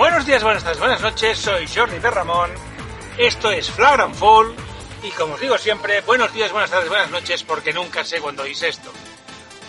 Buenos 0.00 0.24
días, 0.24 0.42
buenas 0.42 0.64
tardes, 0.64 0.78
buenas 0.78 1.02
noches, 1.02 1.38
soy 1.38 1.68
Jordi 1.68 1.98
de 1.98 2.10
Ramón, 2.10 2.50
esto 3.18 3.50
es 3.50 3.70
Flagrant 3.70 4.14
Fall 4.14 4.54
y 5.02 5.10
como 5.10 5.34
os 5.34 5.40
digo 5.42 5.58
siempre, 5.58 6.00
buenos 6.00 6.32
días, 6.32 6.50
buenas 6.50 6.70
tardes, 6.70 6.88
buenas 6.88 7.10
noches 7.10 7.44
porque 7.44 7.74
nunca 7.74 8.02
sé 8.02 8.18
cuándo 8.18 8.44
oís 8.44 8.62
esto. 8.62 8.90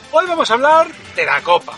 Hoy 0.09 0.25
vamos 0.27 0.49
a 0.49 0.53
hablar 0.53 0.87
de 1.17 1.25
la 1.25 1.41
Copa. 1.41 1.73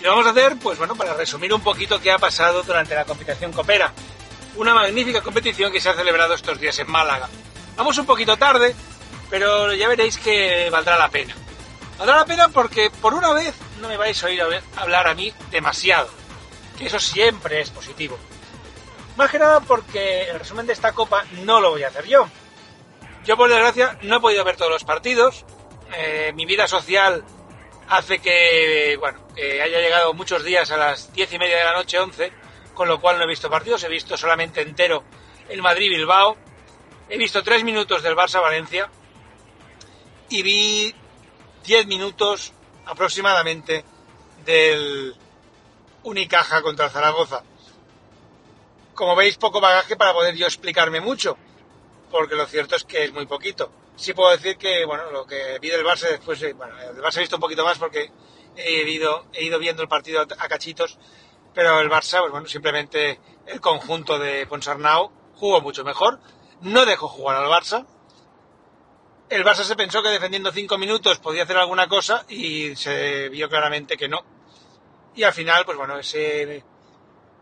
Y 0.00 0.02
lo 0.02 0.12
vamos 0.12 0.26
a 0.28 0.30
hacer, 0.30 0.56
pues 0.62 0.78
bueno, 0.78 0.96
para 0.96 1.12
resumir 1.12 1.52
un 1.52 1.60
poquito 1.60 2.00
qué 2.00 2.10
ha 2.10 2.18
pasado 2.18 2.62
durante 2.62 2.94
la 2.94 3.04
competición 3.04 3.52
Copera. 3.52 3.92
Una 4.56 4.72
magnífica 4.72 5.20
competición 5.20 5.70
que 5.70 5.80
se 5.82 5.90
ha 5.90 5.94
celebrado 5.94 6.32
estos 6.32 6.58
días 6.58 6.78
en 6.78 6.90
Málaga. 6.90 7.28
Vamos 7.76 7.98
un 7.98 8.06
poquito 8.06 8.34
tarde, 8.38 8.74
pero 9.28 9.74
ya 9.74 9.88
veréis 9.88 10.16
que 10.16 10.70
valdrá 10.70 10.96
la 10.96 11.10
pena. 11.10 11.34
Valdrá 11.98 12.16
la 12.16 12.24
pena 12.24 12.48
porque 12.48 12.90
por 13.02 13.12
una 13.12 13.34
vez 13.34 13.54
no 13.82 13.88
me 13.88 13.98
vais 13.98 14.24
a 14.24 14.26
oír 14.26 14.42
hablar 14.74 15.06
a 15.06 15.14
mí 15.14 15.34
demasiado, 15.50 16.08
que 16.78 16.86
eso 16.86 16.98
siempre 16.98 17.60
es 17.60 17.70
positivo. 17.70 18.18
Más 19.16 19.30
que 19.30 19.38
nada 19.38 19.60
porque 19.60 20.24
el 20.24 20.38
resumen 20.38 20.66
de 20.66 20.72
esta 20.72 20.92
copa 20.92 21.24
no 21.44 21.60
lo 21.60 21.70
voy 21.70 21.82
a 21.82 21.88
hacer 21.88 22.06
yo. 22.06 22.28
Yo 23.24 23.36
por 23.36 23.48
desgracia 23.48 23.98
no 24.02 24.16
he 24.16 24.20
podido 24.20 24.44
ver 24.44 24.56
todos 24.56 24.70
los 24.70 24.84
partidos. 24.84 25.44
Eh, 25.94 26.32
mi 26.34 26.46
vida 26.46 26.66
social 26.66 27.24
hace 27.88 28.20
que, 28.20 28.96
bueno, 28.98 29.20
que 29.34 29.60
haya 29.60 29.80
llegado 29.80 30.14
muchos 30.14 30.44
días 30.44 30.70
a 30.70 30.76
las 30.76 31.12
diez 31.12 31.32
y 31.32 31.38
media 31.38 31.58
de 31.58 31.64
la 31.64 31.74
noche, 31.74 31.98
11, 31.98 32.32
con 32.74 32.88
lo 32.88 33.00
cual 33.00 33.18
no 33.18 33.24
he 33.24 33.28
visto 33.28 33.50
partidos, 33.50 33.84
he 33.84 33.88
visto 33.88 34.16
solamente 34.16 34.62
entero 34.62 35.04
el 35.48 35.60
Madrid-Bilbao, 35.60 36.36
he 37.08 37.18
visto 37.18 37.42
tres 37.42 37.62
minutos 37.64 38.02
del 38.02 38.16
Barça-Valencia 38.16 38.88
y 40.30 40.42
vi 40.42 40.94
diez 41.64 41.86
minutos 41.86 42.52
aproximadamente 42.86 43.84
del 44.44 45.14
Unicaja 46.04 46.62
contra 46.62 46.90
Zaragoza. 46.90 47.42
Como 48.94 49.16
veis, 49.16 49.36
poco 49.36 49.60
bagaje 49.60 49.96
para 49.96 50.12
poder 50.12 50.34
yo 50.34 50.46
explicarme 50.46 51.00
mucho, 51.00 51.36
porque 52.10 52.34
lo 52.34 52.46
cierto 52.46 52.76
es 52.76 52.84
que 52.84 53.04
es 53.04 53.12
muy 53.12 53.26
poquito. 53.26 53.72
Sí 53.96 54.12
puedo 54.12 54.30
decir 54.30 54.56
que, 54.56 54.84
bueno, 54.84 55.10
lo 55.10 55.26
que 55.26 55.58
vi 55.60 55.70
del 55.70 55.84
Barça 55.84 56.08
después, 56.08 56.42
eh, 56.42 56.52
bueno, 56.52 56.74
el 56.78 57.02
Barça 57.02 57.16
he 57.16 57.20
visto 57.20 57.36
un 57.36 57.40
poquito 57.40 57.64
más 57.64 57.78
porque 57.78 58.10
he 58.56 58.90
ido, 58.90 59.26
he 59.32 59.44
ido 59.44 59.58
viendo 59.58 59.82
el 59.82 59.88
partido 59.88 60.20
a 60.20 60.48
cachitos, 60.48 60.98
pero 61.54 61.80
el 61.80 61.90
Barça, 61.90 62.20
pues 62.20 62.32
bueno, 62.32 62.46
simplemente 62.46 63.20
el 63.46 63.60
conjunto 63.60 64.18
de 64.18 64.46
Ponsarnau 64.46 65.10
jugó 65.36 65.60
mucho 65.60 65.84
mejor, 65.84 66.20
no 66.60 66.86
dejó 66.86 67.08
jugar 67.08 67.36
al 67.36 67.50
Barça, 67.50 67.86
el 69.32 69.44
Barça 69.44 69.64
se 69.64 69.76
pensó 69.76 70.02
que 70.02 70.10
defendiendo 70.10 70.52
cinco 70.52 70.76
minutos 70.76 71.18
podía 71.18 71.44
hacer 71.44 71.56
alguna 71.56 71.88
cosa 71.88 72.26
y 72.28 72.76
se 72.76 73.30
vio 73.30 73.48
claramente 73.48 73.96
que 73.96 74.06
no. 74.06 74.22
Y 75.14 75.24
al 75.24 75.32
final, 75.32 75.64
pues 75.64 75.76
bueno, 75.76 75.98
ese 75.98 76.64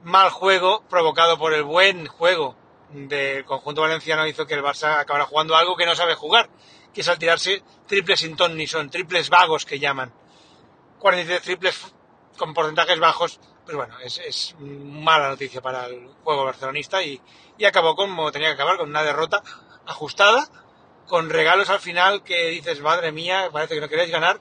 mal 0.02 0.30
juego 0.30 0.82
provocado 0.88 1.38
por 1.38 1.52
el 1.52 1.62
buen 1.62 2.06
juego 2.06 2.56
del 2.90 3.44
conjunto 3.44 3.82
valenciano 3.82 4.26
hizo 4.26 4.46
que 4.46 4.54
el 4.54 4.62
Barça 4.62 4.98
acabara 4.98 5.26
jugando 5.26 5.56
algo 5.56 5.76
que 5.76 5.86
no 5.86 5.94
sabe 5.94 6.14
jugar, 6.14 6.50
que 6.92 7.02
es 7.02 7.08
al 7.08 7.18
tirarse 7.18 7.62
triples 7.86 8.20
sin 8.20 8.36
ton 8.36 8.56
ni 8.56 8.66
son, 8.66 8.90
triples 8.90 9.30
vagos 9.30 9.64
que 9.64 9.78
llaman. 9.78 10.12
43 10.98 11.42
triples 11.42 11.94
con 12.36 12.52
porcentajes 12.54 12.98
bajos, 12.98 13.40
pues 13.64 13.76
bueno, 13.76 13.94
es, 14.00 14.54
mala 14.58 15.28
noticia 15.28 15.60
para 15.60 15.86
el 15.86 16.08
juego 16.24 16.44
barcelonista 16.44 17.02
y, 17.02 17.20
y 17.58 17.64
acabó 17.64 17.94
como 17.94 18.32
tenía 18.32 18.48
que 18.48 18.54
acabar, 18.54 18.76
con 18.76 18.88
una 18.88 19.02
derrota 19.02 19.42
ajustada 19.86 20.48
con 21.10 21.28
regalos 21.28 21.68
al 21.68 21.80
final 21.80 22.22
que 22.22 22.46
dices, 22.50 22.80
madre 22.80 23.10
mía, 23.10 23.50
parece 23.52 23.74
que 23.74 23.80
no 23.80 23.88
queréis 23.88 24.12
ganar, 24.12 24.40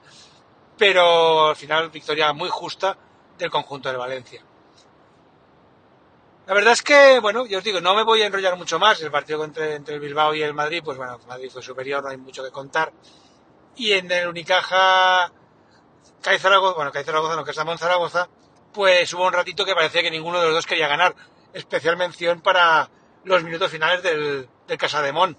pero 0.77 1.47
al 1.47 1.55
final 1.55 1.89
victoria 1.89 2.31
muy 2.31 2.47
justa 2.49 2.95
del 3.39 3.49
conjunto 3.49 3.89
de 3.89 3.97
Valencia. 3.97 4.43
La 6.45 6.53
verdad 6.53 6.73
es 6.73 6.81
que, 6.81 7.19
bueno, 7.19 7.45
yo 7.47 7.57
os 7.59 7.63
digo, 7.63 7.81
no 7.81 7.95
me 7.95 8.03
voy 8.03 8.21
a 8.21 8.27
enrollar 8.27 8.55
mucho 8.55 8.77
más. 8.77 9.01
El 9.01 9.09
partido 9.09 9.43
entre, 9.43 9.75
entre 9.75 9.95
el 9.95 9.99
Bilbao 9.99 10.35
y 10.35 10.43
el 10.43 10.53
Madrid, 10.53 10.81
pues 10.83 10.97
bueno, 10.97 11.19
Madrid 11.27 11.49
fue 11.51 11.61
superior, 11.61 12.03
no 12.03 12.09
hay 12.09 12.17
mucho 12.17 12.43
que 12.43 12.51
contar. 12.51 12.91
Y 13.75 13.93
en 13.93 14.11
el 14.11 14.27
Unicaja, 14.27 15.31
Cae 16.21 16.39
Zaragoza, 16.39 16.75
bueno, 16.75 16.91
Zaragoza, 16.91 17.35
no, 17.35 17.43
que 17.43 17.51
es 17.51 17.57
Zaragoza, 17.57 18.29
pues 18.73 19.13
hubo 19.13 19.25
un 19.25 19.33
ratito 19.33 19.65
que 19.65 19.73
parecía 19.73 20.01
que 20.01 20.11
ninguno 20.11 20.39
de 20.39 20.45
los 20.45 20.55
dos 20.55 20.65
quería 20.65 20.87
ganar. 20.87 21.15
Especial 21.53 21.97
mención 21.97 22.41
para 22.41 22.89
los 23.23 23.43
minutos 23.43 23.71
finales 23.71 24.03
del, 24.03 24.47
del 24.67 24.77
Casademón 24.77 25.37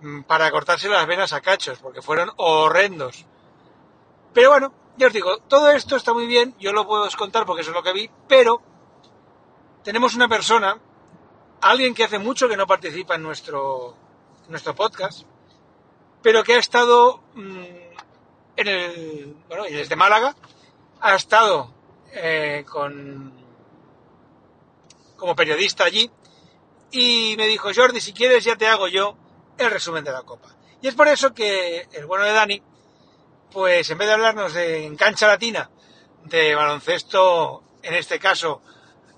Mm, 0.00 0.22
para 0.22 0.50
cortarse 0.50 0.88
las 0.88 1.06
venas 1.06 1.32
a 1.32 1.40
cachos, 1.40 1.78
porque 1.80 2.02
fueron 2.02 2.30
horrendos. 2.36 3.26
Pero 4.32 4.50
bueno, 4.50 4.72
ya 4.98 5.06
os 5.06 5.12
digo, 5.12 5.38
todo 5.38 5.70
esto 5.70 5.96
está 5.96 6.12
muy 6.12 6.26
bien, 6.26 6.54
yo 6.58 6.72
lo 6.72 6.86
puedo 6.86 7.08
contar 7.16 7.46
porque 7.46 7.62
eso 7.62 7.70
es 7.70 7.76
lo 7.76 7.82
que 7.82 7.92
vi, 7.92 8.10
pero 8.26 8.60
tenemos 9.84 10.14
una 10.14 10.28
persona, 10.28 10.78
alguien 11.60 11.94
que 11.94 12.04
hace 12.04 12.18
mucho 12.18 12.48
que 12.48 12.56
no 12.56 12.66
participa 12.66 13.14
en 13.14 13.22
nuestro, 13.22 13.96
nuestro 14.48 14.74
podcast, 14.74 15.22
pero 16.20 16.42
que 16.42 16.54
ha 16.54 16.58
estado 16.58 17.22
mm, 17.34 17.64
en 18.56 18.66
el, 18.66 19.36
bueno, 19.48 19.64
desde 19.64 19.96
Málaga, 19.96 20.34
ha 21.00 21.14
estado 21.14 21.72
eh, 22.12 22.64
con, 22.68 23.32
como 25.16 25.36
periodista 25.36 25.84
allí, 25.84 26.10
y 26.90 27.34
me 27.36 27.46
dijo, 27.46 27.70
Jordi, 27.74 28.00
si 28.00 28.12
quieres 28.12 28.44
ya 28.44 28.56
te 28.56 28.66
hago 28.66 28.88
yo 28.88 29.16
el 29.58 29.70
resumen 29.70 30.02
de 30.04 30.12
la 30.12 30.22
Copa. 30.22 30.48
Y 30.80 30.88
es 30.88 30.94
por 30.94 31.08
eso 31.08 31.34
que 31.34 31.88
el 31.92 32.06
bueno 32.06 32.24
de 32.24 32.32
Dani, 32.32 32.62
pues 33.50 33.88
en 33.90 33.98
vez 33.98 34.08
de 34.08 34.14
hablarnos 34.14 34.54
en 34.56 34.96
cancha 34.96 35.26
latina 35.26 35.70
de 36.24 36.54
baloncesto, 36.54 37.62
en 37.82 37.94
este 37.94 38.18
caso 38.18 38.62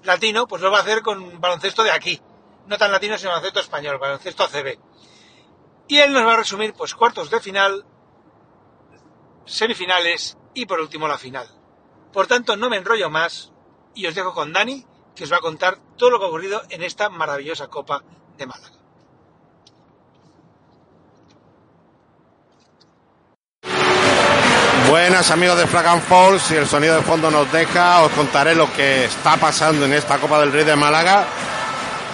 latino, 0.04 0.46
pues 0.46 0.62
lo 0.62 0.70
va 0.70 0.78
a 0.78 0.82
hacer 0.82 1.02
con 1.02 1.40
baloncesto 1.40 1.82
de 1.82 1.90
aquí. 1.90 2.20
No 2.66 2.78
tan 2.78 2.92
latino, 2.92 3.18
sino 3.18 3.30
baloncesto 3.30 3.60
español, 3.60 3.98
baloncesto 3.98 4.44
ACB. 4.44 4.78
Y 5.88 5.98
él 5.98 6.12
nos 6.12 6.24
va 6.24 6.34
a 6.34 6.38
resumir, 6.38 6.72
pues, 6.72 6.94
cuartos 6.94 7.30
de 7.30 7.40
final, 7.40 7.84
semifinales 9.44 10.38
y 10.54 10.66
por 10.66 10.80
último 10.80 11.08
la 11.08 11.18
final. 11.18 11.48
Por 12.12 12.26
tanto, 12.26 12.56
no 12.56 12.70
me 12.70 12.76
enrollo 12.76 13.10
más 13.10 13.52
y 13.94 14.06
os 14.06 14.14
dejo 14.14 14.32
con 14.32 14.52
Dani, 14.52 14.86
que 15.14 15.24
os 15.24 15.32
va 15.32 15.38
a 15.38 15.40
contar 15.40 15.78
todo 15.96 16.10
lo 16.10 16.18
que 16.18 16.26
ha 16.26 16.28
ocurrido 16.28 16.62
en 16.70 16.82
esta 16.82 17.10
maravillosa 17.10 17.68
Copa 17.68 18.04
de 18.36 18.46
Málaga. 18.46 18.79
Buenas 24.90 25.30
amigos 25.30 25.56
de 25.56 25.68
Flag 25.68 25.86
and 25.86 26.02
Falls, 26.02 26.42
si 26.42 26.56
el 26.56 26.66
sonido 26.66 26.96
de 26.96 27.02
fondo 27.02 27.30
nos 27.30 27.50
deja, 27.52 28.02
os 28.02 28.10
contaré 28.10 28.56
lo 28.56 28.72
que 28.72 29.04
está 29.04 29.36
pasando 29.36 29.84
en 29.84 29.92
esta 29.92 30.18
Copa 30.18 30.40
del 30.40 30.50
Rey 30.50 30.64
de 30.64 30.74
Málaga. 30.74 31.22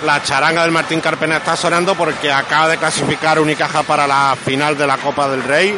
La 0.04 0.22
charanga 0.22 0.60
del 0.60 0.72
Martín 0.72 1.00
Carpena 1.00 1.38
está 1.38 1.56
sonando 1.56 1.94
porque 1.94 2.30
acaba 2.30 2.68
de 2.68 2.76
clasificar 2.76 3.40
Unicaja 3.40 3.82
para 3.82 4.06
la 4.06 4.36
final 4.44 4.76
de 4.76 4.86
la 4.86 4.98
Copa 4.98 5.26
del 5.26 5.42
Rey, 5.44 5.74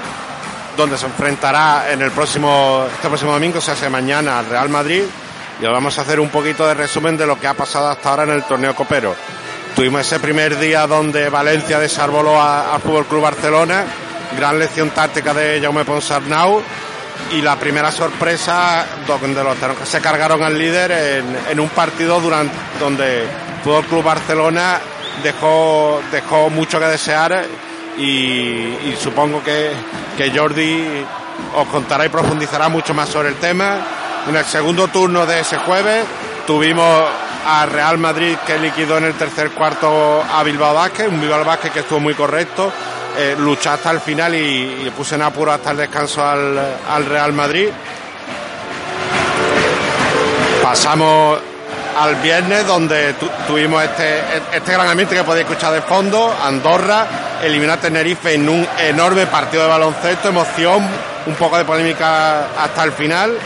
donde 0.77 0.99
se 0.99 1.07
enfrentará 1.07 1.93
en 1.93 2.03
el 2.03 2.11
próximo, 2.11 2.89
este 2.93 3.07
próximo 3.07 3.31
domingo, 3.31 3.61
se 3.61 3.71
hace 3.71 3.89
mañana, 3.89 4.41
al 4.41 4.47
Real 4.47 4.69
Madrid. 4.69 5.05
Y 5.63 5.67
os 5.67 5.73
vamos 5.73 5.97
a 6.01 6.03
hacer 6.03 6.19
un 6.19 6.31
poquito 6.31 6.67
de 6.67 6.75
resumen 6.75 7.17
de 7.17 7.27
lo 7.27 7.39
que 7.39 7.47
ha 7.47 7.55
pasado 7.55 7.91
hasta 7.91 8.11
ahora 8.11 8.25
en 8.25 8.31
el 8.31 8.43
torneo 8.43 8.75
copero. 8.75 9.15
Tuvimos 9.77 10.01
ese 10.01 10.19
primer 10.19 10.59
día 10.59 10.85
donde 10.89 11.29
Valencia 11.29 11.79
desarboló 11.79 12.43
al 12.43 12.81
Fútbol 12.81 13.07
Club 13.07 13.23
Barcelona, 13.23 13.85
gran 14.37 14.59
lección 14.59 14.91
táctica 14.91 15.35
de 15.35 15.61
Jaume 15.61 15.85
Ponsarnau 15.85 16.63
y 17.33 17.43
la 17.43 17.57
primera 17.57 17.91
sorpresa 17.91 18.87
donde 19.07 19.43
los 19.43 19.57
se 19.85 20.01
cargaron 20.01 20.43
al 20.43 20.57
líder 20.57 21.25
en, 21.51 21.61
un 21.61 21.69
partido 21.71 22.21
durante 22.21 22.55
donde 22.79 23.27
Fútbol 23.63 23.85
Club 23.85 24.05
Barcelona 24.05 24.79
dejó 25.23 26.01
dejó 26.11 26.49
mucho 26.51 26.79
que 26.79 26.87
desear 26.87 27.45
y, 27.99 28.95
supongo 28.99 29.43
que, 29.43 29.73
que, 30.17 30.31
Jordi 30.37 31.05
os 31.57 31.67
contará 31.67 32.07
y 32.07 32.09
profundizará 32.09 32.69
mucho 32.69 32.95
más 32.95 33.09
sobre 33.09 33.31
el 33.31 33.35
tema. 33.37 33.79
En 34.29 34.37
el 34.37 34.45
segundo 34.45 34.87
turno 34.87 35.27
de 35.27 35.41
ese 35.41 35.57
jueves 35.59 36.05
tuvimos 36.47 37.05
a 37.47 37.67
Real 37.67 37.99
Madrid 37.99 38.37
que 38.47 38.59
liquidó 38.59 38.99
en 38.99 39.05
el 39.05 39.15
tercer 39.15 39.51
cuarto 39.51 40.23
a 40.23 40.43
Bilbao 40.43 40.75
Vázquez, 40.75 41.09
un 41.09 41.21
Bilbao 41.21 41.45
Vázquez 41.45 41.73
que 41.73 41.81
estuvo 41.81 41.99
muy 41.99 42.15
correcto, 42.15 42.73
eh, 43.21 43.35
luchar 43.37 43.75
hasta 43.75 43.91
el 43.91 44.01
final 44.01 44.33
y, 44.33 44.93
puse 44.97 45.17
en 45.17 45.23
apuro 45.23 45.51
hasta 45.51 45.73
el 45.73 45.79
descanso 45.79 46.25
al, 46.25 47.07
Real 47.07 47.33
Madrid. 47.33 47.69
Pasamos 50.63 51.41
al 51.99 52.15
viernes 52.17 52.65
donde 52.65 53.15
tuvimos 53.49 53.83
este, 53.83 54.21
este 54.53 54.73
gran 54.73 54.87
ambiente 54.87 55.17
que 55.17 55.25
podéis 55.25 55.49
escuchar 55.49 55.73
de 55.73 55.83
fondo, 55.83 56.33
Andorra, 56.45 57.07
eliminó 57.43 57.73
a 57.73 57.79
Tenerife 57.79 58.35
en 58.35 58.49
un 58.49 58.65
enorme 58.79 59.27
partido 59.27 59.65
de 59.65 59.69
baloncesto, 59.69 60.29
emoción, 60.29 60.87
un 61.27 61.35
poco 61.35 61.59
de 61.59 61.65
polémica 61.65 62.47
hasta 62.57 62.85
el 62.85 62.93
final. 62.93 63.37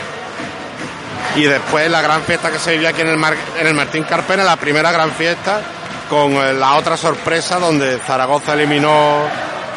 Y 1.35 1.45
después 1.45 1.89
la 1.89 2.01
gran 2.01 2.21
fiesta 2.21 2.51
que 2.51 2.59
se 2.59 2.73
vivía 2.73 2.89
aquí 2.89 3.01
en 3.01 3.07
el, 3.07 3.19
en 3.59 3.67
el 3.67 3.73
Martín 3.73 4.03
Carpena, 4.03 4.43
la 4.43 4.55
primera 4.57 4.91
gran 4.91 5.11
fiesta, 5.13 5.61
con 6.07 6.33
eh, 6.33 6.53
la 6.53 6.75
otra 6.75 6.95
sorpresa 6.95 7.57
donde 7.57 7.97
Zaragoza 7.97 8.53
eliminó 8.53 9.23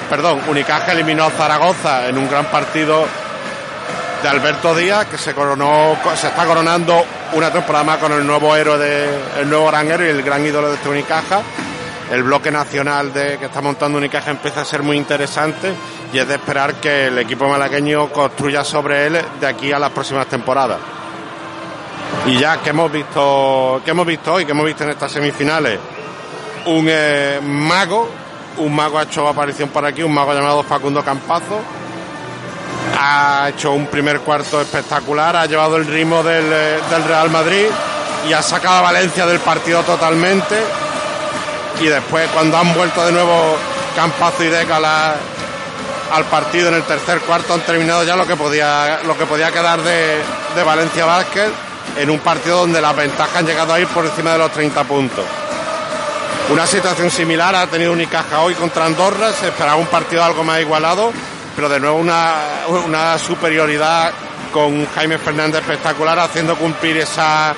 perdón, 0.08 0.40
Unicaja 0.48 0.92
eliminó 0.92 1.24
a 1.24 1.30
Zaragoza 1.30 2.08
en 2.08 2.18
un 2.18 2.28
gran 2.28 2.46
partido 2.46 3.06
de 4.22 4.28
Alberto 4.28 4.74
Díaz, 4.74 5.06
que 5.06 5.18
se 5.18 5.34
coronó, 5.34 5.96
se 6.14 6.28
está 6.28 6.44
coronando 6.46 7.04
una 7.34 7.52
temporada 7.52 7.84
más 7.84 7.98
con 7.98 8.12
el 8.12 8.26
nuevo 8.26 8.54
héroe, 8.56 8.78
de, 8.78 9.08
el 9.40 9.48
nuevo 9.48 9.66
gran 9.66 9.90
héroe 9.90 10.06
y 10.06 10.10
el 10.10 10.22
gran 10.22 10.44
ídolo 10.44 10.68
de 10.68 10.76
este 10.76 10.88
Unicaja. 10.88 11.42
El 12.10 12.22
bloque 12.22 12.52
nacional 12.52 13.12
de, 13.12 13.36
que 13.36 13.46
está 13.46 13.60
montando 13.60 13.98
Unicaja 13.98 14.30
empieza 14.30 14.60
a 14.60 14.64
ser 14.64 14.82
muy 14.82 14.96
interesante 14.96 15.72
y 16.12 16.18
es 16.18 16.28
de 16.28 16.34
esperar 16.34 16.74
que 16.74 17.08
el 17.08 17.18
equipo 17.18 17.48
malagueño 17.48 18.10
construya 18.12 18.62
sobre 18.64 19.06
él 19.06 19.20
de 19.40 19.46
aquí 19.46 19.72
a 19.72 19.78
las 19.78 19.90
próximas 19.90 20.26
temporadas. 20.26 20.78
Y 22.26 22.38
ya 22.38 22.58
que 22.58 22.70
hemos 22.70 22.90
visto, 22.90 23.80
que 23.84 23.90
hemos 23.90 24.06
visto 24.06 24.34
hoy, 24.34 24.44
que 24.44 24.52
hemos 24.52 24.66
visto 24.66 24.84
en 24.84 24.90
estas 24.90 25.10
semifinales, 25.10 25.78
un 26.66 26.86
eh, 26.88 27.40
mago, 27.42 28.08
un 28.58 28.74
mago 28.74 28.98
ha 28.98 29.02
hecho 29.04 29.26
aparición 29.28 29.68
por 29.68 29.84
aquí, 29.84 30.02
un 30.02 30.14
mago 30.14 30.32
llamado 30.32 30.62
Facundo 30.62 31.04
Campazo, 31.04 31.60
ha 32.98 33.48
hecho 33.50 33.72
un 33.72 33.86
primer 33.86 34.20
cuarto 34.20 34.60
espectacular, 34.60 35.36
ha 35.36 35.46
llevado 35.46 35.76
el 35.76 35.86
ritmo 35.86 36.22
del, 36.22 36.44
eh, 36.52 36.78
del 36.90 37.04
Real 37.04 37.30
Madrid 37.30 37.66
y 38.28 38.32
ha 38.32 38.42
sacado 38.42 38.76
a 38.76 38.80
Valencia 38.82 39.26
del 39.26 39.40
partido 39.40 39.82
totalmente. 39.82 40.56
Y 41.80 41.86
después, 41.86 42.28
cuando 42.32 42.56
han 42.56 42.72
vuelto 42.74 43.04
de 43.04 43.12
nuevo 43.12 43.56
Campazo 43.94 44.44
y 44.44 44.48
Deca 44.48 44.76
al 46.12 46.24
partido 46.24 46.68
en 46.68 46.74
el 46.74 46.82
tercer 46.84 47.20
cuarto, 47.20 47.54
han 47.54 47.60
terminado 47.60 48.04
ya 48.04 48.16
lo 48.16 48.26
que 48.26 48.36
podía, 48.36 49.00
lo 49.04 49.16
que 49.18 49.26
podía 49.26 49.50
quedar 49.50 49.82
de, 49.82 50.22
de 50.54 50.62
Valencia 50.62 51.04
Vázquez 51.04 51.50
en 51.98 52.10
un 52.10 52.18
partido 52.20 52.60
donde 52.60 52.80
las 52.80 52.96
ventajas 52.96 53.36
han 53.36 53.46
llegado 53.46 53.72
a 53.72 53.80
ir 53.80 53.86
por 53.88 54.06
encima 54.06 54.32
de 54.32 54.38
los 54.38 54.50
30 54.52 54.84
puntos. 54.84 55.24
Una 56.48 56.64
situación 56.64 57.10
similar 57.10 57.56
ha 57.56 57.66
tenido 57.66 57.90
Unicaja 57.93 58.40
hoy 58.40 58.54
contra 58.54 58.87
Andorra, 58.87 59.32
se 59.32 59.48
esperaba 59.48 59.75
un 59.75 59.87
partido 59.87 60.22
algo 60.22 60.44
más 60.44 60.60
igualado, 60.60 61.12
pero 61.56 61.69
de 61.69 61.81
nuevo 61.81 61.98
una, 61.98 63.19
superioridad 63.19 64.12
con 64.52 64.87
Jaime 64.87 65.19
Fernández 65.19 65.62
espectacular 65.62 66.16
haciendo 66.20 66.54
cumplir 66.54 66.98
esa, 66.98 67.52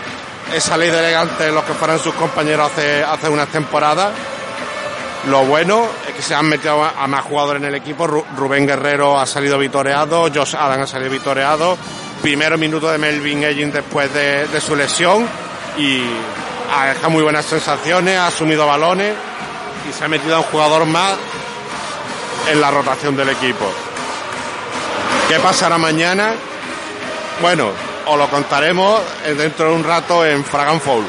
esa 0.54 0.76
ley 0.78 0.88
de 0.90 1.00
elegante 1.00 1.44
de 1.44 1.52
los 1.52 1.64
que 1.64 1.74
fueran 1.74 1.98
sus 1.98 2.14
compañeros 2.14 2.72
hace, 2.72 3.04
hace 3.04 3.28
unas 3.28 3.48
temporadas. 3.48 4.10
Lo 5.26 5.44
bueno 5.44 5.86
es 6.08 6.14
que 6.14 6.22
se 6.22 6.34
han 6.34 6.46
metido 6.46 6.82
a 6.82 7.06
más 7.06 7.24
jugadores 7.24 7.60
en 7.62 7.68
el 7.68 7.74
equipo. 7.74 8.06
Rubén 8.06 8.66
Guerrero 8.66 9.20
ha 9.20 9.26
salido 9.26 9.58
vitoreado, 9.58 10.30
Josh 10.34 10.56
Adam 10.56 10.80
ha 10.80 10.86
salido 10.86 11.10
vitoreado. 11.10 11.76
Primero 12.22 12.56
minuto 12.56 12.90
de 12.90 12.96
Melvin 12.96 13.44
Egin 13.44 13.70
después 13.70 14.12
de, 14.14 14.48
de 14.48 14.60
su 14.62 14.74
lesión 14.74 15.28
y 15.76 16.04
ha 16.70 16.86
dejado 16.86 17.10
muy 17.10 17.22
buenas 17.22 17.46
sensaciones, 17.46 18.16
ha 18.16 18.26
asumido 18.26 18.66
balones 18.66 19.14
y 19.88 19.92
se 19.92 20.04
ha 20.04 20.08
metido 20.08 20.36
a 20.36 20.38
un 20.38 20.44
jugador 20.44 20.84
más 20.86 21.16
en 22.48 22.60
la 22.60 22.70
rotación 22.70 23.16
del 23.16 23.30
equipo. 23.30 23.70
¿Qué 25.28 25.38
pasará 25.40 25.78
mañana? 25.78 26.34
Bueno, 27.40 27.70
os 28.06 28.18
lo 28.18 28.28
contaremos 28.30 29.00
dentro 29.24 29.70
de 29.70 29.74
un 29.74 29.84
rato 29.84 30.24
en 30.24 30.44
Fragan 30.44 30.80
Foul. 30.80 31.06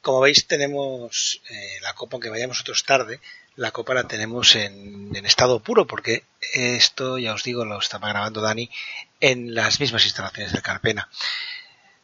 Como 0.00 0.20
veis, 0.20 0.46
tenemos 0.46 1.40
eh, 1.50 1.78
la 1.82 1.94
copa, 1.94 2.16
aunque 2.16 2.30
vayamos 2.30 2.60
otros 2.62 2.84
tarde, 2.84 3.20
la 3.56 3.70
copa 3.70 3.94
la 3.94 4.04
tenemos 4.04 4.56
en, 4.56 5.14
estado 5.24 5.60
puro, 5.60 5.86
porque 5.86 6.24
esto, 6.54 7.18
ya 7.18 7.34
os 7.34 7.44
digo, 7.44 7.64
lo 7.64 7.78
estaba 7.78 8.08
grabando 8.08 8.40
Dani 8.40 8.70
en 9.20 9.54
las 9.54 9.80
mismas 9.80 10.04
instalaciones 10.04 10.52
del 10.52 10.62
Carpena. 10.62 11.08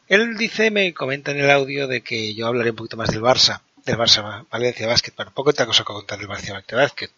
Él 0.07 0.37
dice, 0.37 0.71
me 0.71 0.93
comenta 0.93 1.31
en 1.31 1.39
el 1.39 1.51
audio 1.51 1.87
de 1.87 2.01
que 2.01 2.33
yo 2.33 2.47
hablaré 2.47 2.69
un 2.69 2.75
poquito 2.77 2.97
más 2.97 3.09
del 3.09 3.21
Barça 3.21 3.61
del 3.87 3.97
Barça 3.97 4.45
Valencia 4.51 4.85
Basket. 4.85 5.13
Bueno, 5.15 5.31
poco 5.33 5.51
otra 5.51 5.65
cosa 5.65 5.83
que 5.83 5.93
contar 5.93 6.19
del 6.19 6.27
Valencia 6.27 6.53
Basket. 6.71 7.09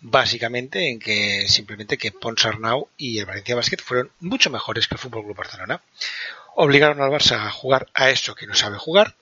Básicamente 0.00 0.90
en 0.90 0.98
que 0.98 1.46
simplemente 1.46 1.98
que 1.98 2.10
Ponsarnau 2.10 2.88
y 2.96 3.18
el 3.18 3.26
Valencia 3.26 3.54
Basket 3.54 3.78
fueron 3.82 4.10
mucho 4.20 4.50
mejores 4.50 4.88
que 4.88 4.94
el 4.94 4.98
Fútbol 4.98 5.24
Club 5.24 5.36
Barcelona. 5.36 5.80
Obligaron 6.54 7.02
al 7.02 7.10
Barça 7.10 7.46
a 7.46 7.50
jugar 7.50 7.88
a 7.94 8.10
eso 8.10 8.34
que 8.34 8.46
no 8.46 8.54
sabe 8.54 8.78
jugar. 8.78 9.14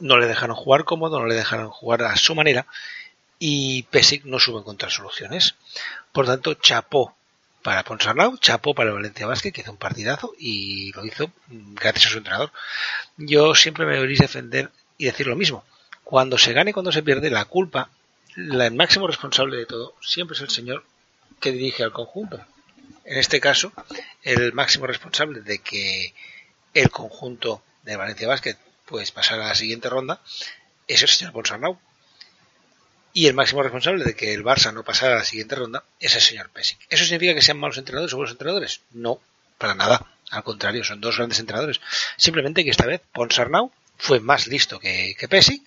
No 0.00 0.18
le 0.18 0.26
dejaron 0.26 0.56
jugar 0.56 0.84
cómodo, 0.84 1.20
no 1.20 1.26
le 1.26 1.36
dejaron 1.36 1.70
jugar 1.70 2.02
a 2.02 2.16
su 2.16 2.34
manera 2.34 2.66
y 3.38 3.84
Pesic 3.84 4.24
no 4.24 4.38
supo 4.38 4.58
encontrar 4.58 4.90
soluciones. 4.90 5.54
Por 6.12 6.26
tanto, 6.26 6.54
chapó 6.54 7.15
para 7.66 7.82
Ponsarnau, 7.82 8.38
chapó 8.38 8.76
para 8.76 8.92
Valencia 8.92 9.26
Basket, 9.26 9.50
que 9.50 9.62
hizo 9.62 9.72
un 9.72 9.76
partidazo 9.76 10.32
y 10.38 10.92
lo 10.92 11.04
hizo 11.04 11.32
gracias 11.48 12.06
a 12.06 12.10
su 12.10 12.18
entrenador. 12.18 12.52
Yo 13.16 13.56
siempre 13.56 13.84
me 13.86 13.98
oiréis 13.98 14.20
defender 14.20 14.70
y 14.96 15.06
decir 15.06 15.26
lo 15.26 15.34
mismo. 15.34 15.64
Cuando 16.04 16.38
se 16.38 16.52
gane, 16.52 16.72
cuando 16.72 16.92
se 16.92 17.02
pierde, 17.02 17.28
la 17.28 17.44
culpa, 17.46 17.90
el 18.36 18.72
máximo 18.72 19.08
responsable 19.08 19.56
de 19.56 19.66
todo, 19.66 19.96
siempre 20.00 20.36
es 20.36 20.42
el 20.42 20.50
señor 20.50 20.84
que 21.40 21.50
dirige 21.50 21.82
al 21.82 21.90
conjunto. 21.90 22.40
En 23.04 23.18
este 23.18 23.40
caso, 23.40 23.72
el 24.22 24.52
máximo 24.52 24.86
responsable 24.86 25.40
de 25.40 25.58
que 25.58 26.14
el 26.72 26.88
conjunto 26.90 27.64
de 27.82 27.96
Valencia 27.96 28.28
Basket 28.28 28.56
pues 28.84 29.10
pasara 29.10 29.44
a 29.44 29.48
la 29.48 29.54
siguiente 29.56 29.88
ronda 29.88 30.20
es 30.86 31.02
el 31.02 31.08
señor 31.08 31.32
Ponsarnau. 31.32 31.80
Y 33.16 33.28
el 33.28 33.32
máximo 33.32 33.62
responsable 33.62 34.04
de 34.04 34.14
que 34.14 34.34
el 34.34 34.44
Barça 34.44 34.74
no 34.74 34.84
pasara 34.84 35.14
a 35.14 35.18
la 35.20 35.24
siguiente 35.24 35.54
ronda 35.54 35.82
es 35.98 36.14
el 36.14 36.20
señor 36.20 36.50
Pesic. 36.50 36.80
¿Eso 36.90 37.06
significa 37.06 37.34
que 37.34 37.40
sean 37.40 37.56
malos 37.58 37.78
entrenadores 37.78 38.12
o 38.12 38.18
buenos 38.18 38.32
entrenadores? 38.32 38.82
No, 38.90 39.22
para 39.56 39.74
nada. 39.74 40.04
Al 40.30 40.44
contrario, 40.44 40.84
son 40.84 41.00
dos 41.00 41.16
grandes 41.16 41.40
entrenadores. 41.40 41.80
Simplemente 42.18 42.62
que 42.62 42.68
esta 42.68 42.84
vez 42.84 43.00
Ponsarnau 43.14 43.72
fue 43.96 44.20
más 44.20 44.48
listo 44.48 44.78
que, 44.78 45.16
que 45.18 45.28
Pesic 45.28 45.62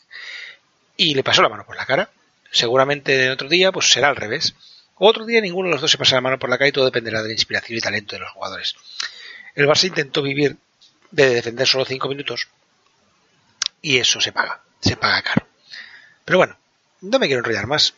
y 0.96 1.16
le 1.16 1.24
pasó 1.24 1.42
la 1.42 1.50
mano 1.50 1.66
por 1.66 1.76
la 1.76 1.88
cara. 1.88 2.12
Seguramente 2.52 3.26
en 3.26 3.32
otro 3.32 3.50
día 3.50 3.72
pues 3.72 3.92
será 3.92 4.10
al 4.10 4.16
revés. 4.16 4.54
Otro 4.94 5.26
día 5.26 5.42
ninguno 5.42 5.70
de 5.70 5.74
los 5.74 5.82
dos 5.82 5.90
se 5.90 5.98
pasa 5.98 6.18
la 6.18 6.22
mano 6.22 6.38
por 6.38 6.52
la 6.52 6.60
cara 6.60 6.68
y 6.68 6.72
todo 6.72 6.86
dependerá 6.86 7.24
de 7.24 7.30
la 7.30 7.34
inspiración 7.34 7.80
y 7.80 7.82
talento 7.82 8.16
de 8.16 8.20
los 8.20 8.32
jugadores. 8.32 8.76
El 9.56 9.66
Barça 9.66 9.86
intentó 9.86 10.22
vivir 10.22 10.56
de 11.10 11.34
defender 11.34 11.68
solo 11.68 11.84
cinco 11.84 12.10
minutos 12.10 12.48
y 13.82 13.98
eso 13.98 14.22
se 14.22 14.32
paga, 14.32 14.62
se 14.80 14.96
paga 14.98 15.24
caro. 15.24 15.48
Pero 16.26 16.38
bueno, 16.38 16.59
no 17.02 17.20
me 17.20 17.28
quiero 17.28 17.40
enrollar 17.40 17.68
más. 17.68 17.94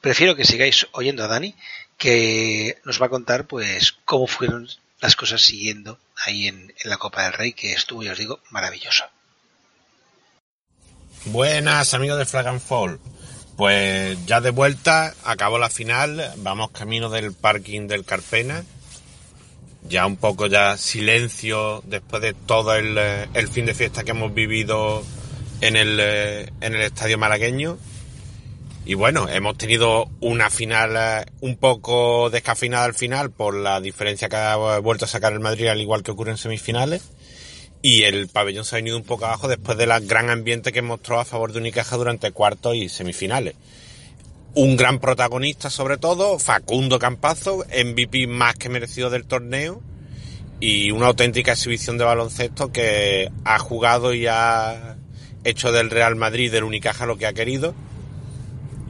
Prefiero 0.00 0.34
que 0.34 0.44
sigáis 0.44 0.86
oyendo 0.92 1.24
a 1.24 1.28
Dani, 1.28 1.54
que 1.96 2.78
nos 2.84 3.00
va 3.00 3.06
a 3.06 3.10
contar 3.10 3.46
pues 3.46 3.92
cómo 4.04 4.26
fueron 4.26 4.68
las 5.00 5.16
cosas 5.16 5.42
siguiendo 5.42 5.98
ahí 6.24 6.48
en, 6.48 6.72
en 6.82 6.90
la 6.90 6.96
Copa 6.96 7.24
del 7.24 7.32
Rey, 7.32 7.52
que 7.52 7.72
estuvo, 7.72 8.02
ya 8.02 8.12
os 8.12 8.18
digo, 8.18 8.40
maravillosa. 8.50 9.10
Buenas 11.26 11.94
amigos 11.94 12.18
de 12.18 12.26
Flag 12.26 12.48
and 12.48 12.60
Fall. 12.60 12.98
Pues 13.56 14.18
ya 14.26 14.40
de 14.40 14.50
vuelta, 14.50 15.14
acabó 15.24 15.58
la 15.58 15.70
final, 15.70 16.32
vamos 16.38 16.70
camino 16.70 17.10
del 17.10 17.32
parking 17.32 17.86
del 17.86 18.04
Carpena. 18.04 18.64
Ya 19.88 20.06
un 20.06 20.16
poco 20.16 20.46
ya 20.46 20.76
silencio 20.76 21.82
después 21.86 22.22
de 22.22 22.34
todo 22.34 22.74
el, 22.74 22.96
eh, 22.98 23.28
el 23.34 23.48
fin 23.48 23.66
de 23.66 23.74
fiesta 23.74 24.04
que 24.04 24.12
hemos 24.12 24.32
vivido 24.32 25.04
en 25.60 25.76
el, 25.76 25.98
eh, 26.00 26.52
en 26.60 26.74
el 26.74 26.82
estadio 26.82 27.18
malagueño. 27.18 27.78
Y 28.84 28.94
bueno, 28.94 29.28
hemos 29.28 29.56
tenido 29.56 30.08
una 30.20 30.50
final 30.50 30.96
eh, 30.96 31.24
un 31.40 31.56
poco 31.56 32.30
descafinada 32.30 32.84
al 32.84 32.94
final 32.94 33.30
por 33.30 33.54
la 33.54 33.80
diferencia 33.80 34.28
que 34.28 34.36
ha 34.36 34.78
vuelto 34.78 35.04
a 35.04 35.08
sacar 35.08 35.32
el 35.32 35.40
Madrid 35.40 35.68
al 35.68 35.80
igual 35.80 36.02
que 36.02 36.10
ocurre 36.10 36.32
en 36.32 36.36
semifinales 36.36 37.10
y 37.82 38.04
el 38.04 38.28
pabellón 38.28 38.64
se 38.64 38.76
ha 38.76 38.78
venido 38.78 38.96
un 38.96 39.02
poco 39.02 39.26
abajo 39.26 39.48
después 39.48 39.76
del 39.76 39.90
gran 40.06 40.30
ambiente 40.30 40.72
que 40.72 40.82
mostró 40.82 41.20
a 41.20 41.24
favor 41.24 41.52
de 41.52 41.58
Unicaja 41.58 41.96
durante 41.96 42.30
cuartos 42.30 42.76
y 42.76 42.88
semifinales. 42.88 43.54
Un 44.54 44.76
gran 44.76 45.00
protagonista 45.00 45.68
sobre 45.68 45.96
todo, 45.96 46.38
Facundo 46.38 46.98
Campazo, 46.98 47.64
MVP 47.68 48.26
más 48.26 48.54
que 48.54 48.68
merecido 48.68 49.10
del 49.10 49.24
torneo 49.24 49.80
y 50.60 50.92
una 50.92 51.06
auténtica 51.06 51.52
exhibición 51.52 51.98
de 51.98 52.04
baloncesto 52.04 52.70
que 52.70 53.30
ha 53.44 53.58
jugado 53.58 54.14
y 54.14 54.26
ha 54.28 54.96
hecho 55.42 55.72
del 55.72 55.90
Real 55.90 56.14
Madrid 56.14 56.52
del 56.52 56.64
Unicaja 56.64 57.06
lo 57.06 57.16
que 57.16 57.26
ha 57.26 57.32
querido. 57.32 57.74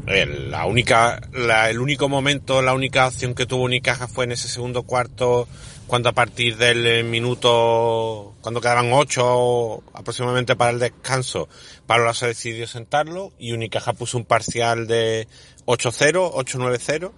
La 0.06 0.66
única, 0.66 1.20
el 1.32 1.78
único 1.78 2.08
momento, 2.08 2.60
la 2.60 2.74
única 2.74 3.06
opción 3.06 3.34
que 3.34 3.46
tuvo 3.46 3.64
Unicaja 3.64 4.08
fue 4.08 4.24
en 4.24 4.32
ese 4.32 4.48
segundo 4.48 4.82
cuarto 4.82 5.46
cuando 5.86 6.08
a 6.08 6.12
partir 6.12 6.56
del 6.56 6.86
eh, 6.86 7.02
minuto, 7.02 8.34
cuando 8.40 8.60
quedaban 8.60 8.92
ocho 8.92 9.82
aproximadamente 9.92 10.56
para 10.56 10.70
el 10.70 10.78
descanso, 10.78 11.48
Pablo 11.86 12.10
decidió 12.12 12.66
sentarlo 12.66 13.32
y 13.38 13.52
Unicaja 13.52 13.92
puso 13.92 14.16
un 14.16 14.24
parcial 14.24 14.86
de 14.86 15.28
8-0, 15.66 16.32
8-9-0 16.32 17.12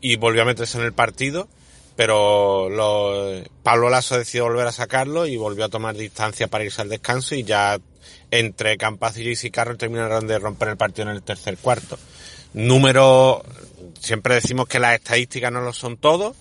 y 0.00 0.16
volvió 0.16 0.42
a 0.42 0.44
meterse 0.44 0.78
en 0.78 0.84
el 0.84 0.92
partido, 0.92 1.48
pero 1.96 2.68
lo, 2.68 3.42
Pablo 3.62 3.88
Lasso 3.88 4.18
decidió 4.18 4.44
volver 4.44 4.66
a 4.66 4.72
sacarlo 4.72 5.26
y 5.26 5.36
volvió 5.36 5.64
a 5.64 5.68
tomar 5.70 5.96
distancia 5.96 6.46
para 6.46 6.64
irse 6.64 6.82
al 6.82 6.90
descanso 6.90 7.34
y 7.34 7.42
ya 7.42 7.78
entre 8.38 8.76
Campaz 8.76 9.16
y 9.16 9.50
Carroll 9.50 9.78
terminaron 9.78 10.26
de 10.26 10.40
romper 10.40 10.68
el 10.68 10.76
partido 10.76 11.08
en 11.08 11.14
el 11.14 11.22
tercer 11.22 11.56
cuarto. 11.56 11.96
Número, 12.52 13.44
siempre 14.00 14.34
decimos 14.34 14.66
que 14.66 14.80
las 14.80 14.94
estadísticas 14.94 15.52
no 15.52 15.60
lo 15.60 15.72
son 15.72 15.96
todo, 15.96 16.34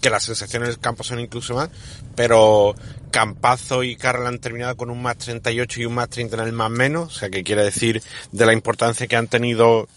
que 0.00 0.08
las 0.08 0.24
sensaciones 0.24 0.70
del 0.70 0.78
campo 0.78 1.04
son 1.04 1.20
incluso 1.20 1.54
más, 1.54 1.68
pero 2.16 2.74
Campazo 3.10 3.82
y 3.82 3.96
Carl 3.96 4.26
han 4.26 4.38
terminado 4.38 4.76
con 4.76 4.88
un 4.88 5.02
más 5.02 5.18
38 5.18 5.82
y 5.82 5.84
un 5.84 5.94
más 5.94 6.08
30 6.08 6.36
en 6.36 6.42
el 6.42 6.52
más 6.52 6.70
menos, 6.70 7.16
o 7.16 7.18
sea 7.18 7.28
que 7.28 7.44
quiere 7.44 7.64
decir 7.64 8.02
de 8.32 8.46
la 8.46 8.54
importancia 8.54 9.06
que 9.06 9.16
han 9.16 9.28
tenido 9.28 9.88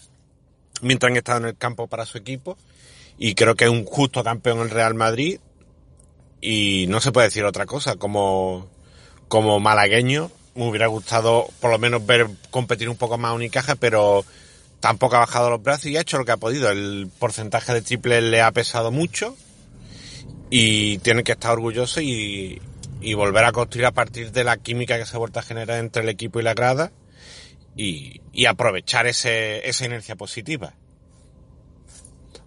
mientras 0.82 1.10
han 1.10 1.16
estado 1.16 1.38
en 1.38 1.46
el 1.46 1.56
campo 1.56 1.86
para 1.86 2.04
su 2.04 2.18
equipo. 2.18 2.58
y 3.18 3.34
creo 3.34 3.56
que 3.56 3.64
es 3.64 3.70
un 3.70 3.84
justo 3.84 4.22
campeón 4.22 4.60
el 4.60 4.70
Real 4.70 4.94
Madrid 4.94 5.40
y 6.40 6.86
no 6.88 7.00
se 7.00 7.12
puede 7.12 7.28
decir 7.28 7.44
otra 7.44 7.66
cosa. 7.66 7.96
Como, 7.96 8.68
como 9.26 9.58
malagueño 9.58 10.30
me 10.58 10.68
hubiera 10.68 10.86
gustado 10.88 11.46
por 11.60 11.70
lo 11.70 11.78
menos 11.78 12.04
ver 12.04 12.28
competir 12.50 12.88
un 12.88 12.96
poco 12.96 13.16
más 13.16 13.30
a 13.30 13.34
Unicaja, 13.34 13.76
pero 13.76 14.24
tampoco 14.80 15.16
ha 15.16 15.20
bajado 15.20 15.50
los 15.50 15.62
brazos 15.62 15.86
y 15.86 15.96
ha 15.96 16.00
hecho 16.00 16.18
lo 16.18 16.24
que 16.24 16.32
ha 16.32 16.36
podido. 16.36 16.70
El 16.70 17.10
porcentaje 17.18 17.72
de 17.72 17.82
triple 17.82 18.20
le 18.20 18.42
ha 18.42 18.50
pesado 18.52 18.90
mucho 18.90 19.36
y 20.50 20.98
tiene 20.98 21.22
que 21.22 21.32
estar 21.32 21.52
orgulloso 21.52 22.00
y, 22.00 22.60
y 23.00 23.14
volver 23.14 23.44
a 23.44 23.52
construir 23.52 23.86
a 23.86 23.92
partir 23.92 24.32
de 24.32 24.44
la 24.44 24.56
química 24.56 24.98
que 24.98 25.06
se 25.06 25.14
ha 25.16 25.18
vuelto 25.18 25.38
a 25.38 25.42
generar 25.42 25.78
entre 25.78 26.02
el 26.02 26.08
equipo 26.08 26.40
y 26.40 26.42
la 26.42 26.54
grada 26.54 26.90
y, 27.76 28.20
y 28.32 28.46
aprovechar 28.46 29.06
ese, 29.06 29.68
esa 29.68 29.86
inercia 29.86 30.16
positiva. 30.16 30.74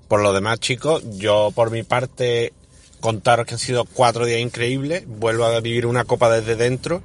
Por 0.10 0.22
lo 0.22 0.34
demás, 0.34 0.60
chicos, 0.60 1.04
yo 1.18 1.52
por 1.56 1.72
mi 1.72 1.84
parte 1.84 2.52
contaros 3.00 3.46
que 3.46 3.56
han 3.56 3.60
sido 3.60 3.86
cuatro 3.86 4.26
días 4.26 4.40
increíbles. 4.40 5.04
Vuelvo 5.08 5.46
a 5.46 5.60
vivir 5.60 5.86
una 5.86 6.06
copa 6.06 6.30
desde 6.30 6.56
dentro, 6.56 7.02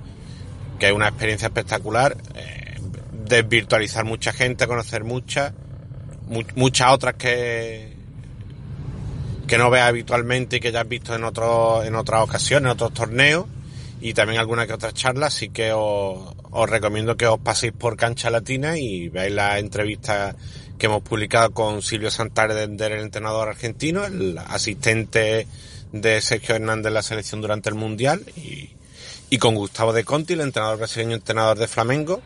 que 0.78 0.86
es 0.86 0.92
una 0.92 1.08
experiencia 1.08 1.46
espectacular. 1.46 2.16
Eh, 2.34 2.66
desvirtualizar 3.26 4.04
mucha 4.04 4.32
gente, 4.32 4.66
conocer 4.66 5.04
muchas, 5.04 5.52
muchas 6.54 6.92
otras 6.92 7.14
que, 7.14 7.92
que 9.46 9.58
no 9.58 9.70
veas 9.70 9.88
habitualmente 9.88 10.56
y 10.56 10.60
que 10.60 10.72
ya 10.72 10.82
has 10.82 10.88
visto 10.88 11.14
en, 11.14 11.24
otros 11.24 11.84
en 11.84 11.94
otras 11.94 12.22
ocasiones, 12.22 12.66
en 12.66 12.72
otros 12.72 12.92
torneos 12.92 13.46
y 14.00 14.14
también 14.14 14.38
alguna 14.38 14.66
que 14.66 14.74
otra 14.74 14.92
charla, 14.92 15.26
así 15.26 15.48
que 15.48 15.72
os, 15.72 16.34
recomiendo 16.68 17.16
que 17.16 17.26
os 17.26 17.40
paséis 17.40 17.72
por 17.72 17.96
Cancha 17.96 18.30
Latina 18.30 18.78
y 18.78 19.08
veáis 19.08 19.34
la 19.34 19.58
entrevista 19.58 20.36
que 20.78 20.86
hemos 20.86 21.02
publicado 21.02 21.50
con 21.52 21.82
Silvio 21.82 22.10
Santander, 22.10 22.92
el 22.92 23.00
entrenador 23.00 23.48
argentino, 23.48 24.04
el 24.04 24.38
asistente 24.38 25.46
de 25.92 26.20
Sergio 26.20 26.56
Hernández 26.56 26.88
en 26.88 26.94
la 26.94 27.02
selección 27.02 27.40
durante 27.40 27.70
el 27.70 27.74
Mundial 27.74 28.22
y, 28.36 28.75
y 29.28 29.38
con 29.38 29.54
Gustavo 29.54 29.92
de 29.92 30.04
Conti, 30.04 30.34
el 30.34 30.40
entrenador 30.40 30.78
brasileño, 30.78 31.14
entrenador 31.14 31.58
de 31.58 31.68
Flamengo. 31.68 32.22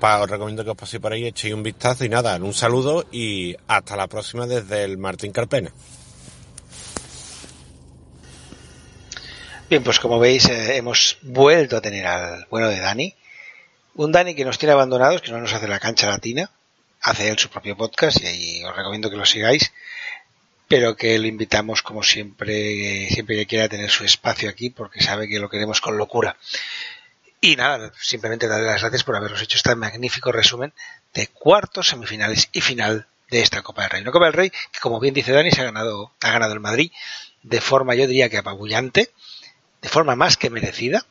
Pa, 0.00 0.20
os 0.20 0.30
recomiendo 0.30 0.64
que 0.64 0.70
os 0.70 0.76
paséis 0.76 1.00
por 1.00 1.12
ahí, 1.12 1.26
echéis 1.26 1.54
un 1.54 1.62
vistazo 1.62 2.04
y 2.04 2.08
nada, 2.08 2.36
un 2.36 2.54
saludo 2.54 3.06
y 3.12 3.54
hasta 3.68 3.96
la 3.96 4.06
próxima 4.06 4.46
desde 4.46 4.84
el 4.84 4.98
Martín 4.98 5.32
Carpena. 5.32 5.70
Bien, 9.68 9.82
pues 9.82 9.98
como 9.98 10.18
veis, 10.18 10.46
eh, 10.48 10.76
hemos 10.76 11.18
vuelto 11.22 11.76
a 11.76 11.80
tener 11.80 12.06
al 12.06 12.46
bueno 12.50 12.68
de 12.68 12.80
Dani. 12.80 13.14
Un 13.94 14.12
Dani 14.12 14.34
que 14.34 14.44
nos 14.44 14.58
tiene 14.58 14.72
abandonados, 14.72 15.22
que 15.22 15.30
no 15.30 15.40
nos 15.40 15.52
hace 15.52 15.68
la 15.68 15.78
cancha 15.78 16.08
latina, 16.08 16.50
hace 17.00 17.28
él 17.28 17.38
su 17.38 17.48
propio 17.48 17.76
podcast 17.76 18.22
y 18.22 18.26
ahí 18.26 18.64
os 18.64 18.76
recomiendo 18.76 19.10
que 19.10 19.16
lo 19.16 19.24
sigáis, 19.24 19.72
pero 20.74 20.96
que 20.96 21.16
lo 21.20 21.28
invitamos 21.28 21.82
como 21.82 22.02
siempre, 22.02 23.08
siempre 23.08 23.36
que 23.36 23.46
quiera 23.46 23.68
tener 23.68 23.88
su 23.90 24.02
espacio 24.02 24.50
aquí 24.50 24.70
porque 24.70 25.00
sabe 25.00 25.28
que 25.28 25.38
lo 25.38 25.48
queremos 25.48 25.80
con 25.80 25.96
locura. 25.96 26.36
Y 27.40 27.54
nada, 27.54 27.92
simplemente 28.00 28.48
darle 28.48 28.66
las 28.66 28.80
gracias 28.80 29.04
por 29.04 29.14
habernos 29.14 29.40
hecho 29.40 29.56
este 29.56 29.76
magnífico 29.76 30.32
resumen 30.32 30.72
de 31.12 31.28
cuartos, 31.28 31.86
semifinales 31.86 32.48
y 32.50 32.60
final 32.60 33.06
de 33.30 33.40
esta 33.40 33.62
Copa 33.62 33.82
del 33.82 33.90
Rey. 33.92 34.02
Una 34.02 34.10
Copa 34.10 34.24
del 34.24 34.34
Rey 34.34 34.50
que, 34.50 34.80
como 34.80 34.98
bien 34.98 35.14
dice 35.14 35.30
Dani, 35.30 35.52
se 35.52 35.60
ha 35.60 35.64
ganado, 35.66 36.10
ha 36.20 36.32
ganado 36.32 36.54
el 36.54 36.58
Madrid 36.58 36.90
de 37.44 37.60
forma, 37.60 37.94
yo 37.94 38.08
diría 38.08 38.28
que 38.28 38.38
apabullante 38.38 39.12
de 39.80 39.88
forma 39.88 40.16
más 40.16 40.36
que 40.36 40.50
merecida, 40.50 41.06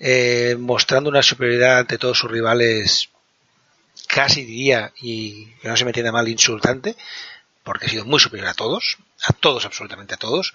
eh, 0.00 0.54
mostrando 0.58 1.08
una 1.08 1.22
superioridad 1.22 1.78
ante 1.78 1.96
todos 1.96 2.18
sus 2.18 2.30
rivales, 2.30 3.08
casi 4.06 4.44
diría, 4.44 4.92
y 5.00 5.46
que 5.62 5.68
no 5.68 5.78
se 5.78 5.84
me 5.84 5.92
entienda 5.92 6.12
mal, 6.12 6.28
insultante, 6.28 6.94
porque 7.64 7.86
ha 7.86 7.88
sido 7.88 8.04
muy 8.04 8.20
superior 8.20 8.48
a 8.48 8.54
todos, 8.54 8.98
a 9.24 9.32
todos, 9.32 9.64
absolutamente 9.64 10.14
a 10.14 10.18
todos, 10.18 10.54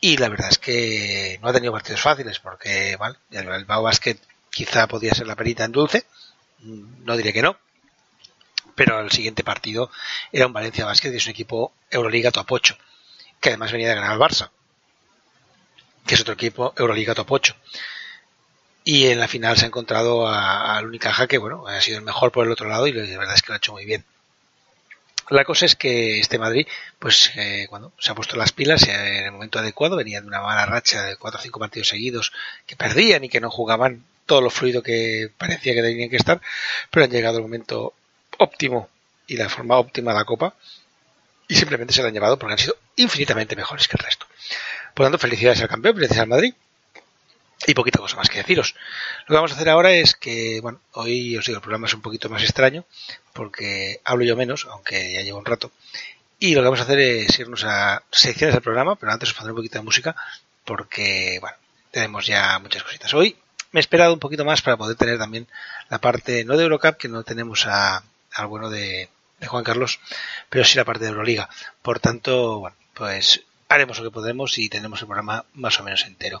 y 0.00 0.16
la 0.16 0.28
verdad 0.28 0.48
es 0.50 0.58
que 0.58 1.38
no 1.42 1.48
ha 1.48 1.52
tenido 1.52 1.72
partidos 1.72 2.00
fáciles, 2.00 2.38
porque 2.38 2.96
vale, 2.96 3.18
el 3.30 3.64
Bao 3.64 3.82
Basket 3.82 4.16
quizá 4.50 4.86
podía 4.86 5.14
ser 5.14 5.26
la 5.26 5.36
perita 5.36 5.64
en 5.64 5.72
dulce, 5.72 6.06
no 6.60 7.16
diré 7.16 7.32
que 7.32 7.42
no, 7.42 7.56
pero 8.74 9.00
el 9.00 9.10
siguiente 9.10 9.44
partido 9.44 9.90
era 10.32 10.46
un 10.46 10.52
Valencia 10.52 10.86
Basket, 10.86 11.10
que 11.10 11.18
es 11.18 11.26
un 11.26 11.32
equipo 11.32 11.72
Euroliga 11.90 12.30
top 12.30 12.50
8, 12.50 12.78
que 13.40 13.50
además 13.50 13.72
venía 13.72 13.88
de 13.88 13.94
ganar 13.96 14.12
al 14.12 14.18
Barça 14.18 14.50
que 16.06 16.14
es 16.14 16.20
otro 16.20 16.34
equipo, 16.34 16.74
Euroliga 16.76 17.14
Top 17.14 17.30
8. 17.30 17.54
Y 18.84 19.06
en 19.06 19.20
la 19.20 19.28
final 19.28 19.56
se 19.56 19.64
ha 19.64 19.68
encontrado 19.68 20.26
al 20.28 20.86
Unicaja 20.86 21.28
que, 21.28 21.38
bueno, 21.38 21.66
ha 21.68 21.80
sido 21.80 21.98
el 21.98 22.04
mejor 22.04 22.32
por 22.32 22.46
el 22.46 22.52
otro 22.52 22.68
lado 22.68 22.86
y 22.86 22.92
la 22.92 23.18
verdad 23.18 23.34
es 23.34 23.42
que 23.42 23.48
lo 23.48 23.54
ha 23.54 23.58
hecho 23.58 23.72
muy 23.72 23.84
bien. 23.84 24.04
La 25.30 25.44
cosa 25.44 25.66
es 25.66 25.76
que 25.76 26.18
este 26.18 26.38
Madrid, 26.38 26.66
pues 26.98 27.30
eh, 27.36 27.66
cuando 27.68 27.92
se 27.98 28.10
ha 28.10 28.14
puesto 28.14 28.36
las 28.36 28.52
pilas 28.52 28.86
eh, 28.88 29.18
en 29.18 29.24
el 29.26 29.32
momento 29.32 29.58
adecuado, 29.58 29.96
venía 29.96 30.20
de 30.20 30.26
una 30.26 30.40
mala 30.40 30.66
racha 30.66 31.02
de 31.04 31.16
cuatro 31.16 31.40
o 31.40 31.42
cinco 31.42 31.60
partidos 31.60 31.88
seguidos 31.88 32.32
que 32.66 32.76
perdían 32.76 33.24
y 33.24 33.28
que 33.28 33.40
no 33.40 33.50
jugaban 33.50 34.04
todo 34.26 34.40
lo 34.40 34.50
fluido 34.50 34.82
que 34.82 35.30
parecía 35.36 35.74
que 35.74 35.82
tenían 35.82 36.10
que 36.10 36.16
estar, 36.16 36.40
pero 36.90 37.04
han 37.04 37.10
llegado 37.10 37.38
el 37.38 37.42
momento 37.42 37.94
óptimo 38.38 38.88
y 39.26 39.36
la 39.36 39.48
forma 39.48 39.78
óptima 39.78 40.12
de 40.12 40.18
la 40.18 40.24
Copa 40.24 40.54
y 41.48 41.54
simplemente 41.54 41.92
se 41.92 42.02
la 42.02 42.08
han 42.08 42.14
llevado 42.14 42.38
porque 42.38 42.54
han 42.54 42.58
sido 42.58 42.76
infinitamente 42.96 43.56
mejores 43.56 43.88
que 43.88 43.96
el 43.96 44.04
resto. 44.04 44.26
Por 44.94 45.04
lo 45.04 45.10
tanto, 45.10 45.18
felicidades 45.18 45.60
al 45.60 45.68
campeón, 45.68 45.94
felicidades 45.94 46.22
al 46.22 46.28
Madrid. 46.28 46.54
Y 47.66 47.74
poquita 47.74 48.00
cosa 48.00 48.16
más 48.16 48.28
que 48.28 48.38
deciros. 48.38 48.74
Lo 49.20 49.28
que 49.28 49.34
vamos 49.34 49.52
a 49.52 49.54
hacer 49.54 49.68
ahora 49.68 49.92
es 49.92 50.14
que, 50.14 50.60
bueno, 50.60 50.80
hoy 50.92 51.36
os 51.36 51.46
digo, 51.46 51.58
el 51.58 51.62
programa 51.62 51.86
es 51.86 51.94
un 51.94 52.02
poquito 52.02 52.28
más 52.28 52.42
extraño, 52.42 52.84
porque 53.32 54.00
hablo 54.04 54.24
yo 54.24 54.36
menos, 54.36 54.66
aunque 54.70 55.12
ya 55.12 55.22
llevo 55.22 55.38
un 55.38 55.44
rato. 55.44 55.70
Y 56.38 56.54
lo 56.54 56.60
que 56.60 56.64
vamos 56.64 56.80
a 56.80 56.84
hacer 56.84 56.98
es 56.98 57.38
irnos 57.38 57.64
a 57.64 58.02
secciones 58.10 58.54
del 58.54 58.62
programa, 58.62 58.96
pero 58.96 59.12
antes 59.12 59.28
os 59.28 59.34
pondré 59.34 59.52
un 59.52 59.58
poquito 59.58 59.78
de 59.78 59.84
música, 59.84 60.16
porque, 60.64 61.38
bueno, 61.40 61.56
tenemos 61.92 62.26
ya 62.26 62.58
muchas 62.58 62.82
cositas. 62.82 63.14
Hoy 63.14 63.36
me 63.70 63.78
he 63.78 63.82
esperado 63.82 64.12
un 64.12 64.18
poquito 64.18 64.44
más 64.44 64.60
para 64.60 64.76
poder 64.76 64.96
tener 64.96 65.18
también 65.18 65.46
la 65.88 65.98
parte, 65.98 66.44
no 66.44 66.56
de 66.56 66.64
Eurocup, 66.64 66.96
que 66.96 67.08
no 67.08 67.22
tenemos 67.22 67.66
a, 67.66 68.02
al 68.32 68.46
bueno 68.46 68.70
de, 68.70 69.08
Juan 69.46 69.64
Carlos, 69.64 70.00
pero 70.48 70.64
sí 70.64 70.76
la 70.76 70.84
parte 70.84 71.04
de 71.04 71.10
Euroliga. 71.10 71.48
Por 71.82 71.98
tanto, 71.98 72.60
bueno, 72.60 72.76
pues 72.94 73.42
haremos 73.68 73.98
lo 73.98 74.04
que 74.04 74.10
podemos 74.10 74.58
y 74.58 74.68
tenemos 74.68 75.00
el 75.00 75.06
programa 75.06 75.44
más 75.54 75.80
o 75.80 75.82
menos 75.82 76.04
entero. 76.04 76.40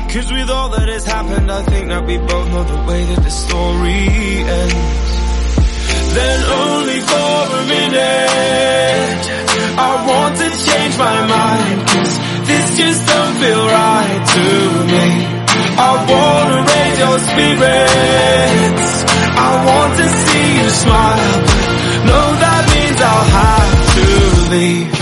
Cause 0.11 0.29
with 0.29 0.49
all 0.49 0.67
that 0.75 0.89
has 0.89 1.05
happened, 1.05 1.49
I 1.49 1.63
think 1.63 1.87
that 1.87 2.05
we 2.05 2.17
both 2.17 2.47
know 2.51 2.65
the 2.67 2.83
way 2.83 3.05
that 3.05 3.23
the 3.23 3.31
story 3.31 4.43
ends. 4.43 5.11
Then 6.11 6.39
only 6.51 6.99
for 6.99 7.39
a 7.47 7.63
minute, 7.71 9.23
I 9.79 9.91
want 10.03 10.35
to 10.35 10.47
change 10.51 10.95
my 10.99 11.15
mind. 11.31 11.79
Cause 11.95 12.15
this 12.43 12.67
just 12.75 13.07
don't 13.07 13.35
feel 13.39 13.63
right 13.71 14.21
to 14.35 14.45
me. 14.91 15.07
I 15.79 15.91
wanna 16.11 16.59
raise 16.59 16.97
your 16.99 17.17
spirits. 17.31 18.91
I 19.47 19.51
want 19.63 19.91
to 19.95 20.07
see 20.11 20.47
you 20.59 20.69
smile. 20.75 21.39
No, 22.11 22.19
that 22.43 22.63
means 22.67 22.99
I'll 22.99 23.29
have 23.39 23.79
to 23.95 24.05
leave. 24.51 25.00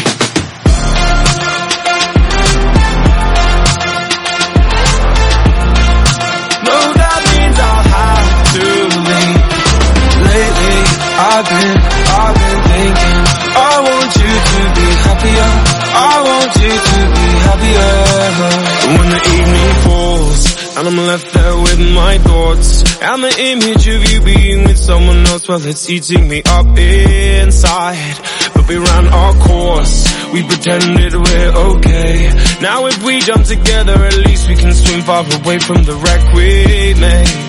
I've 11.39 11.47
been, 11.47 11.77
I've 12.19 12.35
been 12.35 12.61
thinking 12.67 13.19
I 13.55 13.75
want 13.79 14.11
you 14.19 14.33
to 14.51 14.61
be 14.75 14.87
happier. 15.07 15.49
I 15.95 16.15
want 16.27 16.51
you 16.59 16.73
to 16.89 16.99
be 17.15 17.27
happier. 17.47 17.95
When 18.91 19.07
the 19.07 19.21
evening 19.39 19.73
falls 19.87 20.75
And 20.75 20.87
I'm 20.89 20.97
left 20.97 21.33
there 21.33 21.55
with 21.55 21.79
my 21.95 22.17
thoughts 22.17 22.83
And 23.01 23.23
the 23.23 23.33
image 23.39 23.87
of 23.87 24.11
you 24.11 24.19
being 24.19 24.65
with 24.65 24.77
someone 24.77 25.25
else 25.27 25.47
Well 25.47 25.65
it's 25.65 25.89
eating 25.89 26.27
me 26.27 26.43
up 26.43 26.77
inside. 26.77 28.17
But 28.53 28.67
we 28.67 28.75
ran 28.75 29.07
our 29.07 29.33
course 29.35 30.11
We 30.33 30.43
pretended 30.43 31.13
we're 31.15 31.53
okay. 31.71 32.33
Now 32.61 32.87
if 32.87 33.01
we 33.01 33.21
jump 33.21 33.45
together 33.45 33.93
At 33.93 34.17
least 34.27 34.49
we 34.49 34.55
can 34.57 34.73
swim 34.73 35.03
far 35.03 35.23
away 35.23 35.59
from 35.59 35.85
the 35.85 35.95
wreck 35.95 36.33
we 36.33 36.99
made 36.99 37.48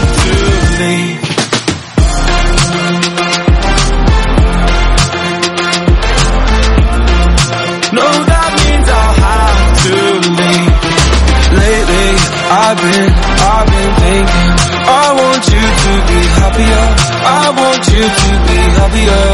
I've 12.71 12.77
been, 12.77 13.11
I've 13.11 13.67
been 13.67 13.91
thinking. 13.99 14.51
I 14.87 15.11
want 15.11 15.43
you 15.51 15.59
to 15.83 15.93
be 16.07 16.19
happier. 16.39 16.85
I 17.27 17.51
want 17.51 17.83
you 17.91 17.99
to 17.99 18.29
be 18.47 18.59
happier. 18.79 19.27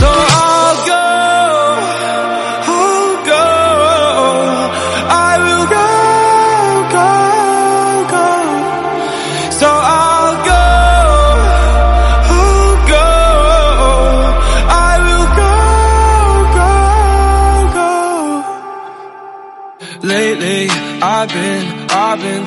So 0.00 0.08
I'll 0.10 0.51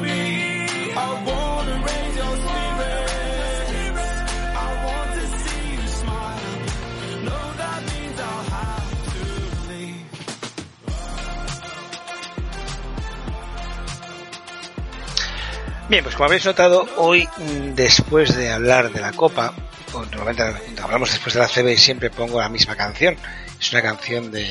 Bien, 15.91 16.05
pues 16.05 16.15
como 16.15 16.27
habéis 16.27 16.45
notado, 16.45 16.87
hoy, 16.95 17.27
mm, 17.35 17.75
después 17.75 18.33
de 18.33 18.49
hablar 18.49 18.93
de 18.93 19.01
la 19.01 19.11
Copa, 19.11 19.53
o 19.91 20.05
normalmente 20.05 20.81
hablamos 20.81 21.11
después 21.11 21.33
de 21.33 21.41
la 21.41 21.49
CB 21.49 21.75
siempre 21.77 22.09
pongo 22.09 22.39
la 22.39 22.47
misma 22.47 22.77
canción. 22.77 23.17
Es 23.59 23.73
una 23.73 23.81
canción 23.81 24.31
de 24.31 24.49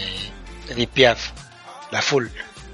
Edith 0.69 0.91
Piaf, 0.91 1.31
la 1.93 2.03
full, 2.03 2.27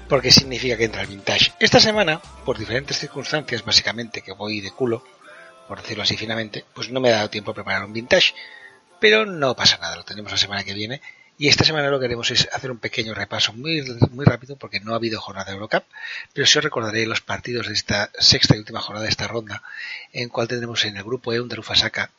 porque 0.09 0.33
significa 0.33 0.75
que 0.75 0.83
entra 0.83 1.03
el 1.03 1.07
vintage. 1.07 1.53
Esta 1.61 1.79
semana, 1.79 2.19
por 2.43 2.57
diferentes 2.57 2.99
circunstancias, 2.99 3.63
básicamente 3.63 4.21
que 4.21 4.33
voy 4.33 4.59
de 4.59 4.71
culo, 4.71 5.01
por 5.65 5.81
decirlo 5.81 6.03
así 6.03 6.17
finamente, 6.17 6.65
pues 6.73 6.89
no 6.89 6.99
me 6.99 7.07
ha 7.07 7.15
dado 7.15 7.29
tiempo 7.29 7.51
a 7.51 7.53
preparar 7.53 7.85
un 7.85 7.93
vintage. 7.93 8.33
Pero 8.99 9.25
no 9.25 9.55
pasa 9.55 9.77
nada, 9.77 9.95
lo 9.95 10.03
tenemos 10.03 10.29
la 10.29 10.37
semana 10.37 10.65
que 10.65 10.73
viene. 10.73 11.01
Y 11.39 11.49
esta 11.49 11.63
semana 11.63 11.89
lo 11.89 11.99
que 11.99 12.05
haremos 12.05 12.31
es 12.31 12.49
hacer 12.51 12.71
un 12.71 12.79
pequeño 12.79 13.13
repaso 13.13 13.53
muy, 13.53 13.83
muy 14.09 14.25
rápido 14.25 14.55
porque 14.55 14.79
no 14.79 14.93
ha 14.93 14.95
habido 14.95 15.21
jornada 15.21 15.45
de 15.45 15.53
Eurocup, 15.53 15.83
pero 16.33 16.47
sí 16.47 16.57
os 16.57 16.63
recordaré 16.63 17.05
los 17.05 17.21
partidos 17.21 17.67
de 17.67 17.73
esta 17.73 18.09
sexta 18.17 18.55
y 18.55 18.59
última 18.59 18.81
jornada 18.81 19.03
de 19.03 19.11
esta 19.11 19.27
ronda, 19.27 19.61
en 20.13 20.29
cual 20.29 20.47
tendremos 20.47 20.83
en 20.85 20.97
el 20.97 21.03
grupo 21.03 21.33
E 21.33 21.39
un 21.39 21.47
Darufasaka 21.47 22.09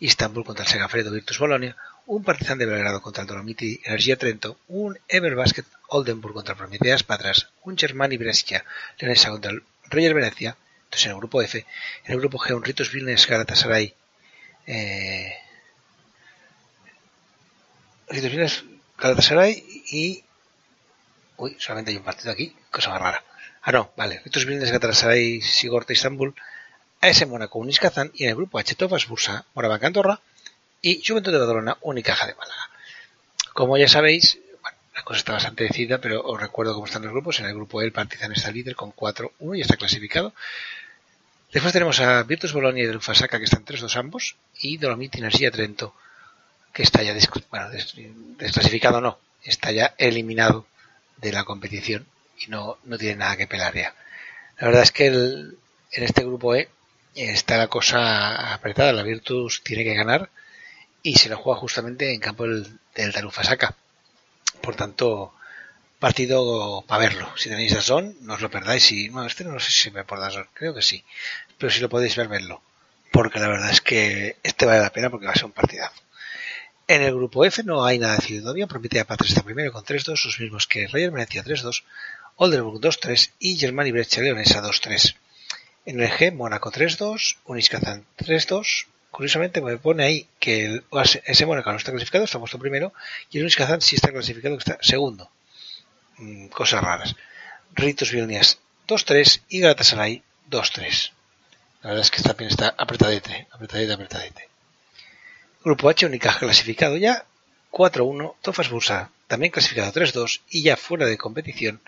Istanbul 0.00 0.44
contra 0.44 0.64
el 0.64 0.70
Segafredo 0.70 1.12
Virtus 1.12 1.38
Bolonia, 1.38 1.76
un 2.06 2.24
Partizan 2.24 2.58
de 2.58 2.66
Belgrado 2.66 3.00
contra 3.00 3.22
el 3.22 3.28
Dolomiti 3.28 3.80
Energía 3.84 4.16
Trento, 4.16 4.58
un 4.66 4.98
Everbasket 5.08 5.66
Oldenburg 5.88 6.34
contra 6.34 6.56
Prometeas 6.56 7.04
Patras, 7.04 7.48
un 7.62 7.78
Germani 7.78 8.16
Brescia 8.16 8.64
Leonesa 8.98 9.30
contra 9.30 9.52
el 9.52 9.62
Roger 9.88 10.14
Venecia, 10.14 10.56
entonces 10.84 11.06
en 11.06 11.12
el 11.12 11.18
grupo 11.18 11.40
F, 11.40 11.64
en 12.04 12.12
el 12.12 12.18
grupo 12.18 12.38
G 12.38 12.54
un 12.54 12.64
Ritus 12.64 12.92
Vilnius 12.92 13.28
Galatasaray 13.28 13.94
eh, 14.66 15.34
Ritus 18.08 18.30
Vilnius 18.30 18.64
Galatasaray 18.98 19.82
y 19.90 20.24
uy, 21.36 21.56
solamente 21.58 21.90
hay 21.90 21.96
un 21.96 22.04
partido 22.04 22.32
aquí, 22.32 22.54
cosa 22.70 22.90
más 22.90 23.00
rara. 23.00 23.24
Ah, 23.62 23.72
no, 23.72 23.90
vale. 23.96 24.20
Ritus 24.24 24.46
Vilnius 24.46 24.70
Galatasaray 24.70 25.40
Sigorta 25.42 25.92
Istanbul 25.92 26.34
AS 27.00 27.26
Mónaco, 27.26 27.58
Unis 27.58 27.78
Kazán 27.78 28.10
y 28.14 28.24
en 28.24 28.30
el 28.30 28.36
grupo 28.36 28.58
H 28.58 28.74
Tofas 28.74 29.06
Bursa, 29.06 29.44
Morabanc 29.54 29.84
Andorra 29.84 30.20
y 30.80 31.02
Juventud 31.04 31.32
de 31.32 31.38
Badalona, 31.38 31.76
Unicaja 31.82 32.26
de 32.26 32.34
Málaga. 32.34 32.70
Como 33.52 33.76
ya 33.76 33.88
sabéis, 33.88 34.38
bueno, 34.62 34.78
la 34.94 35.02
cosa 35.02 35.18
está 35.18 35.32
bastante 35.32 35.64
decidida, 35.64 35.98
pero 36.00 36.22
os 36.22 36.40
recuerdo 36.40 36.74
cómo 36.74 36.86
están 36.86 37.02
los 37.02 37.12
grupos. 37.12 37.40
En 37.40 37.46
el 37.46 37.54
grupo 37.54 37.82
E 37.82 37.84
el 37.84 37.92
Partizan 37.92 38.32
está 38.32 38.50
líder 38.50 38.76
con 38.76 38.92
4-1 38.92 39.30
y 39.56 39.60
está 39.60 39.76
clasificado. 39.76 40.32
Después 41.52 41.72
tenemos 41.72 42.00
a 42.00 42.22
Virtus 42.22 42.52
Bolonia 42.52 42.84
y 42.84 42.86
del 42.86 43.00
Fasaka 43.00 43.38
que 43.38 43.44
están 43.44 43.64
3-2 43.64 43.96
ambos 43.96 44.36
y 44.60 44.78
Dolomiti 44.78 45.18
Energía 45.18 45.50
Trento 45.50 45.94
que 46.76 46.82
está 46.82 47.02
ya 47.02 47.16
bueno, 47.50 47.70
des 47.70 47.94
desclasificado 48.36 49.00
no, 49.00 49.18
está 49.42 49.72
ya 49.72 49.94
eliminado 49.96 50.66
de 51.16 51.32
la 51.32 51.44
competición 51.44 52.06
y 52.38 52.48
no, 52.48 52.76
no 52.84 52.98
tiene 52.98 53.16
nada 53.16 53.38
que 53.38 53.46
pelar 53.46 53.74
ya. 53.74 53.94
La 54.58 54.66
verdad 54.66 54.82
es 54.82 54.92
que 54.92 55.06
el, 55.06 55.56
en 55.92 56.04
este 56.04 56.22
grupo 56.22 56.54
E 56.54 56.68
está 57.14 57.56
la 57.56 57.68
cosa 57.68 58.52
apretada. 58.52 58.92
La 58.92 59.04
Virtus 59.04 59.62
tiene 59.64 59.84
que 59.84 59.94
ganar 59.94 60.28
y 61.02 61.14
se 61.14 61.30
lo 61.30 61.38
juega 61.38 61.58
justamente 61.60 62.12
en 62.12 62.20
campo 62.20 62.42
del, 62.44 62.78
del 62.94 63.12
Darufasaka. 63.12 63.74
Por 64.60 64.76
tanto, 64.76 65.32
partido 65.98 66.84
para 66.86 67.00
verlo. 67.00 67.32
Si 67.38 67.48
tenéis 67.48 67.72
Dazón, 67.72 68.18
no 68.20 68.34
os 68.34 68.42
lo 68.42 68.50
perdáis. 68.50 68.92
Y, 68.92 69.08
bueno, 69.08 69.28
este 69.28 69.44
no 69.44 69.58
sé 69.60 69.70
si 69.70 69.90
me 69.90 70.04
por 70.04 70.20
Dazón, 70.20 70.46
creo 70.52 70.74
que 70.74 70.82
sí. 70.82 71.02
Pero 71.56 71.72
si 71.72 71.80
lo 71.80 71.88
podéis 71.88 72.16
ver, 72.16 72.28
verlo. 72.28 72.60
Porque 73.12 73.40
la 73.40 73.48
verdad 73.48 73.70
es 73.70 73.80
que 73.80 74.36
este 74.42 74.66
vale 74.66 74.82
la 74.82 74.92
pena 74.92 75.08
porque 75.08 75.24
va 75.24 75.32
a 75.32 75.36
ser 75.36 75.46
un 75.46 75.52
partidazo. 75.52 76.05
En 76.88 77.02
el 77.02 77.14
grupo 77.14 77.44
F 77.44 77.64
no 77.64 77.84
hay 77.84 77.98
nada 77.98 78.16
decidido 78.16 78.44
todavía. 78.44 78.68
Prometea 78.68 79.04
Patria 79.04 79.28
está 79.28 79.42
primero 79.42 79.72
con 79.72 79.84
3-2, 79.84 80.24
los 80.24 80.40
mismos 80.40 80.66
que 80.68 80.86
Roger 80.86 81.10
Venecia 81.10 81.42
3-2, 81.42 81.82
Oldenburg 82.36 82.80
2-3 82.80 83.32
y 83.40 83.56
Germani 83.56 83.90
Breccia 83.90 84.22
Leonesa 84.22 84.62
2-3. 84.62 85.16
En 85.86 86.00
el 86.00 86.08
G, 86.08 86.32
Mónaco 86.32 86.70
3-2, 86.70 87.38
Uniskazan 87.46 88.04
3-2. 88.18 88.86
Curiosamente 89.10 89.60
me 89.60 89.78
pone 89.78 90.04
ahí 90.04 90.28
que 90.38 90.82
ese 91.24 91.46
Mónaco 91.46 91.70
no 91.72 91.78
está 91.78 91.90
clasificado, 91.90 92.24
está 92.24 92.38
puesto 92.38 92.58
primero, 92.58 92.92
y 93.30 93.38
el 93.38 93.44
Uniskazan 93.44 93.80
sí 93.80 93.96
está 93.96 94.12
clasificado, 94.12 94.56
está 94.56 94.78
segundo. 94.80 95.28
Mm, 96.18 96.48
cosas 96.48 96.82
raras. 96.84 97.16
Ritos 97.74 98.12
Vilnius 98.12 98.58
2-3 98.86 99.40
y 99.48 99.60
Galatasaray 99.60 100.22
2-3. 100.50 101.10
La 101.82 101.90
verdad 101.90 102.04
es 102.04 102.10
que 102.10 102.22
también 102.22 102.50
está 102.50 102.74
apretadete, 102.78 103.48
apretadete, 103.50 103.92
apretadete. 103.92 104.55
Grupo 105.66 105.88
H, 105.90 106.06
Unicaja 106.06 106.38
clasificado 106.38 106.96
ya 106.96 107.24
4-1, 107.72 108.36
Tofas 108.40 108.70
Bursa 108.70 109.10
también 109.26 109.50
clasificado 109.50 109.92
3-2 109.92 110.42
y 110.48 110.62
ya 110.62 110.76
fuera 110.76 111.06
de 111.06 111.18
competición, 111.18 111.80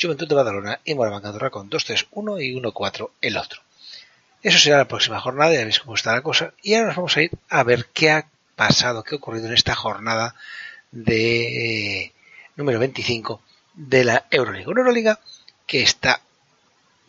Juventud 0.00 0.28
de 0.28 0.36
Badalona 0.36 0.78
y 0.84 0.94
Moraván 0.94 1.50
con 1.50 1.68
2-3-1 1.68 2.40
y 2.40 2.54
1-4 2.54 3.10
el 3.20 3.36
otro. 3.36 3.60
Eso 4.40 4.60
será 4.60 4.76
la 4.76 4.86
próxima 4.86 5.18
jornada, 5.18 5.52
ya 5.52 5.64
veis 5.64 5.80
cómo 5.80 5.96
está 5.96 6.12
la 6.12 6.22
cosa. 6.22 6.54
Y 6.62 6.74
ahora 6.74 6.86
nos 6.86 6.96
vamos 6.96 7.16
a 7.16 7.22
ir 7.22 7.32
a 7.48 7.64
ver 7.64 7.86
qué 7.92 8.12
ha 8.12 8.28
pasado, 8.54 9.02
qué 9.02 9.16
ha 9.16 9.18
ocurrido 9.18 9.48
en 9.48 9.54
esta 9.54 9.74
jornada 9.74 10.36
de 10.92 12.02
eh, 12.02 12.12
número 12.54 12.78
25 12.78 13.42
de 13.74 14.04
la 14.04 14.26
Euroliga. 14.30 14.70
Una 14.70 14.82
Euroliga 14.82 15.18
que 15.66 15.82
está 15.82 16.20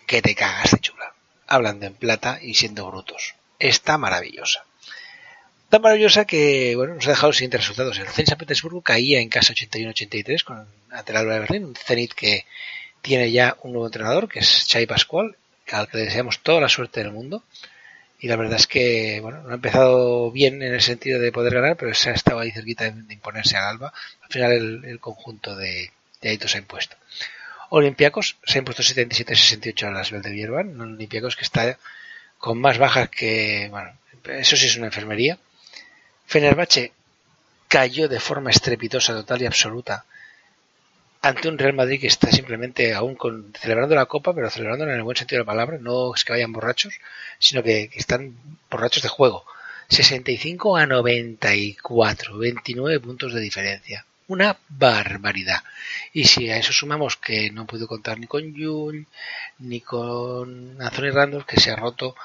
que 0.08 0.24
te 0.24 0.34
cagas 0.34 0.72
de 0.72 0.80
chula. 0.80 1.14
Hablando 1.46 1.86
en 1.86 1.94
plata 1.94 2.40
y 2.42 2.56
siendo 2.56 2.88
brutos. 2.88 3.36
Está 3.60 4.00
maravillosa 4.00 4.66
tan 5.70 5.82
maravillosa 5.82 6.26
que 6.26 6.76
bueno, 6.76 6.96
nos 6.96 7.08
ha 7.08 7.12
dejado 7.12 7.30
los 7.30 7.38
siguientes 7.38 7.62
resultados. 7.62 7.98
El 8.00 8.08
Zenit 8.08 8.30
San 8.30 8.38
Petersburgo 8.38 8.82
caía 8.82 9.20
en 9.20 9.30
casa 9.30 9.54
81-83 9.54 10.44
con 10.44 10.68
ante 10.92 11.12
el 11.12 11.18
Alba 11.18 11.34
de 11.34 11.40
Berlín, 11.42 11.66
un 11.66 11.76
Zenit 11.76 12.14
que 12.14 12.46
tiene 13.02 13.32
ya 13.32 13.58
un 13.64 13.74
nuevo 13.74 13.88
entrenador, 13.88 14.28
que 14.30 14.40
es 14.40 14.66
Chai 14.68 14.86
Pascual, 14.86 15.36
al 15.72 15.88
que 15.88 15.98
le 15.98 16.06
deseamos 16.06 16.40
toda 16.40 16.62
la 16.62 16.70
suerte 16.70 17.02
del 17.02 17.12
mundo. 17.12 17.44
Y 18.20 18.28
la 18.28 18.38
verdad 18.38 18.58
es 18.58 18.68
que 18.68 19.20
bueno, 19.22 19.42
no 19.44 19.52
ha 19.52 19.56
empezado 19.56 20.32
bien 20.32 20.62
en 20.64 20.74
el 20.74 20.82
sentido 20.82 21.20
de 21.20 21.32
poder 21.32 21.54
ganar, 21.54 21.76
pero 21.76 21.94
se 21.94 22.10
ha 22.10 22.14
estado 22.14 22.40
ahí 22.40 22.52
cerquita 22.52 22.90
de 22.90 23.14
imponerse 23.14 23.58
al 23.58 23.66
Alba. 23.66 23.94
Al 24.22 24.30
final 24.30 24.52
el, 24.54 24.86
el 24.86 25.00
conjunto 25.00 25.56
de, 25.56 25.92
de 26.22 26.30
Aito 26.30 26.48
se 26.48 26.58
ha 26.58 26.62
impuesto. 26.62 26.96
Olympiacos 27.70 28.38
se 28.46 28.58
ha 28.58 28.60
impuesto 28.60 28.84
77-68 28.84 29.88
a 29.88 29.92
las 29.92 30.12
Valdebierban, 30.12 30.70
un 30.70 30.96
Olympiacos 30.96 31.36
que 31.36 31.44
está 31.44 31.78
con 32.38 32.60
más 32.60 32.78
bajas 32.78 33.10
que, 33.10 33.68
bueno, 33.72 33.92
eso 34.26 34.56
sí 34.56 34.68
es 34.68 34.78
una 34.78 34.88
enfermería. 34.88 35.38
Fenerbahce 36.26 36.92
cayó 37.68 38.08
de 38.08 38.20
forma 38.20 38.52
estrepitosa, 38.52 39.14
total 39.14 39.42
y 39.42 39.46
absoluta 39.46 40.06
ante 41.26 41.50
un 41.50 41.58
Real 41.58 41.74
Madrid 41.74 42.00
que 42.00 42.08
está 42.08 42.32
simplemente 42.32 42.94
aún 42.94 43.16
con, 43.16 43.52
celebrando 43.60 43.96
la 43.96 44.06
Copa, 44.06 44.34
pero 44.34 44.52
celebrando 44.52 44.86
en 44.86 44.92
el 44.92 45.02
buen 45.02 45.18
sentido 45.18 45.40
de 45.40 45.46
la 45.46 45.52
palabra, 45.52 45.78
no 45.82 46.14
es 46.14 46.24
que 46.24 46.34
vayan 46.34 46.54
borrachos, 46.54 46.94
sino 47.40 47.64
que, 47.64 47.90
están 47.96 48.38
borrachos 48.70 49.02
de 49.02 49.10
juego. 49.10 49.44
65 49.88 50.78
a 50.78 50.86
94, 50.86 52.38
29 52.38 53.00
puntos 53.00 53.34
de 53.34 53.42
diferencia. 53.42 54.06
Una 54.28 54.58
barbaridad. 54.70 55.64
Y 56.14 56.26
si 56.26 56.50
a 56.52 56.58
eso 56.58 56.72
sumamos 56.74 57.18
que 57.18 57.50
no 57.50 57.66
puedo 57.66 57.88
contar 57.88 58.20
ni 58.20 58.28
con 58.28 58.56
Jul, 58.56 59.08
ni 59.60 59.82
con 59.82 60.80
Anthony 60.80 61.12
Randolph, 61.12 61.48
que 61.48 61.60
se 61.60 61.72
ha 61.72 61.76
roto 61.76 62.16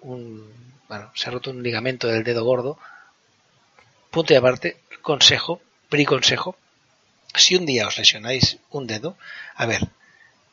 un, 0.00 0.50
bueno, 0.88 1.10
se 1.14 1.28
ha 1.28 1.32
roto 1.32 1.50
un 1.50 1.62
ligamento 1.62 2.08
del 2.08 2.24
dedo 2.24 2.44
gordo. 2.44 2.78
Punto 4.10 4.32
y 4.32 4.36
aparte, 4.36 4.80
consejo, 5.02 5.60
pri-consejo, 5.88 6.56
si 7.34 7.56
un 7.56 7.66
día 7.66 7.86
os 7.86 7.98
lesionáis 7.98 8.58
un 8.70 8.86
dedo, 8.86 9.16
a 9.54 9.66
ver, 9.66 9.82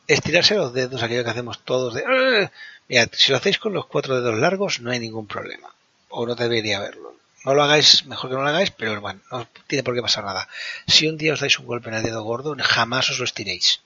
estirarse 0.07 0.55
los 0.55 0.73
dedos, 0.73 1.01
aquello 1.01 1.23
que 1.23 1.29
hacemos 1.29 1.63
todos 1.63 1.93
de... 1.93 2.49
Mirad, 2.87 3.09
si 3.13 3.31
lo 3.31 3.37
hacéis 3.37 3.57
con 3.57 3.73
los 3.73 3.87
cuatro 3.87 4.21
dedos 4.21 4.37
largos, 4.37 4.79
no 4.79 4.91
hay 4.91 4.99
ningún 4.99 5.27
problema. 5.27 5.73
O 6.09 6.25
no 6.27 6.35
debería 6.35 6.77
haberlo. 6.77 7.15
No 7.43 7.53
lo 7.53 7.63
hagáis, 7.63 8.05
mejor 8.05 8.29
que 8.29 8.35
no 8.35 8.43
lo 8.43 8.49
hagáis, 8.49 8.71
pero 8.71 8.99
bueno, 9.01 9.21
no 9.31 9.47
tiene 9.67 9.83
por 9.83 9.95
qué 9.95 10.01
pasar 10.01 10.23
nada. 10.23 10.47
Si 10.87 11.07
un 11.07 11.17
día 11.17 11.33
os 11.33 11.39
dais 11.39 11.57
un 11.59 11.65
golpe 11.65 11.89
en 11.89 11.95
el 11.95 12.03
dedo 12.03 12.23
gordo, 12.23 12.55
jamás 12.59 13.09
os 13.09 13.19
lo 13.19 13.25
estiréis. 13.25 13.81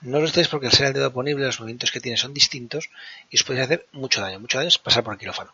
No 0.00 0.20
lo 0.20 0.26
estiréis 0.26 0.48
porque 0.48 0.66
al 0.66 0.72
ser 0.72 0.86
el 0.86 0.92
dedo 0.94 1.12
ponible, 1.12 1.46
los 1.46 1.60
movimientos 1.60 1.90
que 1.90 2.00
tiene 2.00 2.16
son 2.16 2.34
distintos 2.34 2.90
y 3.30 3.36
os 3.36 3.44
podéis 3.44 3.64
hacer 3.64 3.86
mucho 3.92 4.20
daño. 4.20 4.38
Mucho 4.40 4.58
daño 4.58 4.68
es 4.68 4.78
pasar 4.78 5.02
por 5.02 5.14
el 5.14 5.18
quirófano. 5.18 5.52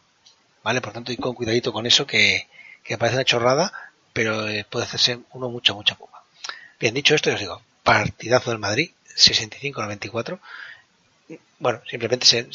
¿Vale? 0.63 0.81
Por 0.81 0.93
tanto, 0.93 1.13
y 1.13 1.17
con 1.17 1.35
cuidadito 1.35 1.73
con 1.73 1.87
eso 1.87 2.07
que, 2.07 2.47
que 2.85 2.99
parece 2.99 3.17
una 3.17 3.25
chorrada, 3.25 3.73
pero 4.13 4.49
eh, 4.49 4.65
puede 4.69 4.87
hacerse 4.87 5.19
uno 5.33 5.49
mucha, 5.49 5.73
mucha 5.73 5.97
puma. 5.97 6.23
Bien, 6.79 6.95
dicho 6.95 7.15
esto, 7.15 7.33
os 7.33 7.41
digo, 7.41 7.63
partidazo 7.83 8.51
del 8.51 8.59
Madrid, 8.59 8.93
65-94. 9.17 10.39
Bueno, 11.59 11.81
simplemente 11.89 12.27
se, 12.27 12.49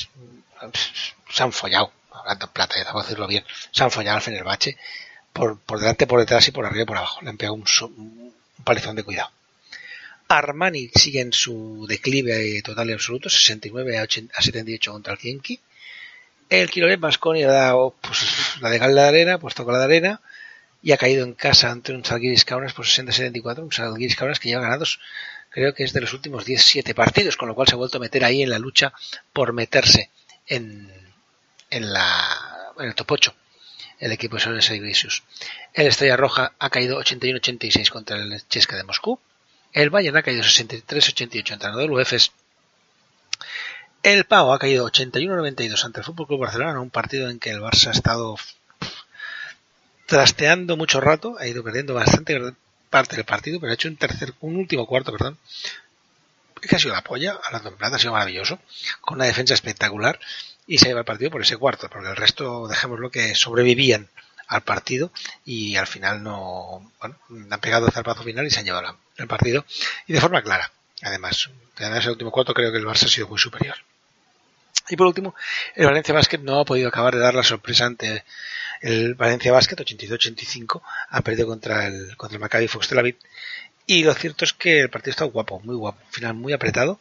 han 1.39 1.51
follado, 1.51 1.91
hablando 2.11 2.45
en 2.45 2.51
plata, 2.51 2.75
ya 2.77 2.85
tengo 2.85 2.99
que 2.99 3.05
decirlo 3.05 3.27
bien, 3.27 3.43
se 3.71 3.83
han 3.83 3.91
follado 3.91 4.17
al 4.17 4.21
Fenerbahce 4.21 4.77
por, 5.33 5.59
por 5.59 5.79
delante, 5.79 6.05
por 6.05 6.19
detrás 6.19 6.47
y 6.47 6.51
por 6.51 6.65
arriba 6.65 6.83
y 6.83 6.85
por 6.85 6.97
abajo. 6.97 7.21
Le 7.21 7.29
han 7.29 7.37
pegado 7.37 7.55
un, 7.55 7.65
un 7.97 8.63
palizón 8.63 8.95
de 8.95 9.03
cuidado. 9.03 9.31
Armani 10.27 10.89
sigue 10.93 11.21
en 11.21 11.33
su 11.33 11.87
declive 11.89 12.61
total 12.61 12.91
y 12.91 12.93
absoluto, 12.93 13.29
69 13.29 13.97
a, 13.97 14.03
80, 14.03 14.33
a 14.37 14.41
78 14.41 14.91
contra 14.91 15.13
el 15.13 15.19
Kienki. 15.19 15.59
El 16.49 16.69
Quirolet 16.69 16.99
Masconi 16.99 17.43
ha 17.43 17.51
dado 17.51 17.95
pues, 18.01 18.57
la 18.61 18.69
de 18.69 18.79
Gal 18.79 18.95
de 18.95 19.01
Arena, 19.01 19.37
pues 19.37 19.55
toca 19.55 19.71
la 19.71 19.79
de 19.79 19.85
Arena 19.85 20.21
y 20.81 20.93
ha 20.93 20.97
caído 20.97 21.25
en 21.25 21.33
casa 21.33 21.69
ante 21.69 21.93
un 21.93 22.03
Salguiris 22.03 22.45
Kaunas 22.45 22.73
por 22.73 22.85
60-74, 22.85 23.59
un 23.59 23.71
Salguiris 23.71 24.15
Kaunas 24.15 24.39
que 24.39 24.49
lleva 24.49 24.61
ganados 24.61 24.99
creo 25.49 25.73
que 25.73 25.83
es 25.83 25.93
de 25.93 26.01
los 26.01 26.13
últimos 26.13 26.45
17 26.45 26.93
partidos, 26.95 27.35
con 27.35 27.47
lo 27.47 27.55
cual 27.55 27.67
se 27.67 27.73
ha 27.73 27.77
vuelto 27.77 27.97
a 27.97 28.01
meter 28.01 28.23
ahí 28.23 28.43
en 28.43 28.49
la 28.49 28.59
lucha 28.59 28.93
por 29.33 29.53
meterse 29.53 30.09
en, 30.47 30.91
en, 31.69 31.91
la, 31.91 32.73
en 32.77 32.85
el 32.85 32.95
top 32.95 33.11
8 33.11 33.35
el 33.99 34.13
equipo 34.13 34.37
de 34.37 34.43
Soles 34.43 34.69
Iglesias. 34.69 35.23
El 35.73 35.87
Estrella 35.87 36.15
Roja 36.15 36.53
ha 36.57 36.69
caído 36.69 37.01
81-86 37.01 37.89
contra 37.89 38.15
el 38.15 38.41
Chesca 38.47 38.77
de 38.77 38.85
Moscú. 38.85 39.19
El 39.73 39.89
Bayern 39.89 40.15
ha 40.15 40.23
caído 40.23 40.41
63-88 40.41 41.51
ante 41.51 41.67
el 41.67 41.99
Efes. 41.99 42.31
El 44.01 44.23
Pau 44.23 44.53
ha 44.53 44.59
caído 44.59 44.89
81-92 44.89 45.83
ante 45.83 45.99
el 45.99 46.05
Fútbol 46.05 46.27
Club 46.27 46.39
Barcelona, 46.39 46.79
un 46.79 46.89
partido 46.89 47.29
en 47.29 47.37
que 47.37 47.49
el 47.49 47.59
Barça 47.59 47.87
ha 47.87 47.91
estado 47.91 48.37
trasteando 50.05 50.77
mucho 50.77 51.01
rato, 51.01 51.35
ha 51.37 51.47
ido 51.47 51.63
perdiendo 51.65 51.93
bastante 51.93 52.39
parte 52.89 53.17
del 53.17 53.25
partido, 53.25 53.59
pero 53.59 53.71
ha 53.71 53.73
hecho 53.73 53.89
un 53.89 53.97
tercer, 53.97 54.33
un 54.39 54.55
último 54.55 54.85
cuarto, 54.85 55.11
perdón, 55.11 55.37
que 56.61 56.75
ha 56.75 56.79
sido 56.79 56.93
la 56.93 57.03
polla, 57.03 57.37
hablando 57.43 57.69
en 57.69 57.75
plata, 57.75 57.97
ha 57.97 57.99
sido 57.99 58.13
maravilloso, 58.13 58.59
con 59.01 59.15
una 59.17 59.25
defensa 59.25 59.53
espectacular, 59.53 60.17
y 60.65 60.77
se 60.77 60.87
lleva 60.87 61.01
el 61.01 61.05
partido 61.05 61.31
por 61.31 61.41
ese 61.41 61.57
cuarto, 61.57 61.89
porque 61.89 62.09
el 62.09 62.15
resto, 62.15 62.69
dejémoslo, 62.69 63.11
que 63.11 63.35
sobrevivían 63.35 64.07
al 64.47 64.61
partido 64.61 65.11
y 65.45 65.75
al 65.75 65.87
final 65.87 66.23
no, 66.23 66.89
bueno, 67.01 67.17
han 67.51 67.59
pegado 67.59 67.85
el 67.85 67.91
zarpazo 67.91 68.23
final 68.23 68.47
y 68.47 68.49
se 68.49 68.59
han 68.59 68.65
llevado 68.65 68.97
el 69.17 69.27
partido, 69.27 69.65
y 70.07 70.13
de 70.13 70.21
forma 70.21 70.41
clara. 70.41 70.71
Además, 71.01 71.49
además 71.77 72.05
el 72.05 72.11
último 72.11 72.31
cuarto 72.31 72.53
creo 72.53 72.71
que 72.71 72.77
el 72.77 72.85
Barça 72.85 73.03
ha 73.03 73.09
sido 73.09 73.27
muy 73.27 73.37
superior. 73.37 73.75
Y 74.89 74.95
por 74.95 75.07
último, 75.07 75.35
el 75.75 75.85
Valencia 75.85 76.13
Basket 76.13 76.39
no 76.39 76.59
ha 76.59 76.65
podido 76.65 76.87
acabar 76.87 77.13
de 77.13 77.21
dar 77.21 77.35
la 77.35 77.43
sorpresa 77.43 77.85
ante 77.85 78.23
el 78.81 79.13
Valencia 79.15 79.51
Basket 79.51 79.75
82-85 79.75 80.81
ha 81.09 81.21
perdido 81.21 81.47
contra 81.47 81.87
el 81.87 82.15
contra 82.15 82.37
el 82.37 82.41
Maccabi 82.41 82.67
Fox 82.67 82.87
Tel 82.87 82.99
Aviv 82.99 83.17
y 83.85 84.03
lo 84.03 84.13
cierto 84.13 84.45
es 84.45 84.53
que 84.53 84.81
el 84.81 84.89
partido 84.89 85.11
está 85.11 85.25
guapo, 85.25 85.59
muy 85.61 85.75
guapo, 85.75 85.99
final 86.11 86.35
muy 86.35 86.53
apretado. 86.53 86.99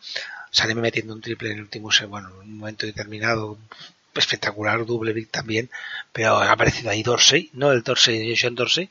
Sale 0.51 0.75
metiendo 0.75 1.13
un 1.13 1.21
triple 1.21 1.51
en 1.51 1.57
el 1.57 1.63
último, 1.65 1.91
bueno, 2.09 2.31
en 2.31 2.49
un 2.49 2.59
momento 2.59 2.87
determinado 2.87 3.59
espectacular, 4.15 4.87
doble 4.87 5.13
big 5.13 5.29
también, 5.29 5.69
pero 6.13 6.39
ha 6.39 6.51
aparecido 6.51 6.91
ahí 6.91 7.03
Dorsey, 7.03 7.51
no 7.53 7.73
el 7.73 7.83
Dorsey 7.83 8.35
John 8.41 8.55
Dorsey, 8.55 8.89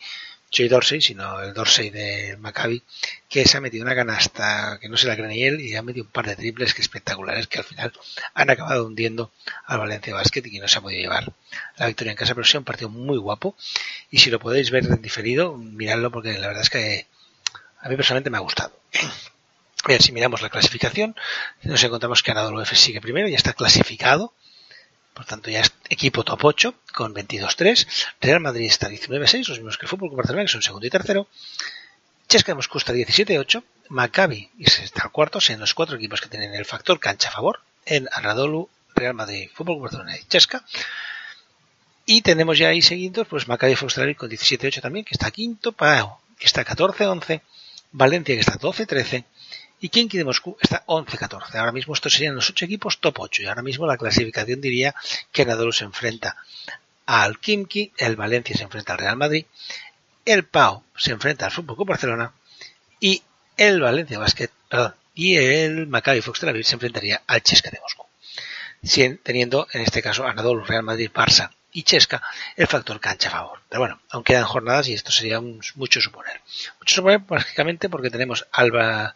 Joy 0.50 0.70
Dorsey, 0.70 1.02
sino 1.02 1.42
el 1.42 1.54
Dorsey 1.54 1.90
de 1.90 2.38
Maccabi, 2.38 2.82
que 3.30 3.46
se 3.46 3.58
ha 3.58 3.62
metido 3.62 3.84
una 3.84 3.96
canasta 3.96 4.78
que 4.80 4.88
no 4.88 4.96
se 4.96 5.08
la 5.08 5.16
cree 5.16 5.28
ni 5.28 5.44
él 5.44 5.60
y 5.60 5.76
ha 5.76 5.82
metido 5.82 6.06
un 6.06 6.12
par 6.12 6.26
de 6.26 6.36
triples 6.36 6.74
que 6.74 6.82
espectaculares 6.82 7.48
que 7.48 7.60
al 7.60 7.66
final 7.66 7.92
han 8.34 8.50
acabado 8.50 8.86
hundiendo 8.86 9.32
al 9.66 9.80
Valencia 9.80 10.14
Basket 10.14 10.46
y 10.46 10.52
que 10.52 10.60
no 10.60 10.68
se 10.68 10.78
ha 10.78 10.82
podido 10.82 11.02
llevar 11.02 11.34
la 11.78 11.88
victoria 11.88 12.12
en 12.12 12.18
casa, 12.18 12.34
pero 12.34 12.46
sí 12.46 12.58
un 12.58 12.64
partido 12.64 12.90
muy 12.90 13.18
guapo 13.18 13.56
y 14.10 14.20
si 14.20 14.30
lo 14.30 14.40
podéis 14.40 14.72
ver 14.72 15.00
diferido, 15.02 15.58
miradlo 15.58 16.12
porque 16.12 16.38
la 16.38 16.48
verdad 16.48 16.64
es 16.64 16.70
que 16.70 17.08
a 17.82 17.90
mí 17.90 17.96
personalmente 17.96 18.30
me 18.30 18.38
ha 18.38 18.42
gustado. 18.42 18.74
Bien, 19.86 20.02
si 20.02 20.12
miramos 20.12 20.42
la 20.42 20.50
clasificación, 20.50 21.16
nos 21.64 21.84
encontramos 21.84 22.24
que 22.24 22.32
Anadolu 22.32 22.62
F 22.62 22.76
sigue 22.76 23.00
primero, 23.00 23.28
ya 23.28 23.38
está 23.38 23.54
clasificado 23.54 24.34
por 25.18 25.26
tanto, 25.26 25.50
ya 25.50 25.62
es 25.62 25.74
equipo 25.90 26.24
top 26.24 26.46
8 26.46 26.76
con 26.94 27.16
22-3. 27.16 27.88
Real 28.22 28.40
Madrid 28.40 28.68
está 28.68 28.88
19-6, 28.88 29.48
los 29.48 29.58
mismos 29.58 29.78
que 29.80 29.88
el 29.88 29.90
Fútbol 29.90 30.10
con 30.10 30.18
Barcelona, 30.18 30.46
que 30.46 30.52
son 30.52 30.62
segundo 30.62 30.86
y 30.86 30.92
tercero. 30.92 31.28
Chesca 32.28 32.52
de 32.52 32.56
Moscú 32.56 32.78
está 32.78 32.94
17-8. 32.94 33.64
Maccabi 33.90 34.52
está 34.60 35.06
el 35.06 35.12
cuarto, 35.12 35.40
en 35.50 35.60
los 35.60 35.74
cuatro 35.74 35.96
equipos 35.96 36.22
que 36.22 36.30
tienen 36.30 36.54
el 36.54 36.66
factor 36.66 37.00
cancha 37.00 37.30
a 37.30 37.32
favor. 37.32 37.62
En 37.84 38.08
Anadolu, 38.12 38.70
Real 38.94 39.16
Madrid, 39.16 39.50
Fútbol 39.56 39.82
Barcelona 39.82 40.16
y 40.16 40.24
Chesca. 40.26 40.64
Y 42.06 42.22
tenemos 42.22 42.60
ya 42.60 42.68
ahí 42.68 42.84
seguidos, 42.84 43.28
pues 43.28 43.48
Maccabi 43.48 43.76
Foxtrot 43.76 44.16
con 44.18 44.30
17-8 44.30 44.82
también, 44.82 45.04
que 45.04 45.16
está 45.16 45.32
quinto. 45.32 45.72
Pau, 45.72 46.20
que 46.38 46.46
está 46.46 46.64
14-11. 46.64 47.42
Valencia, 47.92 48.36
que 48.36 48.42
está 48.42 48.60
12-13 48.60 49.26
y 49.80 49.90
Kinky 49.90 50.18
de 50.18 50.24
Moscú 50.24 50.58
está 50.62 50.86
11-14. 50.86 51.56
Ahora 51.56 51.72
mismo 51.72 51.94
estos 51.94 52.14
serían 52.14 52.36
los 52.36 52.50
8 52.50 52.66
equipos 52.66 53.00
top 53.00 53.20
8 53.20 53.44
y 53.44 53.46
ahora 53.46 53.62
mismo 53.62 53.86
la 53.86 53.98
clasificación 53.98 54.62
diría 54.62 54.96
que 55.32 55.44
Anadolu 55.44 55.72
se 55.72 55.86
enfrenta 55.86 56.38
al 57.06 57.40
Kimki, 57.40 57.94
el 57.98 58.16
Valencia 58.16 58.56
se 58.56 58.64
enfrenta 58.64 58.94
al 58.94 59.00
Real 59.00 59.18
Madrid, 59.18 59.46
el 60.26 60.46
Pau 60.46 60.84
se 60.96 61.12
enfrenta 61.12 61.46
al 61.46 61.52
Fútbol 61.52 61.76
Club 61.76 61.90
Barcelona 61.90 62.34
y 63.00 63.24
el 63.56 63.80
Valencia 63.80 64.20
Basket, 64.20 64.50
perdón, 64.70 64.96
y 65.14 65.38
el 65.38 65.88
Maccabi 65.88 66.22
Fox 66.22 66.40
Tel 66.40 66.50
Aviv 66.50 66.66
se 66.66 66.76
enfrentaría 66.76 67.22
al 67.28 67.42
Chesca 67.42 67.70
de 67.70 67.80
Moscú. 67.80 68.04
Teniendo 69.24 69.68
en 69.74 69.82
este 69.82 70.02
caso 70.02 70.26
Anadolu, 70.26 70.64
Real 70.64 70.84
Madrid, 70.84 71.12
Barça 71.14 71.50
y 71.72 71.84
Chesca 71.84 72.22
el 72.56 72.68
factor 72.68 73.00
cancha 73.00 73.30
a 73.30 73.32
favor. 73.32 73.62
Pero 73.70 73.82
bueno, 73.82 74.02
aún 74.10 74.24
quedan 74.24 74.46
jornadas 74.46 74.88
y 74.88 74.94
esto 74.94 75.12
sería 75.12 75.40
mucho 75.42 76.02
suponer. 76.02 76.42
Mucho 76.80 76.96
suponer 76.96 77.24
prácticamente 77.24 77.90
porque 77.90 78.10
tenemos 78.10 78.48
Alba 78.52 79.16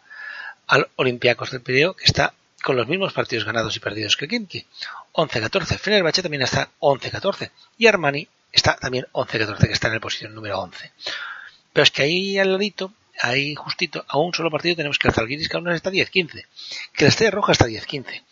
al 0.66 0.88
Olympiacos 0.96 1.50
del 1.50 1.60
Pireo, 1.60 1.94
que 1.94 2.04
está 2.04 2.34
con 2.62 2.76
los 2.76 2.86
mismos 2.86 3.12
partidos 3.12 3.44
ganados 3.44 3.76
y 3.76 3.80
perdidos 3.80 4.16
que 4.16 4.28
Kimki. 4.28 4.64
11-14. 5.12 5.78
Fenerbahce 5.78 6.22
también 6.22 6.42
está 6.42 6.70
11-14. 6.80 7.50
Y 7.76 7.86
Armani 7.86 8.26
está 8.52 8.76
también 8.76 9.06
11-14, 9.12 9.66
que 9.66 9.72
está 9.72 9.88
en 9.88 9.94
la 9.94 10.00
posición 10.00 10.34
número 10.34 10.60
11. 10.60 10.92
Pero 11.72 11.82
es 11.82 11.90
que 11.90 12.02
ahí 12.02 12.38
al 12.38 12.52
ladito, 12.52 12.92
ahí 13.20 13.54
justito, 13.54 14.04
a 14.08 14.18
un 14.18 14.32
solo 14.32 14.50
partido 14.50 14.76
tenemos 14.76 14.98
que 14.98 15.08
el 15.08 15.14
Zalgiris 15.14 15.48
Kaunas 15.48 15.74
está 15.74 15.90
10-15. 15.90 16.46
Que 16.92 17.04
la 17.04 17.08
Estrella 17.08 17.32
Roja 17.32 17.52
está 17.52 17.66
10-15. 17.66 18.22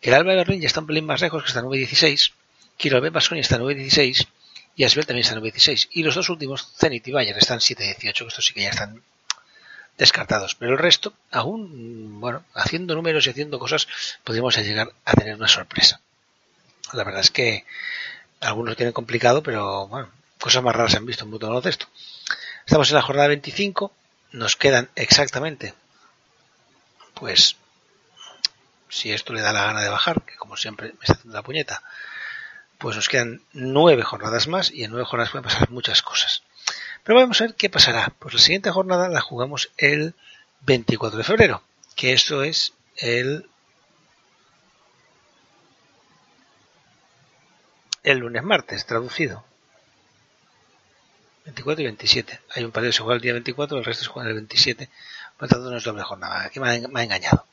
Que 0.00 0.10
el 0.10 0.14
Alba 0.14 0.32
de 0.32 0.38
Berlín 0.38 0.60
ya 0.60 0.66
está 0.66 0.80
un 0.80 0.86
pelín 0.86 1.06
más 1.06 1.20
lejos, 1.20 1.42
que 1.42 1.48
está 1.48 1.62
9-16. 1.62 2.32
Que 2.76 2.88
el 2.88 3.10
Basconia 3.10 3.42
está 3.42 3.58
9-16. 3.58 4.26
Y 4.76 4.84
Asbel 4.84 5.06
también 5.06 5.26
está 5.26 5.38
9-16. 5.38 5.88
Y 5.92 6.02
los 6.02 6.14
dos 6.14 6.28
últimos, 6.28 6.72
Zenit 6.76 7.06
y 7.08 7.12
Bayern, 7.12 7.38
están 7.38 7.58
7-18, 7.58 7.98
que 7.98 8.08
estos 8.08 8.44
sí 8.44 8.54
que 8.54 8.62
ya 8.62 8.70
están 8.70 9.02
descartados. 9.98 10.54
Pero 10.54 10.72
el 10.72 10.78
resto, 10.78 11.12
aún, 11.30 12.20
bueno, 12.20 12.44
haciendo 12.54 12.94
números 12.94 13.26
y 13.26 13.30
haciendo 13.30 13.58
cosas, 13.58 13.88
podríamos 14.24 14.56
llegar 14.56 14.92
a 15.04 15.12
tener 15.12 15.34
una 15.34 15.48
sorpresa. 15.48 16.00
La 16.92 17.04
verdad 17.04 17.20
es 17.20 17.30
que 17.30 17.66
algunos 18.40 18.76
tienen 18.76 18.92
complicado, 18.92 19.42
pero 19.42 19.88
bueno, 19.88 20.08
cosas 20.40 20.62
más 20.62 20.74
raras 20.74 20.92
se 20.92 20.98
han 20.98 21.06
visto 21.06 21.24
en 21.24 21.30
mundo 21.30 21.62
esto 21.68 21.86
Estamos 22.64 22.88
en 22.90 22.94
la 22.94 23.02
jornada 23.02 23.28
25, 23.28 23.92
nos 24.32 24.56
quedan 24.56 24.88
exactamente, 24.94 25.74
pues, 27.14 27.56
si 28.88 29.12
esto 29.12 29.32
le 29.32 29.40
da 29.40 29.52
la 29.52 29.64
gana 29.64 29.82
de 29.82 29.88
bajar, 29.88 30.22
que 30.22 30.36
como 30.36 30.56
siempre 30.56 30.88
me 30.88 30.98
está 31.00 31.14
haciendo 31.14 31.36
la 31.36 31.42
puñeta, 31.42 31.82
pues 32.78 32.94
nos 32.94 33.08
quedan 33.08 33.42
nueve 33.52 34.02
jornadas 34.02 34.46
más 34.46 34.70
y 34.70 34.84
en 34.84 34.90
nueve 34.90 35.06
jornadas 35.06 35.32
pueden 35.32 35.44
pasar 35.44 35.70
muchas 35.70 36.02
cosas. 36.02 36.42
Pero 37.08 37.20
vamos 37.20 37.40
a 37.40 37.44
ver 37.44 37.54
qué 37.54 37.70
pasará. 37.70 38.12
Pues 38.18 38.34
la 38.34 38.40
siguiente 38.40 38.70
jornada 38.70 39.08
la 39.08 39.22
jugamos 39.22 39.70
el 39.78 40.14
24 40.66 41.16
de 41.16 41.24
febrero, 41.24 41.62
que 41.96 42.12
eso 42.12 42.42
es 42.42 42.74
el 42.98 43.48
el 48.02 48.18
lunes 48.18 48.42
martes, 48.42 48.84
traducido. 48.84 49.42
24 51.46 51.80
y 51.80 51.84
27. 51.86 52.40
Hay 52.54 52.64
un 52.64 52.72
partido 52.72 52.90
que 52.90 52.98
se 52.98 53.14
el 53.14 53.20
día 53.22 53.32
24, 53.32 53.78
el 53.78 53.84
resto 53.86 54.04
se 54.04 54.10
juega 54.10 54.28
el 54.28 54.34
27. 54.34 54.90
Por 55.38 55.42
lo 55.44 55.48
tanto, 55.48 55.70
no 55.70 55.78
es 55.78 55.84
doble 55.84 56.02
jornada. 56.02 56.44
Aquí 56.44 56.60
me 56.60 56.68
ha 56.68 56.74
engañado. 56.74 57.46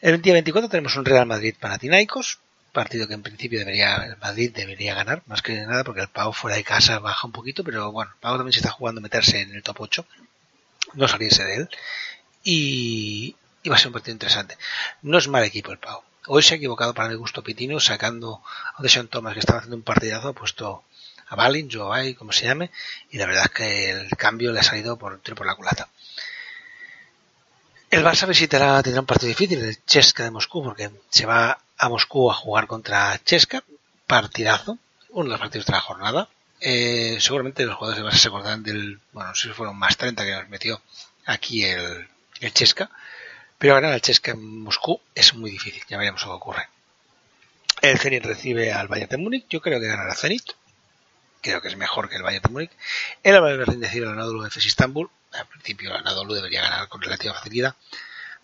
El 0.00 0.22
día 0.22 0.32
24 0.32 0.70
tenemos 0.70 0.96
un 0.96 1.04
Real 1.04 1.26
Madrid 1.26 1.54
Panathinaikos, 1.60 2.40
partido 2.74 3.08
que 3.08 3.14
en 3.14 3.22
principio 3.22 3.58
debería 3.58 3.96
el 4.04 4.18
Madrid 4.18 4.52
debería 4.54 4.94
ganar, 4.94 5.22
más 5.26 5.40
que 5.40 5.54
nada 5.62 5.84
porque 5.84 6.02
el 6.02 6.08
Pau 6.08 6.34
fuera 6.34 6.56
de 6.56 6.64
casa 6.64 6.98
baja 6.98 7.26
un 7.26 7.32
poquito, 7.32 7.64
pero 7.64 7.90
bueno, 7.90 8.10
el 8.12 8.20
Pau 8.20 8.36
también 8.36 8.52
se 8.52 8.58
está 8.58 8.70
jugando 8.70 9.00
meterse 9.00 9.40
en 9.40 9.54
el 9.54 9.62
top 9.62 9.80
8, 9.80 10.06
no 10.94 11.08
salirse 11.08 11.44
de 11.44 11.56
él, 11.56 11.68
y, 12.42 13.34
y 13.62 13.68
va 13.70 13.76
a 13.76 13.78
ser 13.78 13.88
un 13.88 13.94
partido 13.94 14.12
interesante. 14.12 14.58
No 15.00 15.16
es 15.16 15.28
mal 15.28 15.44
equipo 15.44 15.72
el 15.72 15.78
Pau. 15.78 16.02
Hoy 16.26 16.42
se 16.42 16.54
ha 16.54 16.56
equivocado 16.56 16.92
para 16.92 17.08
mi 17.08 17.14
gusto 17.14 17.42
Pitino 17.42 17.80
sacando 17.80 18.42
a 18.76 18.82
Desean 18.82 19.08
Thomas 19.08 19.34
que 19.34 19.40
estaba 19.40 19.60
haciendo 19.60 19.76
un 19.76 19.82
partidazo, 19.82 20.28
ha 20.28 20.32
puesto 20.34 20.84
a 21.28 21.36
Balin, 21.36 21.70
Joe 21.70 22.14
como 22.14 22.32
se 22.32 22.44
llame, 22.44 22.70
y 23.10 23.18
la 23.18 23.26
verdad 23.26 23.44
es 23.44 23.50
que 23.50 23.90
el 23.90 24.08
cambio 24.10 24.52
le 24.52 24.60
ha 24.60 24.62
salido 24.62 24.98
por, 24.98 25.20
por 25.20 25.46
la 25.46 25.54
culata. 25.54 25.88
El 27.94 28.02
Barça 28.02 28.26
visitará, 28.26 28.82
tendrá 28.82 29.02
un 29.02 29.06
partido 29.06 29.28
difícil, 29.28 29.62
el 29.62 29.84
Chesca 29.84 30.24
de 30.24 30.32
Moscú, 30.32 30.64
porque 30.64 30.90
se 31.10 31.26
va 31.26 31.60
a 31.78 31.88
Moscú 31.88 32.28
a 32.28 32.34
jugar 32.34 32.66
contra 32.66 33.20
Chesca, 33.22 33.62
partidazo, 34.08 34.78
uno 35.10 35.26
de 35.26 35.30
los 35.30 35.38
partidos 35.38 35.66
de 35.66 35.74
la 35.74 35.80
jornada. 35.80 36.28
Eh, 36.60 37.18
seguramente 37.20 37.64
los 37.64 37.76
jugadores 37.76 38.02
de 38.02 38.10
Barça 38.10 38.18
se 38.18 38.26
acordarán 38.26 38.64
del, 38.64 38.98
bueno, 39.12 39.28
no 39.28 39.34
sé 39.36 39.46
si 39.46 39.54
fueron 39.54 39.78
más 39.78 39.96
30 39.96 40.24
que 40.24 40.32
nos 40.32 40.48
metió 40.48 40.82
aquí 41.24 41.62
el, 41.64 42.08
el 42.40 42.52
pero 43.58 43.74
ganar 43.76 43.92
al 43.92 44.00
Chesca 44.00 44.32
en 44.32 44.64
Moscú 44.64 45.00
es 45.14 45.32
muy 45.34 45.52
difícil, 45.52 45.84
ya 45.88 45.96
veremos 45.96 46.20
lo 46.22 46.30
que 46.30 46.36
ocurre. 46.36 46.68
El 47.80 48.00
Zenit 48.00 48.24
recibe 48.24 48.72
al 48.72 48.88
Bayern 48.88 49.10
de 49.10 49.18
Múnich, 49.18 49.46
yo 49.48 49.60
creo 49.60 49.78
que 49.78 49.86
ganará 49.86 50.16
Zenit, 50.16 50.50
creo 51.42 51.62
que 51.62 51.68
es 51.68 51.76
mejor 51.76 52.08
que 52.08 52.16
el 52.16 52.24
Bayern 52.24 52.42
de 52.42 52.48
Múnich. 52.48 52.72
El 53.22 53.36
Alba 53.36 53.50
de 53.50 53.56
Berlín 53.58 53.82
recibe 53.82 54.06
al 54.06 54.14
Anadolu 54.14 54.46
FC 54.46 54.66
Istanbul, 54.66 55.10
al 55.34 55.46
principio 55.46 55.94
Anadolu 55.94 56.34
debería 56.34 56.62
ganar 56.62 56.88
con 56.88 57.02
relativa 57.02 57.34
facilidad. 57.34 57.74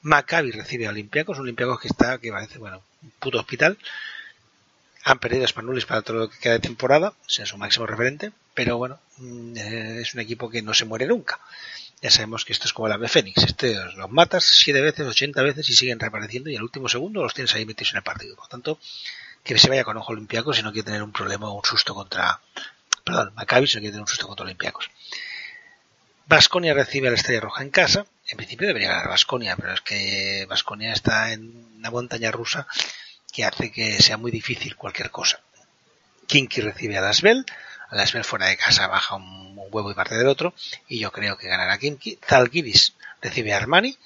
Maccabi 0.03 0.51
recibe 0.51 0.87
a 0.87 0.91
Olympiacos, 0.91 1.39
Olympiacos 1.39 1.81
que 1.81 1.89
está, 1.89 2.19
que 2.19 2.31
parece, 2.31 2.59
bueno, 2.59 2.83
un 3.03 3.11
puto 3.19 3.39
hospital. 3.39 3.79
Han 5.05 5.19
perdido 5.19 5.45
a 5.45 5.49
Spanulis 5.49 5.87
para 5.87 6.03
todo 6.03 6.19
lo 6.19 6.31
que 6.31 6.39
queda 6.39 6.55
de 6.55 6.61
temporada, 6.61 7.15
es 7.27 7.49
su 7.49 7.57
máximo 7.57 7.87
referente, 7.87 8.33
pero 8.55 8.77
bueno, 8.77 8.99
mm, 9.19 9.57
eh, 9.57 10.01
es 10.03 10.15
un 10.15 10.21
equipo 10.21 10.51
que 10.51 10.63
no 10.63 10.75
se 10.75 10.85
muere 10.85 11.07
nunca. 11.07 11.39
Ya 12.03 12.11
sabemos 12.11 12.45
que 12.45 12.53
esto 12.53 12.67
es 12.67 12.73
como 12.73 12.87
el 12.87 12.95
ave 12.95 13.09
fénix, 13.09 13.43
este 13.43 13.75
los 13.75 14.11
matas 14.11 14.45
siete 14.45 14.81
veces, 14.81 15.07
ochenta 15.07 15.43
veces 15.43 15.69
y 15.69 15.75
siguen 15.75 16.01
reapareciendo 16.01 16.49
y 16.49 16.57
al 16.57 16.63
último 16.63 16.89
segundo 16.89 17.23
los 17.23 17.35
tienes 17.35 17.55
ahí 17.55 17.67
metidos 17.67 17.93
en 17.93 17.99
el 17.99 18.03
partido. 18.03 18.37
Por 18.37 18.49
tanto, 18.49 18.79
que 19.45 19.59
se 19.59 19.69
vaya 19.69 19.85
con 19.85 19.97
ojo 19.97 20.13
Olympiacos 20.13 20.57
si 20.57 20.63
no 20.63 20.73
quiere 20.73 20.87
tener 20.87 21.03
un 21.03 21.13
problema 21.13 21.49
o 21.51 21.55
un 21.55 21.65
susto 21.65 21.95
contra, 21.95 22.41
perdón, 23.05 23.33
Maccabi 23.35 23.67
si 23.67 23.77
no 23.77 23.81
quiere 23.81 23.93
tener 23.93 24.03
un 24.03 24.09
susto 24.09 24.27
contra 24.27 24.45
Olympiacos. 24.45 24.91
Vasconia 26.31 26.75
recibe 26.75 27.09
a 27.09 27.11
la 27.11 27.17
Estrella 27.17 27.41
Roja 27.41 27.65
en 27.65 27.71
casa. 27.71 28.07
En 28.29 28.37
principio 28.37 28.69
debería 28.69 28.91
ganar 28.91 29.09
Vasconia, 29.09 29.57
pero 29.57 29.75
es 29.75 29.81
que 29.81 30.47
Vasconia 30.49 30.93
está 30.93 31.33
en 31.33 31.43
una 31.77 31.91
montaña 31.91 32.31
rusa 32.31 32.69
que 33.33 33.45
hace 33.45 33.73
que 33.73 34.01
sea 34.01 34.17
muy 34.17 34.31
difícil 34.31 34.77
cualquier 34.77 35.11
cosa. 35.11 35.41
Kinky 36.29 36.61
recibe 36.61 36.97
a 36.97 37.01
Lasbel. 37.01 37.45
A 37.89 37.97
Lasbel 37.97 38.23
fuera 38.23 38.47
de 38.47 38.57
casa 38.57 38.87
baja 38.87 39.17
un, 39.17 39.59
huevo 39.73 39.91
y 39.91 39.95
parte 39.95 40.17
del 40.17 40.29
otro. 40.29 40.55
Y 40.87 41.01
yo 41.01 41.11
creo 41.11 41.37
que 41.37 41.49
ganará 41.49 41.77
Kinky. 41.79 42.21
Zalgiris 42.25 42.95
recibe 43.21 43.53
a 43.53 43.57
Armani. 43.57 43.99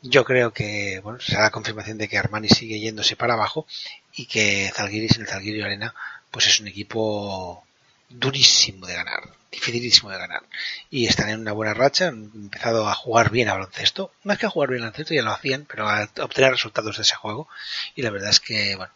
Yo 0.00 0.24
creo 0.24 0.54
que 0.54 1.00
bueno, 1.02 1.20
será 1.20 1.42
la 1.42 1.50
confirmación 1.50 1.98
de 1.98 2.08
que 2.08 2.16
Armani 2.16 2.48
sigue 2.48 2.80
yéndose 2.80 3.14
para 3.14 3.34
abajo 3.34 3.66
y 4.14 4.24
que 4.24 4.72
Zalgiris 4.74 5.16
en 5.16 5.22
el 5.22 5.28
Zalgiris 5.28 5.64
Arena 5.64 5.94
pues 6.30 6.46
es 6.46 6.60
un 6.60 6.68
equipo 6.68 7.62
durísimo 8.08 8.86
de 8.86 8.94
ganar, 8.94 9.20
dificilísimo 9.50 10.10
de 10.10 10.18
ganar. 10.18 10.42
Y 10.90 11.06
están 11.06 11.30
en 11.30 11.40
una 11.40 11.52
buena 11.52 11.74
racha, 11.74 12.08
han 12.08 12.30
empezado 12.34 12.88
a 12.88 12.94
jugar 12.94 13.30
bien 13.30 13.48
a 13.48 13.54
baloncesto. 13.54 14.12
Más 14.24 14.38
que 14.38 14.46
a 14.46 14.50
jugar 14.50 14.70
bien 14.70 14.82
al 14.82 14.90
baloncesto 14.90 15.14
ya 15.14 15.22
lo 15.22 15.32
hacían, 15.32 15.66
pero 15.66 15.88
a 15.88 16.08
obtener 16.20 16.52
resultados 16.52 16.96
de 16.96 17.02
ese 17.02 17.14
juego. 17.14 17.48
Y 17.94 18.02
la 18.02 18.10
verdad 18.10 18.30
es 18.30 18.40
que, 18.40 18.76
bueno, 18.76 18.92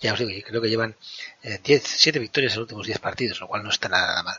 ya 0.00 0.12
os 0.12 0.18
digo, 0.18 0.30
creo 0.46 0.60
que 0.60 0.68
llevan 0.68 0.96
10, 1.42 1.62
eh, 1.64 1.82
7 1.84 2.18
victorias 2.18 2.52
en 2.52 2.60
los 2.60 2.64
últimos 2.64 2.86
10 2.86 2.98
partidos, 2.98 3.40
lo 3.40 3.48
cual 3.48 3.62
no 3.62 3.70
está 3.70 3.88
nada, 3.88 4.22
mal. 4.22 4.38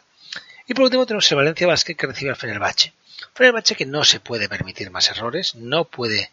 Y 0.68 0.74
por 0.74 0.86
último 0.86 1.06
tenemos 1.06 1.30
el 1.32 1.38
Valencia 1.38 1.68
Basket 1.68 1.96
que 1.96 2.08
recibe 2.08 2.32
al 2.32 2.38
Fenerbahce. 2.38 2.94
Fenerbahce 3.34 3.76
que 3.76 3.86
no 3.86 4.04
se 4.04 4.20
puede 4.20 4.48
permitir 4.48 4.92
más 4.92 5.10
errores, 5.10 5.56
no 5.56 5.86
puede 5.86 6.32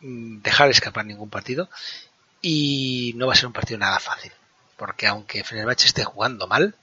mm, 0.00 0.40
dejar 0.42 0.70
escapar 0.70 1.04
ningún 1.04 1.30
partido 1.30 1.68
y 2.40 3.12
no 3.16 3.26
va 3.26 3.34
a 3.34 3.36
ser 3.36 3.46
un 3.46 3.52
partido 3.52 3.78
nada 3.78 3.98
fácil 3.98 4.32
porque 4.80 5.06
aunque 5.06 5.44
Fenerbahce 5.44 5.86
esté 5.86 6.04
jugando 6.04 6.46
mal, 6.46 6.74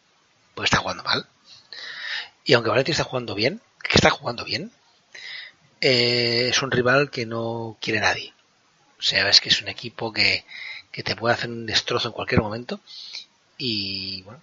pues 0.53 0.67
está 0.67 0.77
jugando 0.77 1.01
mal, 1.01 1.25
y 2.47 2.53
aunque 2.53 2.69
Valencia 2.69 2.93
está 2.93 3.03
jugando 3.03 3.35
bien, 3.35 3.61
que 3.83 3.95
está 3.95 4.09
jugando 4.09 4.45
bien, 4.45 4.71
eh, 5.81 6.47
es 6.49 6.61
un 6.61 6.71
rival 6.71 7.11
que 7.11 7.25
no 7.25 7.77
quiere 7.81 7.99
nadie. 7.99 8.33
O 8.97 9.01
sea, 9.01 9.29
es 9.29 9.41
que 9.41 9.49
es 9.49 9.61
un 9.61 9.67
equipo 9.67 10.13
que, 10.13 10.45
que 10.89 11.03
te 11.03 11.15
puede 11.15 11.35
hacer 11.35 11.49
un 11.49 11.65
destrozo 11.65 12.07
en 12.07 12.13
cualquier 12.13 12.41
momento 12.41 12.79
y 13.57 14.21
bueno, 14.23 14.41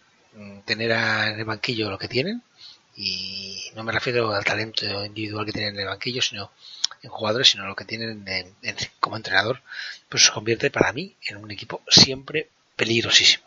tener 0.66 0.90
en 0.90 1.38
el 1.38 1.44
banquillo 1.46 1.90
lo 1.90 1.98
que 1.98 2.08
tienen 2.08 2.42
y 2.94 3.70
no 3.74 3.82
me 3.82 3.92
refiero 3.92 4.32
al 4.32 4.44
talento 4.44 5.04
individual 5.04 5.46
que 5.46 5.52
tienen 5.52 5.74
en 5.74 5.80
el 5.80 5.86
banquillo, 5.86 6.20
sino 6.20 6.52
en 7.02 7.10
jugadores, 7.10 7.48
sino 7.48 7.66
lo 7.66 7.74
que 7.74 7.86
tienen 7.86 8.24
como 9.00 9.16
entrenador, 9.16 9.62
pues 10.10 10.26
se 10.26 10.32
convierte 10.32 10.70
para 10.70 10.92
mí 10.92 11.16
en 11.26 11.38
un 11.38 11.50
equipo 11.50 11.82
siempre 11.88 12.50
peligrosísimo. 12.76 13.44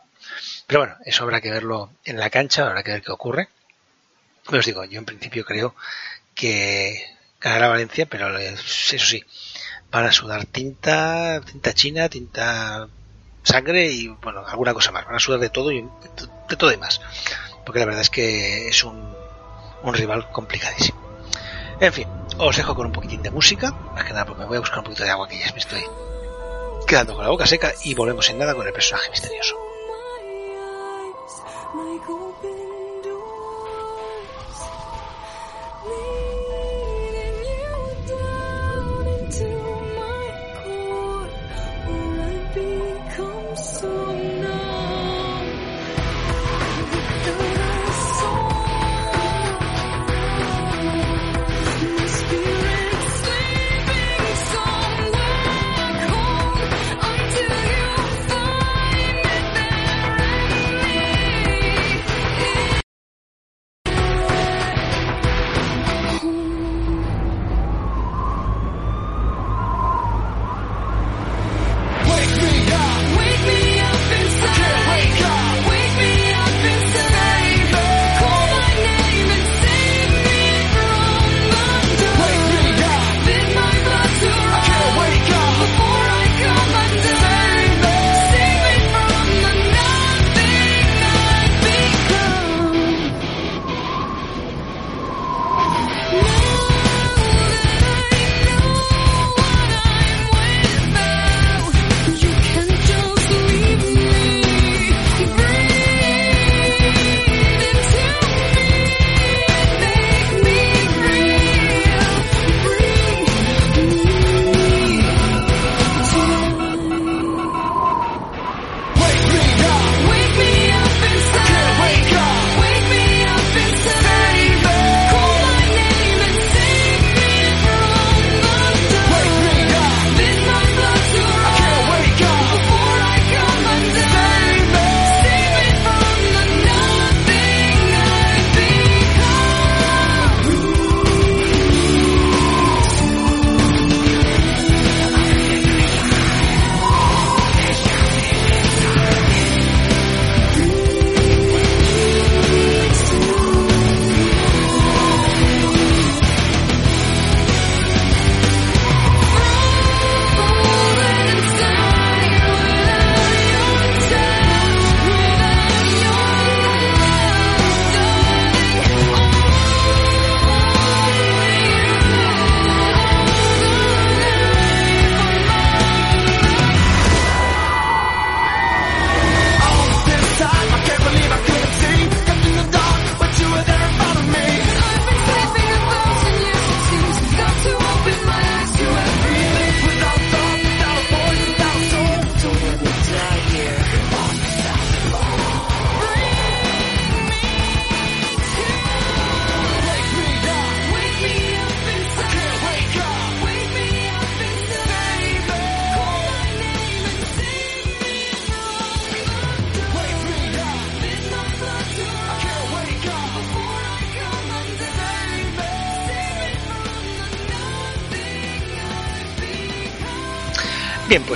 Pero 0.65 0.79
bueno, 0.81 0.95
eso 1.05 1.23
habrá 1.23 1.41
que 1.41 1.51
verlo 1.51 1.91
en 2.03 2.17
la 2.17 2.31
cancha, 2.31 2.65
habrá 2.65 2.81
que 2.81 2.91
ver 2.91 3.03
qué 3.03 3.11
ocurre. 3.11 3.49
Os 4.49 4.65
digo, 4.65 4.83
yo 4.85 4.99
en 4.99 5.05
principio 5.05 5.45
creo 5.45 5.75
que 6.33 7.03
ganará 7.41 7.67
Valencia, 7.67 8.05
pero 8.05 8.37
eso 8.37 9.05
sí, 9.05 9.23
van 9.91 10.05
a 10.05 10.11
sudar 10.11 10.45
tinta, 10.45 11.41
tinta 11.41 11.73
china, 11.73 12.09
tinta 12.09 12.87
sangre 13.43 13.91
y 13.91 14.07
bueno, 14.07 14.45
alguna 14.45 14.73
cosa 14.73 14.91
más. 14.91 15.05
Van 15.05 15.15
a 15.15 15.19
sudar 15.19 15.39
de 15.39 15.49
todo 15.49 15.71
y 15.71 15.81
de 15.81 16.55
todo 16.55 16.71
y 16.71 16.77
más. 16.77 17.01
Porque 17.65 17.79
la 17.79 17.85
verdad 17.85 18.01
es 18.01 18.09
que 18.09 18.67
es 18.69 18.83
un, 18.83 19.13
un 19.83 19.93
rival 19.93 20.31
complicadísimo. 20.31 20.99
En 21.79 21.93
fin, 21.93 22.07
os 22.37 22.57
dejo 22.57 22.75
con 22.75 22.87
un 22.87 22.91
poquitín 22.91 23.21
de 23.21 23.29
música, 23.29 23.71
más 23.71 24.03
que 24.03 24.13
nada 24.13 24.25
porque 24.25 24.41
me 24.41 24.47
voy 24.47 24.57
a 24.57 24.61
buscar 24.61 24.79
un 24.79 24.85
poquito 24.85 25.03
de 25.03 25.11
agua 25.11 25.27
que 25.27 25.37
ya 25.37 25.51
me 25.51 25.59
estoy 25.59 25.83
quedando 26.87 27.13
con 27.15 27.23
la 27.23 27.29
boca 27.29 27.45
seca 27.45 27.73
y 27.83 27.93
volvemos 27.93 28.29
en 28.29 28.39
nada 28.39 28.55
con 28.55 28.65
el 28.65 28.73
personaje 28.73 29.09
misterioso. 29.09 29.57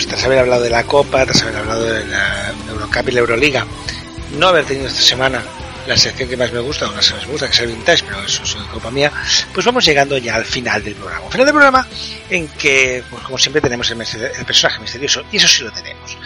Pues 0.02 0.16
tras 0.16 0.24
haber 0.24 0.40
hablado 0.40 0.64
de 0.64 0.72
la 0.72 0.84
Copa, 0.84 1.24
tras 1.26 1.44
haber 1.44 1.58
hablado 1.58 1.84
de 1.84 2.04
la 2.08 2.52
Eurocup 2.70 3.08
y 3.08 3.12
la 3.12 3.20
Euroliga, 3.20 3.68
no 4.32 4.48
haber 4.48 4.66
tenido 4.66 4.88
esta 4.88 5.02
semana 5.02 5.44
la 5.86 5.96
sección 5.96 6.28
que 6.28 6.36
más 6.36 6.52
me 6.52 6.60
gusta, 6.60 6.90
o 6.90 6.92
más 6.92 7.14
me 7.14 7.26
gusta, 7.28 7.46
que 7.46 7.54
es 7.54 7.60
el 7.60 7.68
Vintage, 7.68 8.04
pero 8.06 8.20
eso 8.24 8.42
es 8.42 8.56
culpa 8.72 8.90
mía, 8.90 9.12
pues 9.54 9.64
vamos 9.64 9.86
llegando 9.86 10.18
ya 10.18 10.36
al 10.36 10.46
final 10.46 10.84
del 10.84 10.96
programa. 10.96 11.30
final 11.30 11.46
del 11.46 11.54
programa 11.54 11.88
en 12.32 12.48
que, 12.48 13.04
pues 13.12 13.22
como 13.22 13.38
siempre, 13.38 13.62
tenemos 13.62 13.92
el, 13.92 14.02
el 14.02 14.46
personaje 14.46 14.80
misterioso, 14.80 15.24
y 15.32 15.38
eso 15.38 15.48
sí 15.48 15.64
lo 15.64 15.72
tenemos. 15.72 16.18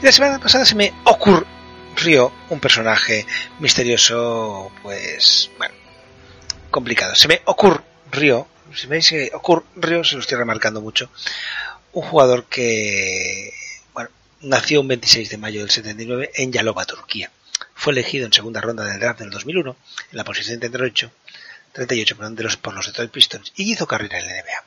Y 0.00 0.04
la 0.04 0.10
semana 0.10 0.40
pasada 0.40 0.64
se 0.64 0.74
me 0.74 0.92
ocurrió 1.04 2.32
un 2.48 2.58
personaje 2.58 3.24
misterioso, 3.60 4.72
pues, 4.82 5.48
bueno, 5.58 5.74
complicado. 6.72 7.14
Se 7.14 7.28
me 7.28 7.40
ocurrió, 7.44 8.48
si 8.74 8.88
me 8.88 8.96
dice 8.96 9.30
ocurrió, 9.32 10.02
se 10.02 10.16
lo 10.16 10.22
estoy 10.22 10.38
remarcando 10.38 10.80
mucho, 10.80 11.08
un 11.92 12.02
jugador 12.02 12.44
que, 12.44 13.52
bueno, 13.92 14.10
nació 14.40 14.80
un 14.80 14.88
26 14.88 15.30
de 15.30 15.36
mayo 15.36 15.60
del 15.60 15.70
79 15.70 16.30
en 16.34 16.52
Yalova, 16.52 16.84
Turquía 16.84 17.30
fue 17.82 17.92
elegido 17.92 18.26
en 18.26 18.32
segunda 18.32 18.60
ronda 18.60 18.84
del 18.84 19.00
draft 19.00 19.18
del 19.18 19.30
2001 19.30 19.76
en 20.12 20.16
la 20.16 20.22
posición 20.22 20.60
38, 20.60 21.10
38 21.72 22.16
de 22.30 22.42
los, 22.44 22.56
por 22.56 22.74
los 22.74 22.86
Detroit 22.86 23.10
Pistons 23.10 23.52
y 23.56 23.72
hizo 23.72 23.88
carrera 23.88 24.20
en 24.20 24.26
la 24.28 24.34
NBA, 24.34 24.64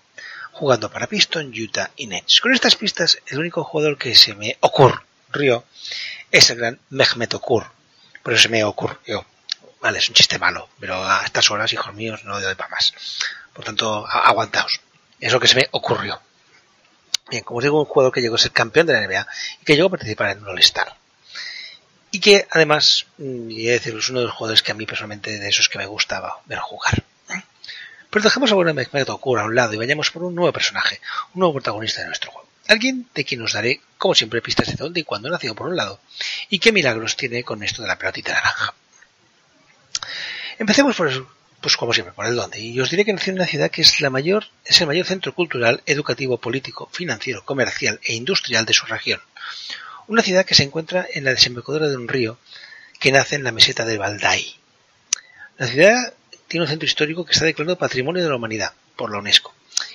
jugando 0.52 0.92
para 0.92 1.08
Pistons, 1.08 1.58
Utah 1.58 1.92
y 1.96 2.08
Nets. 2.08 2.42
Con 2.42 2.54
estas 2.54 2.76
pistas, 2.76 3.20
el 3.28 3.40
único 3.40 3.64
jugador 3.64 3.98
que 3.98 4.16
se 4.16 4.34
me 4.34 4.58
ocurrió 4.60 5.64
es 6.30 6.50
el 6.50 6.58
gran 6.58 6.80
Mehmet 6.90 7.34
Okur. 7.36 7.68
Por 8.22 8.34
eso 8.34 8.44
se 8.44 8.50
me 8.50 8.66
ocurrió. 8.66 9.26
Vale, 9.80 10.00
es 10.00 10.10
un 10.10 10.16
chiste 10.16 10.38
malo, 10.38 10.68
pero 10.78 11.02
a 11.02 11.24
estas 11.24 11.50
horas, 11.52 11.72
hijos 11.72 11.94
míos, 11.94 12.26
no 12.26 12.42
doy 12.42 12.56
para 12.56 12.70
más. 12.70 12.94
Por 13.54 13.64
tanto, 13.64 14.06
aguantaos. 14.08 14.82
Es 15.22 15.32
lo 15.32 15.40
que 15.40 15.48
se 15.48 15.56
me 15.56 15.70
ocurrió. 15.72 16.20
Bien, 17.30 17.44
como 17.44 17.58
os 17.58 17.64
digo, 17.64 17.80
un 17.80 17.86
jugador 17.86 18.14
que 18.14 18.22
llegó 18.22 18.36
a 18.36 18.40
ser 18.40 18.52
campeón 18.52 18.88
de 18.88 18.94
la 18.94 19.02
NBA 19.02 19.28
y 19.62 19.66
que 19.66 19.76
llegó 19.76 19.88
a 19.88 19.92
participar 19.92 20.32
en 20.32 20.44
un 20.44 20.50
All-Star 20.50 20.96
y 22.16 22.20
que 22.22 22.48
además, 22.50 23.08
mm, 23.18 23.52
y 23.52 23.68
he 23.68 23.76
es 23.76 24.10
uno 24.10 24.22
de 24.22 24.28
los 24.28 24.34
jugadores 24.34 24.64
que 24.64 24.72
a 24.72 24.74
mí 24.74 24.86
personalmente 24.86 25.38
de 25.38 25.50
esos 25.50 25.68
que 25.68 25.78
me 25.78 25.86
gustaba 25.86 26.40
ver 26.46 26.60
jugar. 26.60 27.04
Pero 28.10 28.24
dejemos 28.24 28.50
a 28.50 28.56
Mehmet 28.56 29.10
Okur 29.10 29.38
a 29.38 29.44
un 29.44 29.54
lado 29.54 29.74
y 29.74 29.78
vayamos 29.78 30.12
por 30.12 30.24
un 30.24 30.34
nuevo 30.34 30.54
personaje, 30.54 31.02
un 31.34 31.42
nuevo 31.42 31.56
protagonista 31.56 32.00
de 32.00 32.08
nuestro 32.08 32.32
juego. 32.32 32.48
Alguien 32.70 33.10
de 33.14 33.26
quien 33.26 33.42
nos 33.42 33.52
daré, 33.52 33.82
como 33.98 34.16
siempre, 34.16 34.42
pistas 34.42 34.68
de 34.68 34.76
dónde 34.76 35.02
y 35.02 35.04
cuándo 35.04 35.30
nació 35.30 35.54
por 35.56 35.68
un 35.68 35.76
lado, 35.76 36.00
y 36.48 36.60
qué 36.60 36.72
milagros 36.72 37.18
tiene 37.18 37.44
con 37.44 37.62
esto 37.64 37.82
de 37.82 37.90
la 37.90 37.98
pelotita 37.98 38.34
naranja. 38.34 38.74
Empecemos 40.58 40.96
por, 40.96 41.28
pues 41.66 41.78
como 41.78 41.94
siempre, 41.94 42.14
por 42.14 42.28
el 42.28 42.36
dónde. 42.36 42.60
Y 42.60 42.80
os 42.80 42.92
diré 42.92 43.04
que 43.06 43.14
nació 43.14 43.32
en 43.32 43.40
una 43.40 43.48
ciudad 43.48 43.72
que 43.72 43.82
es 43.82 44.00
la 44.00 44.12
mayor, 44.12 44.46
es 44.64 44.80
el 44.82 44.88
mayor 44.88 45.06
centro 45.06 45.34
cultural, 45.34 45.82
educativo, 45.88 46.38
político, 46.38 46.90
financiero, 46.92 47.44
comercial 47.44 48.00
e 48.04 48.14
industrial 48.14 48.66
de 48.66 48.74
su 48.74 48.86
región 48.86 49.20
una 50.08 50.22
ciudad 50.22 50.46
que 50.46 50.56
se 50.56 50.64
encuentra 50.64 51.08
en 51.14 51.24
la 51.24 51.32
desembocadura 51.32 51.88
de 51.88 51.98
un 51.98 52.08
río 52.08 52.38
que 53.00 53.12
nace 53.12 53.36
en 53.36 53.44
la 53.44 53.52
meseta 53.52 53.86
de 53.86 53.98
Valdai. 53.98 54.56
La 55.58 55.68
ciudad 55.68 56.14
tiene 56.48 56.66
un 56.66 56.70
centro 56.70 56.86
histórico 56.86 57.26
que 57.26 57.34
está 57.34 57.46
declarado 57.46 57.78
Patrimonio 57.78 58.24
de 58.24 58.30
la 58.30 58.36
Humanidad 58.36 58.74
por 58.96 59.12
la 59.12 59.20
UNESCO 59.20 59.54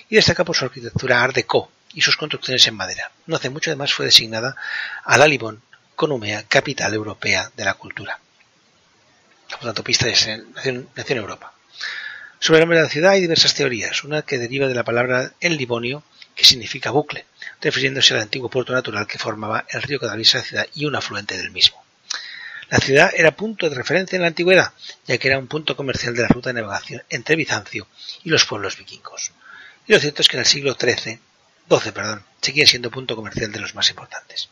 y 0.09 0.15
destaca 0.15 0.43
por 0.43 0.55
su 0.55 0.65
arquitectura 0.65 1.23
Art 1.23 1.35
Deco 1.35 1.71
y 1.93 2.01
sus 2.01 2.17
construcciones 2.17 2.65
en 2.67 2.75
madera. 2.75 3.11
No 3.25 3.35
hace 3.35 3.49
mucho 3.49 3.69
además 3.69 3.93
fue 3.93 4.05
designada 4.05 4.55
a 5.03 5.17
Dalibón 5.17 5.61
con 5.95 6.11
Umea, 6.11 6.43
capital 6.43 6.93
europea 6.93 7.51
de 7.55 7.65
la 7.65 7.75
cultura. 7.75 8.19
Por 9.49 9.59
tanto, 9.59 9.83
pista 9.83 10.05
de 10.05 10.11
nación, 10.11 10.89
nación 10.95 11.17
Europa. 11.17 11.53
Sobre 12.43 12.65
la 12.65 12.89
ciudad 12.89 13.11
hay 13.11 13.21
diversas 13.21 13.53
teorías. 13.53 14.03
Una 14.03 14.23
que 14.23 14.39
deriva 14.39 14.67
de 14.67 14.73
la 14.73 14.83
palabra 14.83 15.31
en 15.41 15.57
Livonio, 15.57 16.03
que 16.33 16.43
significa 16.43 16.89
bucle, 16.89 17.27
refiriéndose 17.61 18.15
al 18.15 18.21
antiguo 18.21 18.49
puerto 18.49 18.73
natural 18.73 19.05
que 19.05 19.19
formaba 19.19 19.63
el 19.69 19.83
río 19.83 19.99
que 19.99 20.07
atraviesa 20.07 20.39
la 20.39 20.43
ciudad 20.43 20.67
y 20.73 20.85
un 20.85 20.95
afluente 20.95 21.37
del 21.37 21.51
mismo. 21.51 21.85
La 22.71 22.79
ciudad 22.79 23.11
era 23.15 23.35
punto 23.35 23.69
de 23.69 23.75
referencia 23.75 24.15
en 24.15 24.23
la 24.23 24.29
antigüedad, 24.29 24.73
ya 25.05 25.19
que 25.19 25.27
era 25.27 25.37
un 25.37 25.45
punto 25.45 25.75
comercial 25.75 26.15
de 26.15 26.23
la 26.23 26.29
ruta 26.29 26.49
de 26.49 26.55
navegación 26.55 27.03
entre 27.11 27.35
Bizancio 27.35 27.87
y 28.23 28.31
los 28.31 28.45
pueblos 28.45 28.75
vikingos. 28.75 29.33
Y 29.85 29.93
lo 29.93 29.99
cierto 29.99 30.23
es 30.23 30.27
que 30.27 30.37
en 30.37 30.41
el 30.41 30.47
siglo 30.47 30.73
XIII, 30.73 31.19
XII, 31.69 31.91
perdón, 31.91 32.25
seguía 32.41 32.65
siendo 32.65 32.89
punto 32.89 33.15
comercial 33.15 33.51
de 33.51 33.59
los 33.59 33.75
más 33.75 33.87
importantes. 33.91 34.49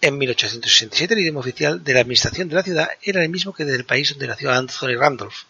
En 0.00 0.16
1867 0.16 1.12
el 1.12 1.20
idioma 1.20 1.40
oficial 1.40 1.84
de 1.84 1.92
la 1.92 2.00
administración 2.00 2.48
de 2.48 2.54
la 2.54 2.62
ciudad 2.62 2.88
era 3.02 3.22
el 3.22 3.28
mismo 3.28 3.52
que 3.52 3.66
del 3.66 3.84
país 3.84 4.08
donde 4.08 4.28
nació 4.28 4.50
Anthony 4.50 4.96
Randolph. 4.96 5.44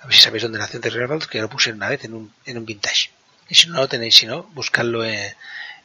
A 0.00 0.06
ver 0.06 0.14
si 0.14 0.22
sabéis 0.22 0.42
dónde 0.42 0.58
nació 0.58 0.78
Anthony 0.78 0.98
Randolph, 0.98 1.26
que 1.26 1.40
lo 1.40 1.48
puse 1.48 1.72
una 1.72 1.88
vez 1.88 2.04
en 2.04 2.14
un, 2.14 2.32
en 2.46 2.58
un 2.58 2.64
vintage. 2.64 3.10
Y 3.48 3.54
si 3.54 3.68
no 3.68 3.76
lo 3.76 3.88
tenéis, 3.88 4.14
si 4.14 4.26
no, 4.26 4.44
buscadlo 4.54 5.04
en, 5.04 5.34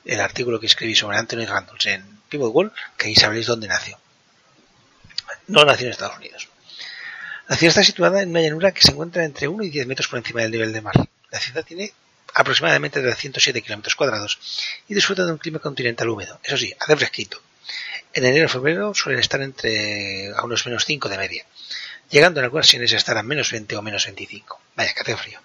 el 0.06 0.20
artículo 0.20 0.60
que 0.60 0.68
escribí 0.68 0.96
sobre 0.96 1.18
Anthony 1.18 1.46
Randolph 1.46 1.86
en 1.86 2.24
World, 2.34 2.72
que 2.98 3.08
ahí 3.08 3.16
sabréis 3.16 3.48
dónde 3.48 3.68
nació. 3.68 4.00
No 5.48 5.64
nació 5.66 5.86
en 5.86 5.92
Estados 5.92 6.18
Unidos. 6.18 6.50
La 7.48 7.56
ciudad 7.56 7.70
está 7.70 7.84
situada 7.84 8.22
en 8.22 8.30
una 8.30 8.42
llanura 8.42 8.72
que 8.72 8.82
se 8.82 8.92
encuentra 8.92 9.24
entre 9.24 9.48
1 9.48 9.64
y 9.64 9.70
10 9.70 9.88
metros 9.88 10.08
por 10.08 10.18
encima 10.18 10.42
del 10.42 10.52
nivel 10.52 10.74
del 10.74 10.82
mar. 10.82 10.96
La 11.30 11.40
ciudad 11.40 11.64
tiene 11.64 11.94
aproximadamente 12.34 13.02
307 13.02 13.62
kilómetros 13.62 13.96
cuadrados 13.96 14.40
y 14.88 14.94
disfruta 14.94 15.26
de 15.26 15.32
un 15.32 15.38
clima 15.38 15.60
continental 15.60 16.10
húmedo. 16.10 16.40
Eso 16.44 16.58
sí, 16.58 16.74
hace 16.80 16.96
fresquito. 16.96 17.42
En 18.14 18.26
enero 18.26 18.46
y 18.46 18.50
febrero 18.50 18.94
suelen 18.94 19.20
estar 19.20 19.42
entre 19.42 20.32
a 20.36 20.44
unos 20.44 20.66
menos 20.66 20.86
5 20.86 21.10
de 21.10 21.18
media, 21.18 21.46
llegando 22.14 22.40
en 22.40 22.46
algunas 22.46 22.66
ocasiones 22.68 22.94
a 22.94 22.98
estar 22.98 23.18
a 23.18 23.24
menos 23.24 23.52
20 23.52 23.76
o 23.76 23.82
menos 23.82 24.06
25. 24.06 24.62
Vaya, 24.76 24.94
que 24.94 25.02
hace 25.02 25.18
frío. 25.18 25.40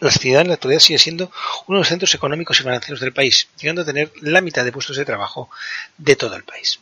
La 0.00 0.10
ciudad 0.10 0.42
en 0.42 0.48
la 0.48 0.54
actualidad 0.54 0.80
sigue 0.80 0.98
siendo 0.98 1.32
uno 1.66 1.78
de 1.78 1.80
los 1.80 1.88
centros 1.88 2.14
económicos 2.14 2.60
y 2.60 2.62
financieros 2.62 3.00
del 3.00 3.14
país, 3.14 3.48
llegando 3.58 3.82
a 3.82 3.86
tener 3.86 4.12
la 4.20 4.42
mitad 4.42 4.64
de 4.64 4.72
puestos 4.72 4.98
de 4.98 5.04
trabajo 5.06 5.50
de 5.96 6.14
todo 6.14 6.36
el 6.36 6.44
país. 6.44 6.78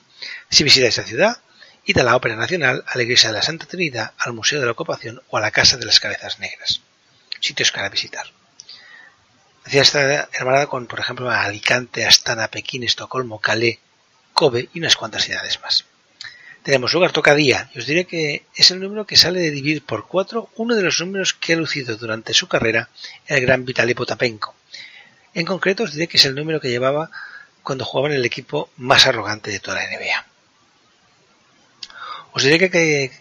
Si 0.51 0.65
visitáis 0.65 0.97
la 0.97 1.05
ciudad, 1.05 1.39
id 1.85 1.99
a 1.99 2.03
la 2.03 2.17
Ópera 2.17 2.35
Nacional, 2.35 2.85
a 2.87 2.97
la 2.97 3.03
Iglesia 3.05 3.31
de 3.31 3.37
la 3.37 3.43
Santa 3.43 3.67
Trinidad, 3.67 4.13
al 4.19 4.33
Museo 4.33 4.59
de 4.59 4.67
la 4.67 4.73
Ocupación 4.73 5.23
o 5.29 5.37
a 5.37 5.41
la 5.41 5.53
Casa 5.53 5.77
de 5.77 5.87
las 5.87 6.01
Cabezas 6.01 6.41
Negras. 6.41 6.81
Sitios 7.41 7.71
para 7.71 7.89
visitar. 7.89 8.27
La 9.65 9.71
ciudad 9.71 9.87
está 9.87 10.29
hermanada 10.33 10.67
con, 10.67 10.89
por 10.89 10.99
ejemplo, 10.99 11.31
Alicante, 11.31 12.05
Astana, 12.05 12.49
Pekín, 12.49 12.83
Estocolmo, 12.83 13.41
Calais, 13.41 13.79
Kobe 14.33 14.69
y 14.75 14.81
unas 14.81 14.97
cuantas 14.97 15.25
ciudades 15.25 15.61
más 15.61 15.85
tenemos 16.69 16.93
lugar 16.93 17.13
tocadía 17.13 17.71
y 17.75 17.79
os 17.79 17.87
diré 17.87 18.05
que 18.05 18.45
es 18.55 18.71
el 18.71 18.81
número 18.81 19.07
que 19.07 19.17
sale 19.17 19.41
de 19.41 19.51
dividir 19.51 19.83
por 19.83 20.07
4 20.07 20.51
uno 20.57 20.75
de 20.75 20.83
los 20.83 21.01
números 21.01 21.33
que 21.33 21.55
ha 21.55 21.57
lucido 21.57 21.97
durante 21.97 22.35
su 22.35 22.47
carrera 22.47 22.91
el 23.27 23.41
gran 23.41 23.65
Vitaly 23.65 23.95
Potapenko. 23.95 24.55
En 25.33 25.47
concreto 25.47 25.85
os 25.85 25.95
diré 25.95 26.09
que 26.09 26.19
es 26.19 26.27
el 26.27 26.35
número 26.35 26.61
que 26.61 26.69
llevaba 26.69 27.11
cuando 27.63 27.87
jugaba 27.87 28.09
en 28.09 28.17
el 28.17 28.25
equipo 28.27 28.69
más 28.77 29.07
arrogante 29.07 29.51
de 29.51 29.61
toda 29.61 29.79
la 29.79 29.89
NBA. 29.89 30.27
Os 32.33 32.43
diré 32.43 32.59
que, 32.59 33.13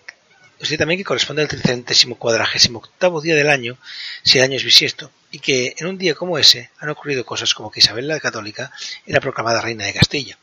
os 0.60 0.68
diré 0.68 0.78
también 0.78 0.98
que 1.00 1.06
corresponde 1.06 1.42
al 1.42 1.48
tricentésimo 1.48 2.16
cuadragésimo 2.20 2.80
octavo 2.80 3.22
día 3.22 3.38
del 3.38 3.50
año, 3.50 3.78
si 4.24 4.40
el 4.40 4.44
año 4.44 4.58
es 4.58 4.66
bisiesto, 4.66 5.10
y 5.32 5.40
que 5.40 5.74
en 5.78 5.88
un 5.88 5.98
día 5.98 6.16
como 6.16 6.38
ese 6.38 6.70
han 6.80 6.90
ocurrido 6.90 7.26
cosas 7.26 7.54
como 7.54 7.72
que 7.72 7.80
Isabel 7.80 8.10
la 8.10 8.20
Católica 8.20 8.74
era 9.06 9.22
proclamada 9.22 9.62
reina 9.62 9.86
de 9.86 9.94
Castilla, 9.94 10.38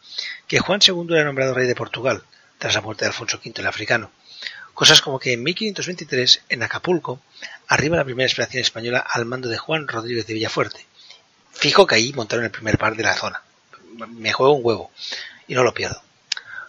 que 0.49 0.61
Juan 0.61 0.81
II 0.81 1.05
era 1.11 1.25
nombrado 1.25 1.53
rey 1.53 1.67
de 1.67 1.75
Portugal, 1.75 2.25
tras 2.65 2.77
la 2.77 2.81
muerte 2.81 3.05
de 3.05 3.09
Alfonso 3.09 3.39
V 3.45 3.61
el 3.61 3.67
africano. 3.67 4.11
Cosas 4.73 5.03
como 5.03 5.19
que 5.19 5.35
en 5.35 5.43
1523, 5.43 6.45
en 6.49 6.63
Acapulco, 6.63 7.21
arriba 7.69 7.99
la 7.99 8.07
primera 8.07 8.27
expedición 8.27 8.63
española 8.63 9.01
al 9.07 9.27
mando 9.27 9.51
de 9.51 9.59
Juan 9.59 9.87
Rodríguez 9.87 10.27
de 10.27 10.33
Villafuerte. 10.33 10.87
Fijo 11.53 11.87
que 11.87 11.97
ahí 11.97 12.15
montaron 12.15 12.47
el 12.47 12.51
primer 12.51 12.79
par 12.79 12.97
de 12.97 13.03
la 13.03 13.13
zona. 13.17 13.43
Me 14.09 14.33
juego 14.33 14.55
un 14.55 14.65
huevo 14.65 14.91
y 15.47 15.55
no 15.55 15.63
lo 15.63 15.75
pierdo. 15.75 16.03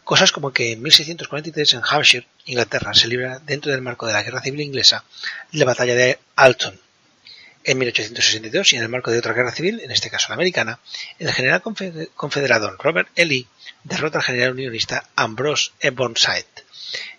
Cosas 0.03 0.33
como 0.33 0.51
que 0.51 0.73
en 0.73 0.81
1643 0.81 1.75
en 1.75 1.81
Hampshire, 1.89 2.27
Inglaterra, 2.43 2.93
se 2.93 3.07
libra 3.07 3.39
dentro 3.39 3.71
del 3.71 3.81
marco 3.81 4.05
de 4.05 4.11
la 4.11 4.23
Guerra 4.23 4.41
Civil 4.41 4.59
Inglesa 4.59 5.05
la 5.53 5.63
batalla 5.63 5.95
de 5.95 6.19
Alton. 6.35 6.77
En 7.67 7.79
1862 7.79 8.73
y 8.73 8.75
en 8.75 8.83
el 8.83 8.89
marco 8.89 9.09
de 9.09 9.17
otra 9.17 9.33
guerra 9.33 9.51
civil, 9.51 9.81
en 9.83 9.89
este 9.89 10.11
caso 10.11 10.29
la 10.29 10.35
americana, 10.35 10.79
el 11.17 11.33
general 11.33 11.63
confederado 12.13 12.77
Robert 12.77 13.09
E. 13.15 13.25
Lee 13.25 13.47
derrota 13.83 14.19
al 14.19 14.23
general 14.23 14.51
unionista 14.51 15.09
Ambrose 15.15 15.71
E. 15.79 15.89
Burnside, 15.89 16.45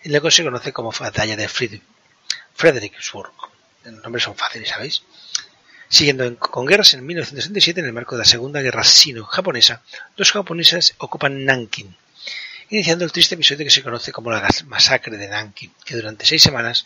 en 0.03 0.13
lo 0.13 0.21
que 0.21 0.31
se 0.31 0.45
conoce 0.45 0.71
como 0.71 0.93
Batalla 0.97 1.35
de 1.35 1.49
Fredericksburg. 1.49 3.33
Los 3.83 4.03
nombres 4.03 4.23
son 4.23 4.37
fáciles, 4.37 4.69
¿sabéis? 4.69 5.03
Siguiendo 5.89 6.37
con 6.39 6.65
guerras 6.65 6.93
en 6.93 7.05
1967, 7.05 7.81
en 7.81 7.87
el 7.87 7.93
marco 7.93 8.15
de 8.15 8.19
la 8.19 8.25
Segunda 8.25 8.61
Guerra 8.61 8.85
Sino-Japonesa, 8.85 9.81
los 10.15 10.31
japoneses 10.31 10.95
ocupan 10.97 11.43
Nanking, 11.43 11.93
iniciando 12.69 13.03
el 13.03 13.11
triste 13.11 13.35
episodio 13.35 13.65
que 13.65 13.71
se 13.71 13.83
conoce 13.83 14.13
como 14.13 14.31
la 14.31 14.47
masacre 14.65 15.17
de 15.17 15.27
Nanking, 15.27 15.73
que 15.83 15.95
durante 15.95 16.25
seis 16.25 16.41
semanas 16.41 16.85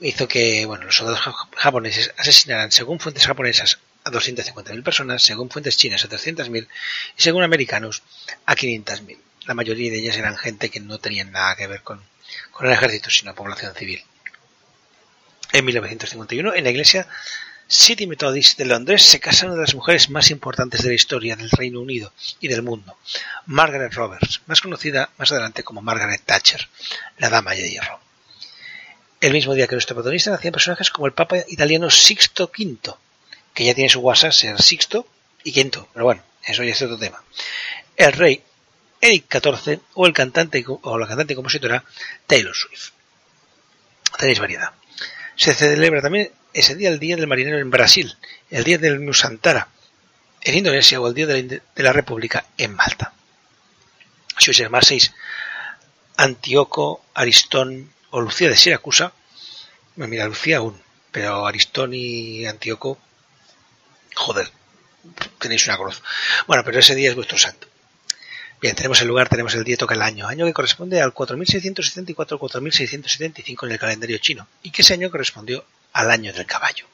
hizo 0.00 0.28
que 0.28 0.66
bueno, 0.66 0.84
los 0.84 0.96
soldados 0.96 1.20
japoneses 1.56 2.12
asesinaran, 2.16 2.70
según 2.72 3.00
fuentes 3.00 3.26
japonesas, 3.26 3.78
a 4.04 4.10
250.000 4.10 4.82
personas, 4.84 5.22
según 5.22 5.50
fuentes 5.50 5.76
chinas 5.76 6.04
a 6.04 6.08
300.000 6.08 6.68
y 7.18 7.22
según 7.22 7.42
americanos 7.42 8.02
a 8.44 8.54
500.000. 8.54 9.18
La 9.46 9.54
mayoría 9.54 9.90
de 9.90 9.98
ellas 9.98 10.16
eran 10.16 10.36
gente 10.36 10.70
que 10.70 10.80
no 10.80 10.98
tenían 10.98 11.32
nada 11.32 11.56
que 11.56 11.66
ver 11.66 11.82
con, 11.82 12.00
con 12.52 12.66
el 12.66 12.72
ejército, 12.72 13.10
sino 13.10 13.34
población 13.34 13.74
civil. 13.74 14.02
En 15.52 15.64
1951, 15.64 16.54
en 16.54 16.64
la 16.64 16.70
iglesia 16.70 17.08
City 17.68 18.06
Methodist 18.06 18.58
de 18.58 18.64
Londres 18.64 19.02
se 19.02 19.18
casa 19.18 19.46
una 19.46 19.56
de 19.56 19.62
las 19.62 19.74
mujeres 19.74 20.08
más 20.08 20.30
importantes 20.30 20.82
de 20.82 20.88
la 20.88 20.94
historia 20.94 21.34
del 21.34 21.50
Reino 21.50 21.80
Unido 21.80 22.12
y 22.38 22.46
del 22.46 22.62
mundo, 22.62 22.96
Margaret 23.46 23.92
Roberts, 23.94 24.40
más 24.46 24.60
conocida 24.60 25.10
más 25.18 25.32
adelante 25.32 25.64
como 25.64 25.82
Margaret 25.82 26.22
Thatcher, 26.24 26.68
la 27.18 27.28
Dama 27.28 27.54
de 27.54 27.68
Hierro. 27.68 28.05
El 29.20 29.32
mismo 29.32 29.54
día 29.54 29.66
que 29.66 29.74
nuestro 29.74 29.94
protagonista 29.94 30.30
nacían 30.30 30.52
personajes 30.52 30.90
como 30.90 31.06
el 31.06 31.12
Papa 31.12 31.38
italiano 31.48 31.90
Sixto 31.90 32.50
V, 32.56 32.94
que 33.54 33.64
ya 33.64 33.74
tiene 33.74 33.88
su 33.88 34.00
WhatsApp 34.00 34.32
ser 34.32 34.60
Sixto 34.60 35.06
y 35.42 35.52
Quinto, 35.52 35.88
pero 35.92 36.04
bueno, 36.04 36.22
eso 36.44 36.62
ya 36.62 36.72
es 36.72 36.82
otro 36.82 36.98
tema. 36.98 37.22
El 37.96 38.12
rey 38.12 38.42
Eric 39.00 39.26
XIV 39.30 39.80
o 39.94 40.06
el 40.06 40.12
cantante 40.12 40.64
o 40.66 40.98
la 40.98 41.06
cantante 41.06 41.32
y 41.32 41.36
compositora 41.36 41.84
Taylor 42.26 42.54
Swift. 42.54 42.90
Tenéis 44.18 44.40
variedad. 44.40 44.70
Se 45.36 45.54
celebra 45.54 46.02
también 46.02 46.32
ese 46.52 46.74
día 46.74 46.88
el 46.88 46.98
Día 46.98 47.16
del 47.16 47.26
Marinero 47.26 47.58
en 47.58 47.70
Brasil, 47.70 48.16
el 48.50 48.64
Día 48.64 48.78
del 48.78 49.04
Nusantara 49.04 49.68
en 50.40 50.54
Indonesia 50.54 51.00
o 51.00 51.08
el 51.08 51.14
Día 51.14 51.26
de 51.26 51.62
la, 51.76 51.92
República 51.92 52.46
en 52.56 52.74
Malta. 52.74 53.12
Si 54.38 54.50
os 54.50 54.56
llamaseis 54.56 55.12
Antíoco, 56.16 57.04
Aristón 57.14 57.92
o 58.16 58.20
Lucía 58.22 58.48
de 58.48 58.56
Siracusa, 58.56 59.12
bueno, 59.94 60.10
mira, 60.10 60.26
Lucía 60.26 60.56
aún, 60.56 60.80
pero 61.12 61.46
Aristón 61.46 61.92
y 61.92 62.46
Antíoco, 62.46 62.98
joder, 64.14 64.50
tenéis 65.38 65.66
una 65.66 65.76
cruz. 65.76 66.00
Bueno, 66.46 66.64
pero 66.64 66.78
ese 66.78 66.94
día 66.94 67.10
es 67.10 67.14
vuestro 67.14 67.36
santo. 67.36 67.68
Bien, 68.62 68.74
tenemos 68.74 69.02
el 69.02 69.08
lugar, 69.08 69.28
tenemos 69.28 69.54
el 69.54 69.64
día, 69.64 69.76
toca 69.76 69.94
el 69.94 70.00
año. 70.00 70.26
Año 70.26 70.46
que 70.46 70.54
corresponde 70.54 71.02
al 71.02 71.12
4674-4675 71.12 73.66
en 73.66 73.72
el 73.72 73.78
calendario 73.78 74.16
chino. 74.16 74.48
Y 74.62 74.70
que 74.70 74.80
ese 74.80 74.94
año 74.94 75.10
correspondió 75.10 75.66
al 75.92 76.10
año 76.10 76.32
del 76.32 76.46
caballo. 76.46 76.86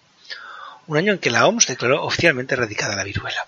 Un 0.88 0.96
año 0.96 1.12
en 1.12 1.20
que 1.20 1.30
la 1.30 1.46
OMS 1.46 1.68
declaró 1.68 2.02
oficialmente 2.02 2.54
erradicada 2.54 2.96
la 2.96 3.04
viruela. 3.04 3.46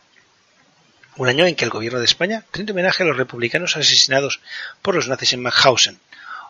Un 1.17 1.29
año 1.29 1.45
en 1.45 1.57
que 1.57 1.65
el 1.65 1.73
gobierno 1.73 1.99
de 1.99 2.05
España 2.05 2.45
rinde 2.53 2.71
homenaje 2.71 3.03
a 3.03 3.07
los 3.07 3.17
republicanos 3.17 3.77
asesinados 3.77 4.39
por 4.81 4.95
los 4.95 5.09
nazis 5.09 5.33
en 5.33 5.43
Mauthausen. 5.43 5.99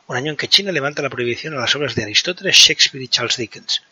Un 0.07 0.17
año 0.17 0.31
en 0.31 0.37
que 0.37 0.49
China 0.49 0.71
levanta 0.71 1.03
la 1.03 1.09
prohibición 1.09 1.55
a 1.55 1.61
las 1.61 1.75
obras 1.77 1.95
de 1.95 2.03
Aristóteles, 2.03 2.57
Shakespeare 2.57 3.03
y 3.03 3.09
Charles 3.09 3.39
Dickens. 3.39 3.83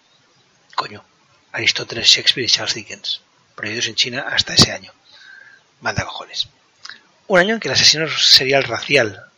Coño, 0.74 1.04
Aristóteles, 1.52 2.06
Shakespeare 2.06 2.44
y 2.44 2.50
Charles 2.50 2.74
Dickens. 2.74 3.22
Prohibidos 3.54 3.86
en 3.86 3.94
China 3.94 4.26
hasta 4.28 4.54
ese 4.54 4.72
año. 4.72 4.92
Manda 5.80 6.04
cojones. 6.04 6.48
Un 7.28 7.38
año 7.38 7.54
en 7.54 7.60
que 7.60 7.68
el 7.68 7.74
asesino 7.74 8.08
serial 8.08 8.64
racial 8.64 9.32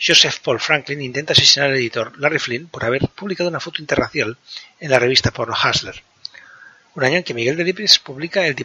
Joseph 0.00 0.38
Paul 0.38 0.60
Franklin 0.60 1.02
intenta 1.02 1.32
asesinar 1.32 1.68
al 1.68 1.76
editor 1.76 2.18
Larry 2.18 2.38
Flynn 2.38 2.68
por 2.68 2.84
haber 2.84 3.08
publicado 3.08 3.50
una 3.50 3.60
foto 3.60 3.82
interracial 3.82 4.38
en 4.78 4.90
la 4.90 4.98
revista 4.98 5.30
porno 5.30 5.54
Hustler. 5.54 6.02
Un 6.94 7.04
año 7.04 7.18
en 7.18 7.24
que 7.24 7.34
Miguel 7.34 7.56
Delibes 7.56 7.98
publica 7.98 8.46
el, 8.46 8.56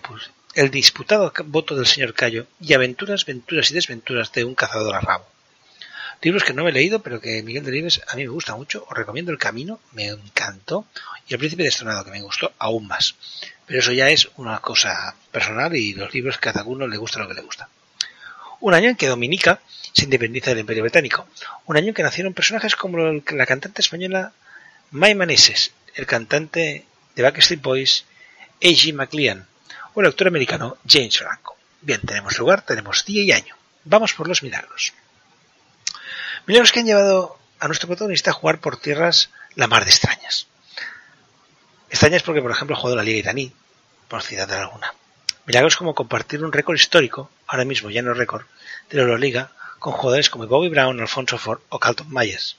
el 0.53 0.72
disputado 0.72 1.34
voto 1.45 1.76
del 1.76 1.88
señor 1.88 2.13
Cayo 2.13 2.47
y 2.61 2.74
Aventuras, 2.74 3.26
Venturas 3.26 3.70
y 3.72 3.74
Desventuras 3.74 4.32
de 4.32 4.45
un 4.45 4.55
cazador 4.55 4.95
a 4.95 5.01
rabo. 5.01 5.35
Libros 6.22 6.43
que 6.43 6.53
no 6.53 6.63
me 6.63 6.72
he 6.72 6.74
leído, 6.74 7.01
pero 7.01 7.22
que 7.22 7.43
Miguel 7.43 7.63
Delibes 7.63 8.01
a 8.07 8.16
mí 8.16 8.24
me 8.24 8.30
gusta 8.30 8.55
mucho. 8.55 8.86
Os 8.89 8.97
recomiendo 8.97 9.32
El 9.32 9.38
Camino, 9.38 9.80
me 9.93 10.07
encantó. 10.07 10.86
Y 11.28 11.34
El 11.34 11.39
Príncipe 11.39 11.63
Destronado, 11.63 12.03
que 12.03 12.11
me 12.11 12.22
gustó 12.22 12.53
aún 12.57 12.88
más. 12.88 13.16
Pero 13.66 13.80
eso 13.80 13.91
ya 13.91 14.09
es 14.09 14.30
una 14.38 14.59
cosa 14.59 15.16
personal 15.32 15.76
y 15.76 15.93
los 15.93 16.13
libros 16.13 16.38
cada 16.38 16.63
uno 16.63 16.88
le 16.88 16.97
gusta 16.97 17.20
lo 17.20 17.28
que 17.28 17.34
le 17.34 17.41
gusta. 17.41 17.70
Un 18.59 18.74
año 18.74 18.89
en 18.89 18.95
que 18.95 19.07
Dominica 19.07 19.61
se 19.93 20.05
independiza 20.05 20.51
del 20.51 20.59
Imperio 20.59 20.84
Británico. 20.84 21.28
Un 21.66 21.78
año 21.78 21.89
en 21.89 21.93
que 21.93 22.03
nacieron 22.03 22.34
personajes 22.34 22.76
como 22.76 22.97
la 22.97 23.45
cantante 23.45 23.82
española 23.82 24.34
May 24.91 25.16
el 25.95 26.05
cantante 26.05 26.86
de 27.16 27.22
Backstreet 27.24 27.61
Boys 27.61 28.05
A.G. 28.61 28.93
McLean 28.93 29.47
o 29.93 30.01
el 30.01 30.07
actor 30.07 30.28
americano 30.28 30.78
James 30.88 31.18
Franco. 31.18 31.57
Bien, 31.82 32.01
tenemos 32.01 32.38
lugar, 32.38 32.61
tenemos 32.63 33.05
día 33.05 33.24
y 33.24 33.32
año. 33.32 33.55
Vamos 33.84 34.13
por 34.13 34.28
los 34.28 34.43
milagros. 34.43 34.93
Milagros 36.48 36.72
que 36.72 36.80
han 36.80 36.86
llevado 36.86 37.38
a 37.60 37.68
nuestro 37.68 37.88
protagonista 37.88 38.30
a 38.30 38.34
jugar 38.34 38.60
por 38.60 38.78
tierras 38.78 39.32
la 39.56 39.68
mar 39.68 39.84
de 39.84 39.89
extrañas. 39.89 40.48
Extrañas 41.89 42.22
porque, 42.22 42.41
por 42.41 42.52
ejemplo, 42.52 42.76
ha 42.76 42.80
jugado 42.80 42.98
la 42.98 43.04
Liga 43.04 43.18
Iraní, 43.18 43.52
por 44.08 44.22
ciudad 44.22 44.48
de 44.48 44.56
alguna. 44.56 44.93
Milagros 45.48 45.76
como 45.76 45.96
compartir 45.96 46.43
un 46.43 46.52
récord 46.52 46.76
histórico, 46.76 47.32
ahora 47.48 47.66
mismo 47.66 47.89
ya 47.89 48.04
no 48.04 48.14
récord, 48.14 48.46
de 48.89 48.98
la 48.98 49.04
Euroliga 49.04 49.52
con 49.80 49.93
jugadores 49.93 50.30
como 50.30 50.46
Bobby 50.46 50.70
Brown, 50.70 51.00
Alfonso 51.00 51.38
Ford 51.38 51.62
o 51.70 51.80
Carlton 51.80 52.12
Myers. 52.12 52.58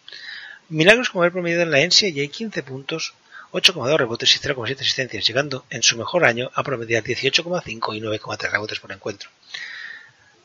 Milagros 0.68 1.10
como 1.10 1.22
haber 1.22 1.32
promediado 1.32 1.62
en 1.62 1.70
la 1.70 1.78
NCAA 1.78 2.28
15 2.28 2.62
puntos, 2.64 3.14
8,2 3.52 3.96
rebotes 3.96 4.34
y 4.34 4.40
0,7 4.40 4.80
asistencias, 4.80 5.26
llegando 5.26 5.64
en 5.70 5.84
su 5.84 5.96
mejor 5.96 6.24
año 6.24 6.50
a 6.54 6.64
promediar 6.64 7.04
18,5 7.04 7.96
y 7.96 8.00
9,3 8.00 8.50
rebotes 8.50 8.80
por 8.80 8.90
encuentro. 8.90 9.30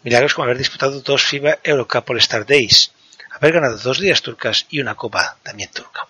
Milagros 0.04 0.36
como 0.36 0.46
haber 0.46 0.60
disputado 0.60 1.02
dos 1.02 1.24
FIBA 1.24 1.60
Eurocup 1.64 2.10
All-Star 2.10 2.46
Days, 2.46 2.92
haber 3.32 3.54
ganado 3.54 3.78
dos 3.78 4.00
días 4.00 4.22
turcas 4.22 4.66
y 4.70 4.80
una 4.80 4.96
copa 4.96 5.38
también 5.44 5.70
turca. 5.72 6.08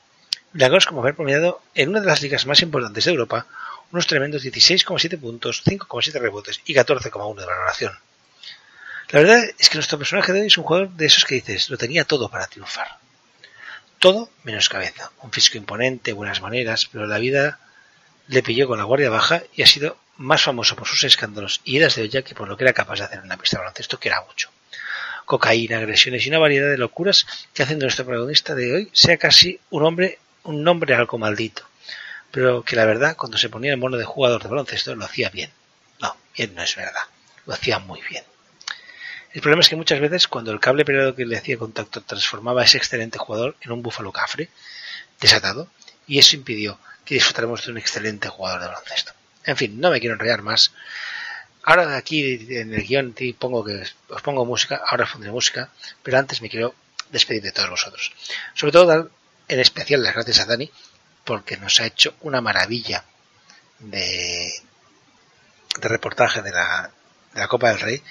Milagros 0.53 0.85
como 0.85 1.01
haber 1.01 1.15
promediado 1.15 1.61
en 1.75 1.89
una 1.89 2.01
de 2.01 2.07
las 2.07 2.21
ligas 2.21 2.45
más 2.45 2.61
importantes 2.61 3.05
de 3.05 3.11
Europa 3.11 3.47
unos 3.91 4.07
tremendos 4.07 4.43
16,7 4.43 5.19
puntos, 5.19 5.63
5,7 5.65 6.19
rebotes 6.19 6.61
y 6.65 6.73
14,1 6.73 7.39
de 7.39 7.45
valoración. 7.45 7.97
La 9.09 9.19
verdad 9.19 9.43
es 9.57 9.69
que 9.69 9.75
nuestro 9.75 9.97
personaje 9.97 10.31
de 10.31 10.41
hoy 10.41 10.47
es 10.47 10.57
un 10.57 10.63
jugador 10.63 10.89
de 10.91 11.05
esos 11.05 11.25
que 11.25 11.35
dices, 11.35 11.69
lo 11.69 11.77
tenía 11.77 12.05
todo 12.05 12.29
para 12.29 12.47
triunfar. 12.47 12.99
Todo 13.99 14.29
menos 14.43 14.69
cabeza. 14.69 15.11
Un 15.21 15.31
físico 15.31 15.57
imponente, 15.57 16.13
buenas 16.13 16.41
maneras, 16.41 16.87
pero 16.91 17.05
la 17.05 17.19
vida 17.19 17.59
le 18.27 18.41
pilló 18.41 18.67
con 18.67 18.77
la 18.77 18.85
guardia 18.85 19.09
baja 19.09 19.43
y 19.53 19.63
ha 19.63 19.67
sido 19.67 19.97
más 20.15 20.41
famoso 20.41 20.75
por 20.75 20.87
sus 20.87 21.03
escándalos 21.03 21.61
y 21.65 21.77
idas 21.77 21.95
de 21.95 22.03
olla 22.03 22.21
que 22.21 22.33
por 22.33 22.47
lo 22.47 22.55
que 22.55 22.63
era 22.63 22.73
capaz 22.73 22.99
de 22.99 23.05
hacer 23.05 23.19
en 23.19 23.25
una 23.25 23.37
pista 23.37 23.57
de 23.57 23.63
baloncesto, 23.63 23.99
que 23.99 24.09
era 24.09 24.21
mucho. 24.21 24.49
Cocaína, 25.31 25.77
agresiones 25.77 26.25
y 26.25 26.29
una 26.29 26.39
variedad 26.39 26.69
de 26.69 26.77
locuras 26.77 27.25
que 27.53 27.63
hacen 27.63 27.79
de 27.79 27.85
nuestro 27.85 28.05
protagonista 28.05 28.53
de 28.53 28.73
hoy 28.73 28.89
sea 28.91 29.17
casi 29.17 29.59
un 29.69 29.83
hombre, 29.83 30.19
un 30.43 30.63
nombre 30.63 30.93
algo 30.93 31.17
maldito 31.17 31.63
pero 32.31 32.63
que 32.63 32.75
la 32.75 32.85
verdad, 32.85 33.15
cuando 33.17 33.37
se 33.37 33.49
ponía 33.49 33.71
el 33.71 33.77
mono 33.77 33.97
de 33.97 34.05
jugador 34.05 34.41
de 34.41 34.49
baloncesto, 34.49 34.95
lo 34.95 35.05
hacía 35.05 35.29
bien. 35.29 35.51
No, 35.99 36.15
bien 36.35 36.55
no 36.55 36.63
es 36.63 36.75
verdad, 36.75 37.03
lo 37.45 37.53
hacía 37.53 37.79
muy 37.79 38.01
bien. 38.09 38.23
El 39.33 39.41
problema 39.41 39.61
es 39.61 39.69
que 39.69 39.75
muchas 39.75 39.99
veces, 39.99 40.27
cuando 40.27 40.51
el 40.51 40.59
cable 40.59 40.85
pelado 40.85 41.15
que 41.15 41.25
le 41.25 41.37
hacía 41.37 41.57
contacto 41.57 42.01
transformaba 42.01 42.61
a 42.61 42.65
ese 42.65 42.77
excelente 42.77 43.17
jugador 43.17 43.55
en 43.61 43.71
un 43.71 43.81
búfalo 43.81 44.11
cafre, 44.11 44.49
desatado, 45.19 45.69
y 46.07 46.19
eso 46.19 46.35
impidió 46.35 46.79
que 47.05 47.15
disfrutáramos 47.15 47.65
de 47.65 47.71
un 47.71 47.77
excelente 47.77 48.29
jugador 48.29 48.61
de 48.61 48.67
baloncesto. 48.67 49.13
En 49.45 49.57
fin, 49.57 49.79
no 49.79 49.89
me 49.89 49.99
quiero 49.99 50.13
enrollar 50.13 50.41
más. 50.41 50.73
Ahora 51.63 51.85
de 51.87 51.95
aquí 51.95 52.47
en 52.49 52.73
el 52.73 52.83
guion 52.83 53.13
pongo 53.37 53.63
que 53.63 53.83
os 54.09 54.21
pongo 54.21 54.45
música, 54.45 54.81
ahora 54.87 55.05
os 55.05 55.11
pondré 55.11 55.31
música, 55.31 55.69
pero 56.01 56.17
antes 56.17 56.41
me 56.41 56.49
quiero 56.49 56.73
despedir 57.11 57.43
de 57.43 57.51
todos 57.51 57.69
vosotros. 57.69 58.11
Sobre 58.53 58.71
todo 58.71 58.85
dar 58.85 59.07
en 59.47 59.59
especial 59.59 60.01
las 60.01 60.13
gracias 60.13 60.39
a 60.39 60.45
Dani, 60.45 60.71
porque 61.23 61.57
nos 61.57 61.79
ha 61.79 61.85
hecho 61.85 62.15
una 62.21 62.41
maravilla 62.41 63.05
de, 63.79 64.51
de 65.79 65.87
reportaje 65.87 66.41
de 66.41 66.51
la, 66.51 66.91
de 67.33 67.39
la 67.39 67.47
Copa 67.47 67.69
del 67.69 67.79
Rey, 67.79 68.03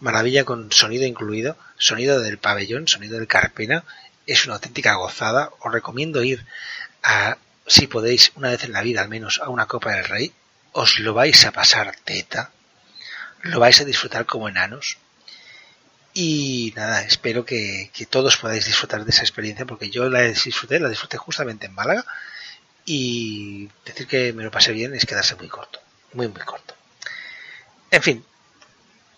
maravilla 0.00 0.44
con 0.44 0.70
sonido 0.70 1.06
incluido, 1.06 1.56
sonido 1.78 2.20
del 2.20 2.38
pabellón, 2.38 2.88
sonido 2.88 3.18
del 3.18 3.26
Carpena, 3.26 3.84
es 4.26 4.44
una 4.44 4.54
auténtica 4.54 4.94
gozada, 4.94 5.50
os 5.60 5.72
recomiendo 5.72 6.22
ir 6.22 6.46
a, 7.02 7.36
si 7.66 7.86
podéis, 7.86 8.32
una 8.36 8.50
vez 8.50 8.64
en 8.64 8.72
la 8.72 8.82
vida 8.82 9.00
al 9.00 9.08
menos, 9.08 9.40
a 9.42 9.48
una 9.48 9.66
Copa 9.66 9.92
del 9.92 10.04
Rey, 10.04 10.32
os 10.72 10.98
lo 10.98 11.14
vais 11.14 11.44
a 11.44 11.52
pasar 11.52 11.96
teta, 12.04 12.50
lo 13.42 13.60
vais 13.60 13.80
a 13.80 13.84
disfrutar 13.84 14.26
como 14.26 14.48
enanos, 14.48 14.98
y 16.14 16.72
nada, 16.76 17.02
espero 17.02 17.44
que, 17.44 17.90
que 17.94 18.06
todos 18.06 18.36
podáis 18.36 18.66
disfrutar 18.66 19.04
de 19.04 19.10
esa 19.10 19.22
experiencia, 19.22 19.64
porque 19.64 19.90
yo 19.90 20.08
la 20.08 20.22
disfruté, 20.22 20.78
la 20.78 20.88
disfruté 20.88 21.16
justamente 21.16 21.66
en 21.66 21.74
Málaga, 21.74 22.04
y 22.84 23.68
decir 23.84 24.06
que 24.06 24.32
me 24.32 24.44
lo 24.44 24.50
pasé 24.50 24.72
bien 24.72 24.94
es 24.94 25.06
quedarse 25.06 25.36
muy 25.36 25.48
corto, 25.48 25.80
muy 26.12 26.28
muy 26.28 26.42
corto. 26.42 26.74
En 27.90 28.02
fin, 28.02 28.24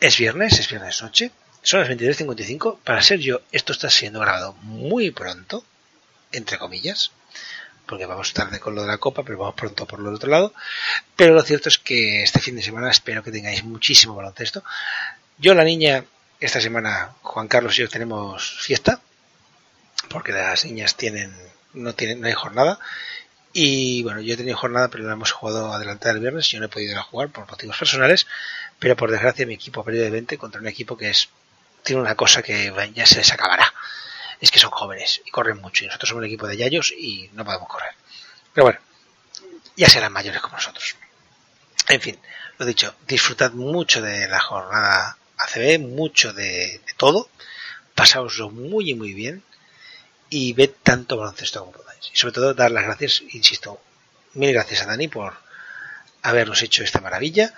es 0.00 0.18
viernes, 0.18 0.58
es 0.58 0.68
viernes 0.68 1.02
noche, 1.02 1.30
son 1.62 1.80
las 1.80 1.88
22.55, 1.88 2.78
para 2.80 3.02
ser 3.02 3.20
yo 3.20 3.40
esto 3.52 3.72
está 3.72 3.88
siendo 3.88 4.20
grabado 4.20 4.52
muy 4.54 5.10
pronto, 5.10 5.64
entre 6.32 6.58
comillas, 6.58 7.10
porque 7.86 8.06
vamos 8.06 8.32
tarde 8.32 8.60
con 8.60 8.74
lo 8.74 8.82
de 8.82 8.88
la 8.88 8.98
copa, 8.98 9.22
pero 9.22 9.38
vamos 9.38 9.54
pronto 9.54 9.86
por 9.86 10.00
lo 10.00 10.12
otro 10.12 10.30
lado. 10.30 10.54
Pero 11.16 11.34
lo 11.34 11.42
cierto 11.42 11.68
es 11.68 11.78
que 11.78 12.22
este 12.22 12.40
fin 12.40 12.56
de 12.56 12.62
semana 12.62 12.90
espero 12.90 13.22
que 13.22 13.30
tengáis 13.30 13.64
muchísimo 13.64 14.14
baloncesto. 14.14 14.64
Yo, 15.38 15.54
la 15.54 15.64
niña, 15.64 16.04
esta 16.40 16.60
semana, 16.60 17.14
Juan 17.22 17.48
Carlos 17.48 17.78
y 17.78 17.82
yo 17.82 17.88
tenemos 17.88 18.58
fiesta, 18.60 19.00
porque 20.08 20.32
las 20.32 20.64
niñas 20.64 20.96
tienen, 20.96 21.34
no 21.72 21.94
tienen, 21.94 22.20
no 22.20 22.26
hay 22.26 22.34
jornada, 22.34 22.78
y 23.56 24.02
bueno, 24.02 24.20
yo 24.20 24.34
he 24.34 24.36
tenido 24.36 24.56
jornada, 24.56 24.88
pero 24.88 25.04
la 25.04 25.12
hemos 25.12 25.30
jugado 25.30 25.72
adelantada 25.72 26.12
el 26.12 26.20
viernes. 26.20 26.48
Yo 26.48 26.58
no 26.58 26.66
he 26.66 26.68
podido 26.68 26.92
ir 26.92 26.98
a 26.98 27.02
jugar 27.02 27.28
por 27.30 27.48
motivos 27.48 27.78
personales, 27.78 28.26
pero 28.80 28.96
por 28.96 29.12
desgracia 29.12 29.46
mi 29.46 29.54
equipo 29.54 29.80
ha 29.80 29.84
perdido 29.84 30.04
de 30.04 30.10
20 30.10 30.38
contra 30.38 30.60
un 30.60 30.66
equipo 30.66 30.96
que 30.96 31.10
es 31.10 31.28
tiene 31.84 32.02
una 32.02 32.16
cosa 32.16 32.42
que 32.42 32.72
ya 32.94 33.06
se 33.06 33.18
les 33.18 33.32
acabará. 33.32 33.72
Es 34.40 34.50
que 34.50 34.58
son 34.58 34.70
jóvenes 34.70 35.22
y 35.24 35.30
corren 35.30 35.58
mucho. 35.58 35.84
Y 35.84 35.86
nosotros 35.86 36.08
somos 36.08 36.22
un 36.22 36.26
equipo 36.26 36.46
de 36.46 36.56
yayos 36.56 36.92
y 36.92 37.30
no 37.32 37.44
podemos 37.44 37.68
correr. 37.68 37.94
Pero 38.52 38.64
bueno, 38.64 38.80
ya 39.76 39.88
serán 39.88 40.12
mayores 40.12 40.40
como 40.40 40.56
nosotros. 40.56 40.96
En 41.88 42.00
fin, 42.00 42.18
lo 42.58 42.66
dicho, 42.66 42.94
disfrutad 43.06 43.52
mucho 43.52 44.00
de 44.00 44.28
la 44.28 44.40
jornada 44.40 45.18
ACB, 45.38 45.80
mucho 45.80 46.32
de, 46.32 46.80
todo, 46.96 47.28
pasaoslo 47.94 48.50
muy 48.50 48.94
muy 48.94 49.12
bien 49.12 49.42
y 50.30 50.52
ved 50.52 50.70
tanto 50.82 51.16
baloncesto 51.16 51.60
como 51.60 51.72
podáis. 51.72 52.10
Y 52.12 52.16
sobre 52.16 52.32
todo 52.32 52.54
dar 52.54 52.70
las 52.70 52.84
gracias, 52.84 53.22
insisto, 53.30 53.80
mil 54.34 54.52
gracias 54.52 54.82
a 54.82 54.86
Dani 54.86 55.08
por 55.08 55.34
habernos 56.22 56.62
hecho 56.62 56.82
esta 56.82 57.00
maravilla 57.00 57.52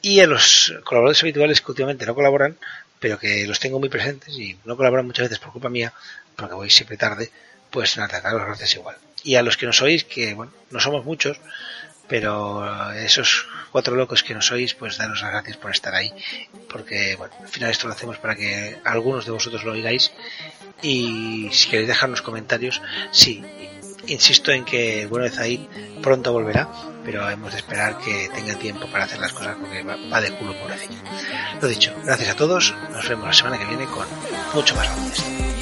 y 0.00 0.20
a 0.20 0.26
los 0.26 0.74
colaboradores 0.84 1.22
habituales 1.22 1.60
que 1.60 1.70
últimamente 1.70 2.06
no 2.06 2.14
colaboran, 2.14 2.58
pero 3.00 3.18
que 3.18 3.46
los 3.46 3.60
tengo 3.60 3.78
muy 3.78 3.88
presentes 3.88 4.36
y 4.38 4.56
no 4.64 4.76
colaboran 4.76 5.06
muchas 5.06 5.24
veces 5.24 5.38
por 5.38 5.52
culpa 5.52 5.68
mía, 5.68 5.92
porque 6.36 6.54
voy 6.54 6.70
siempre 6.70 6.96
tarde, 6.96 7.30
pues 7.70 7.96
nada, 7.96 8.20
daros 8.20 8.46
gracias 8.46 8.74
igual. 8.74 8.96
Y 9.24 9.34
a 9.34 9.42
los 9.42 9.56
que 9.56 9.66
nos 9.66 9.82
oís, 9.82 10.04
que 10.04 10.34
bueno, 10.34 10.52
no 10.70 10.80
somos 10.80 11.04
muchos, 11.04 11.40
pero 12.08 12.92
esos 12.94 13.46
cuatro 13.70 13.94
locos 13.94 14.22
que 14.22 14.34
nos 14.34 14.50
oís, 14.50 14.74
pues 14.74 14.96
daros 14.96 15.20
las 15.22 15.30
gracias 15.30 15.56
por 15.56 15.70
estar 15.70 15.94
ahí, 15.94 16.12
porque 16.68 17.16
bueno, 17.16 17.34
al 17.40 17.48
final 17.48 17.70
esto 17.70 17.86
lo 17.86 17.94
hacemos 17.94 18.18
para 18.18 18.34
que 18.34 18.78
algunos 18.84 19.26
de 19.26 19.32
vosotros 19.32 19.64
lo 19.64 19.72
oigáis 19.72 20.12
y 20.82 21.48
si 21.52 21.68
queréis 21.68 21.88
dejarnos 21.88 22.22
comentarios, 22.22 22.80
sí, 23.10 23.44
insisto 24.08 24.52
en 24.52 24.64
que 24.64 25.02
el 25.02 25.08
bueno 25.08 25.24
de 25.24 25.30
Zaid 25.30 25.60
pronto 26.02 26.32
volverá, 26.32 26.68
pero 27.04 27.28
hemos 27.28 27.52
de 27.52 27.58
esperar 27.58 27.98
que 27.98 28.28
tenga 28.34 28.54
tiempo 28.58 28.86
para 28.90 29.04
hacer 29.04 29.18
las 29.18 29.32
cosas 29.32 29.56
porque 29.60 29.82
va, 29.82 30.20
de 30.20 30.32
culo 30.32 30.58
pobrecillo. 30.58 30.98
Lo 31.60 31.68
dicho, 31.68 31.94
gracias 32.04 32.30
a 32.30 32.36
todos, 32.36 32.74
nos 32.90 33.08
vemos 33.08 33.26
la 33.26 33.32
semana 33.32 33.58
que 33.58 33.66
viene 33.66 33.86
con 33.86 34.06
mucho 34.54 34.74
más 34.74 34.88
baloncesto. 34.88 35.57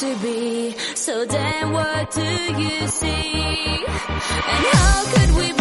To 0.00 0.16
be? 0.16 0.74
So 0.94 1.26
then 1.26 1.72
what 1.72 2.10
do 2.12 2.22
you 2.22 2.88
see? 2.88 3.84
And 3.84 4.64
how 4.72 5.04
could 5.12 5.36
we 5.36 5.59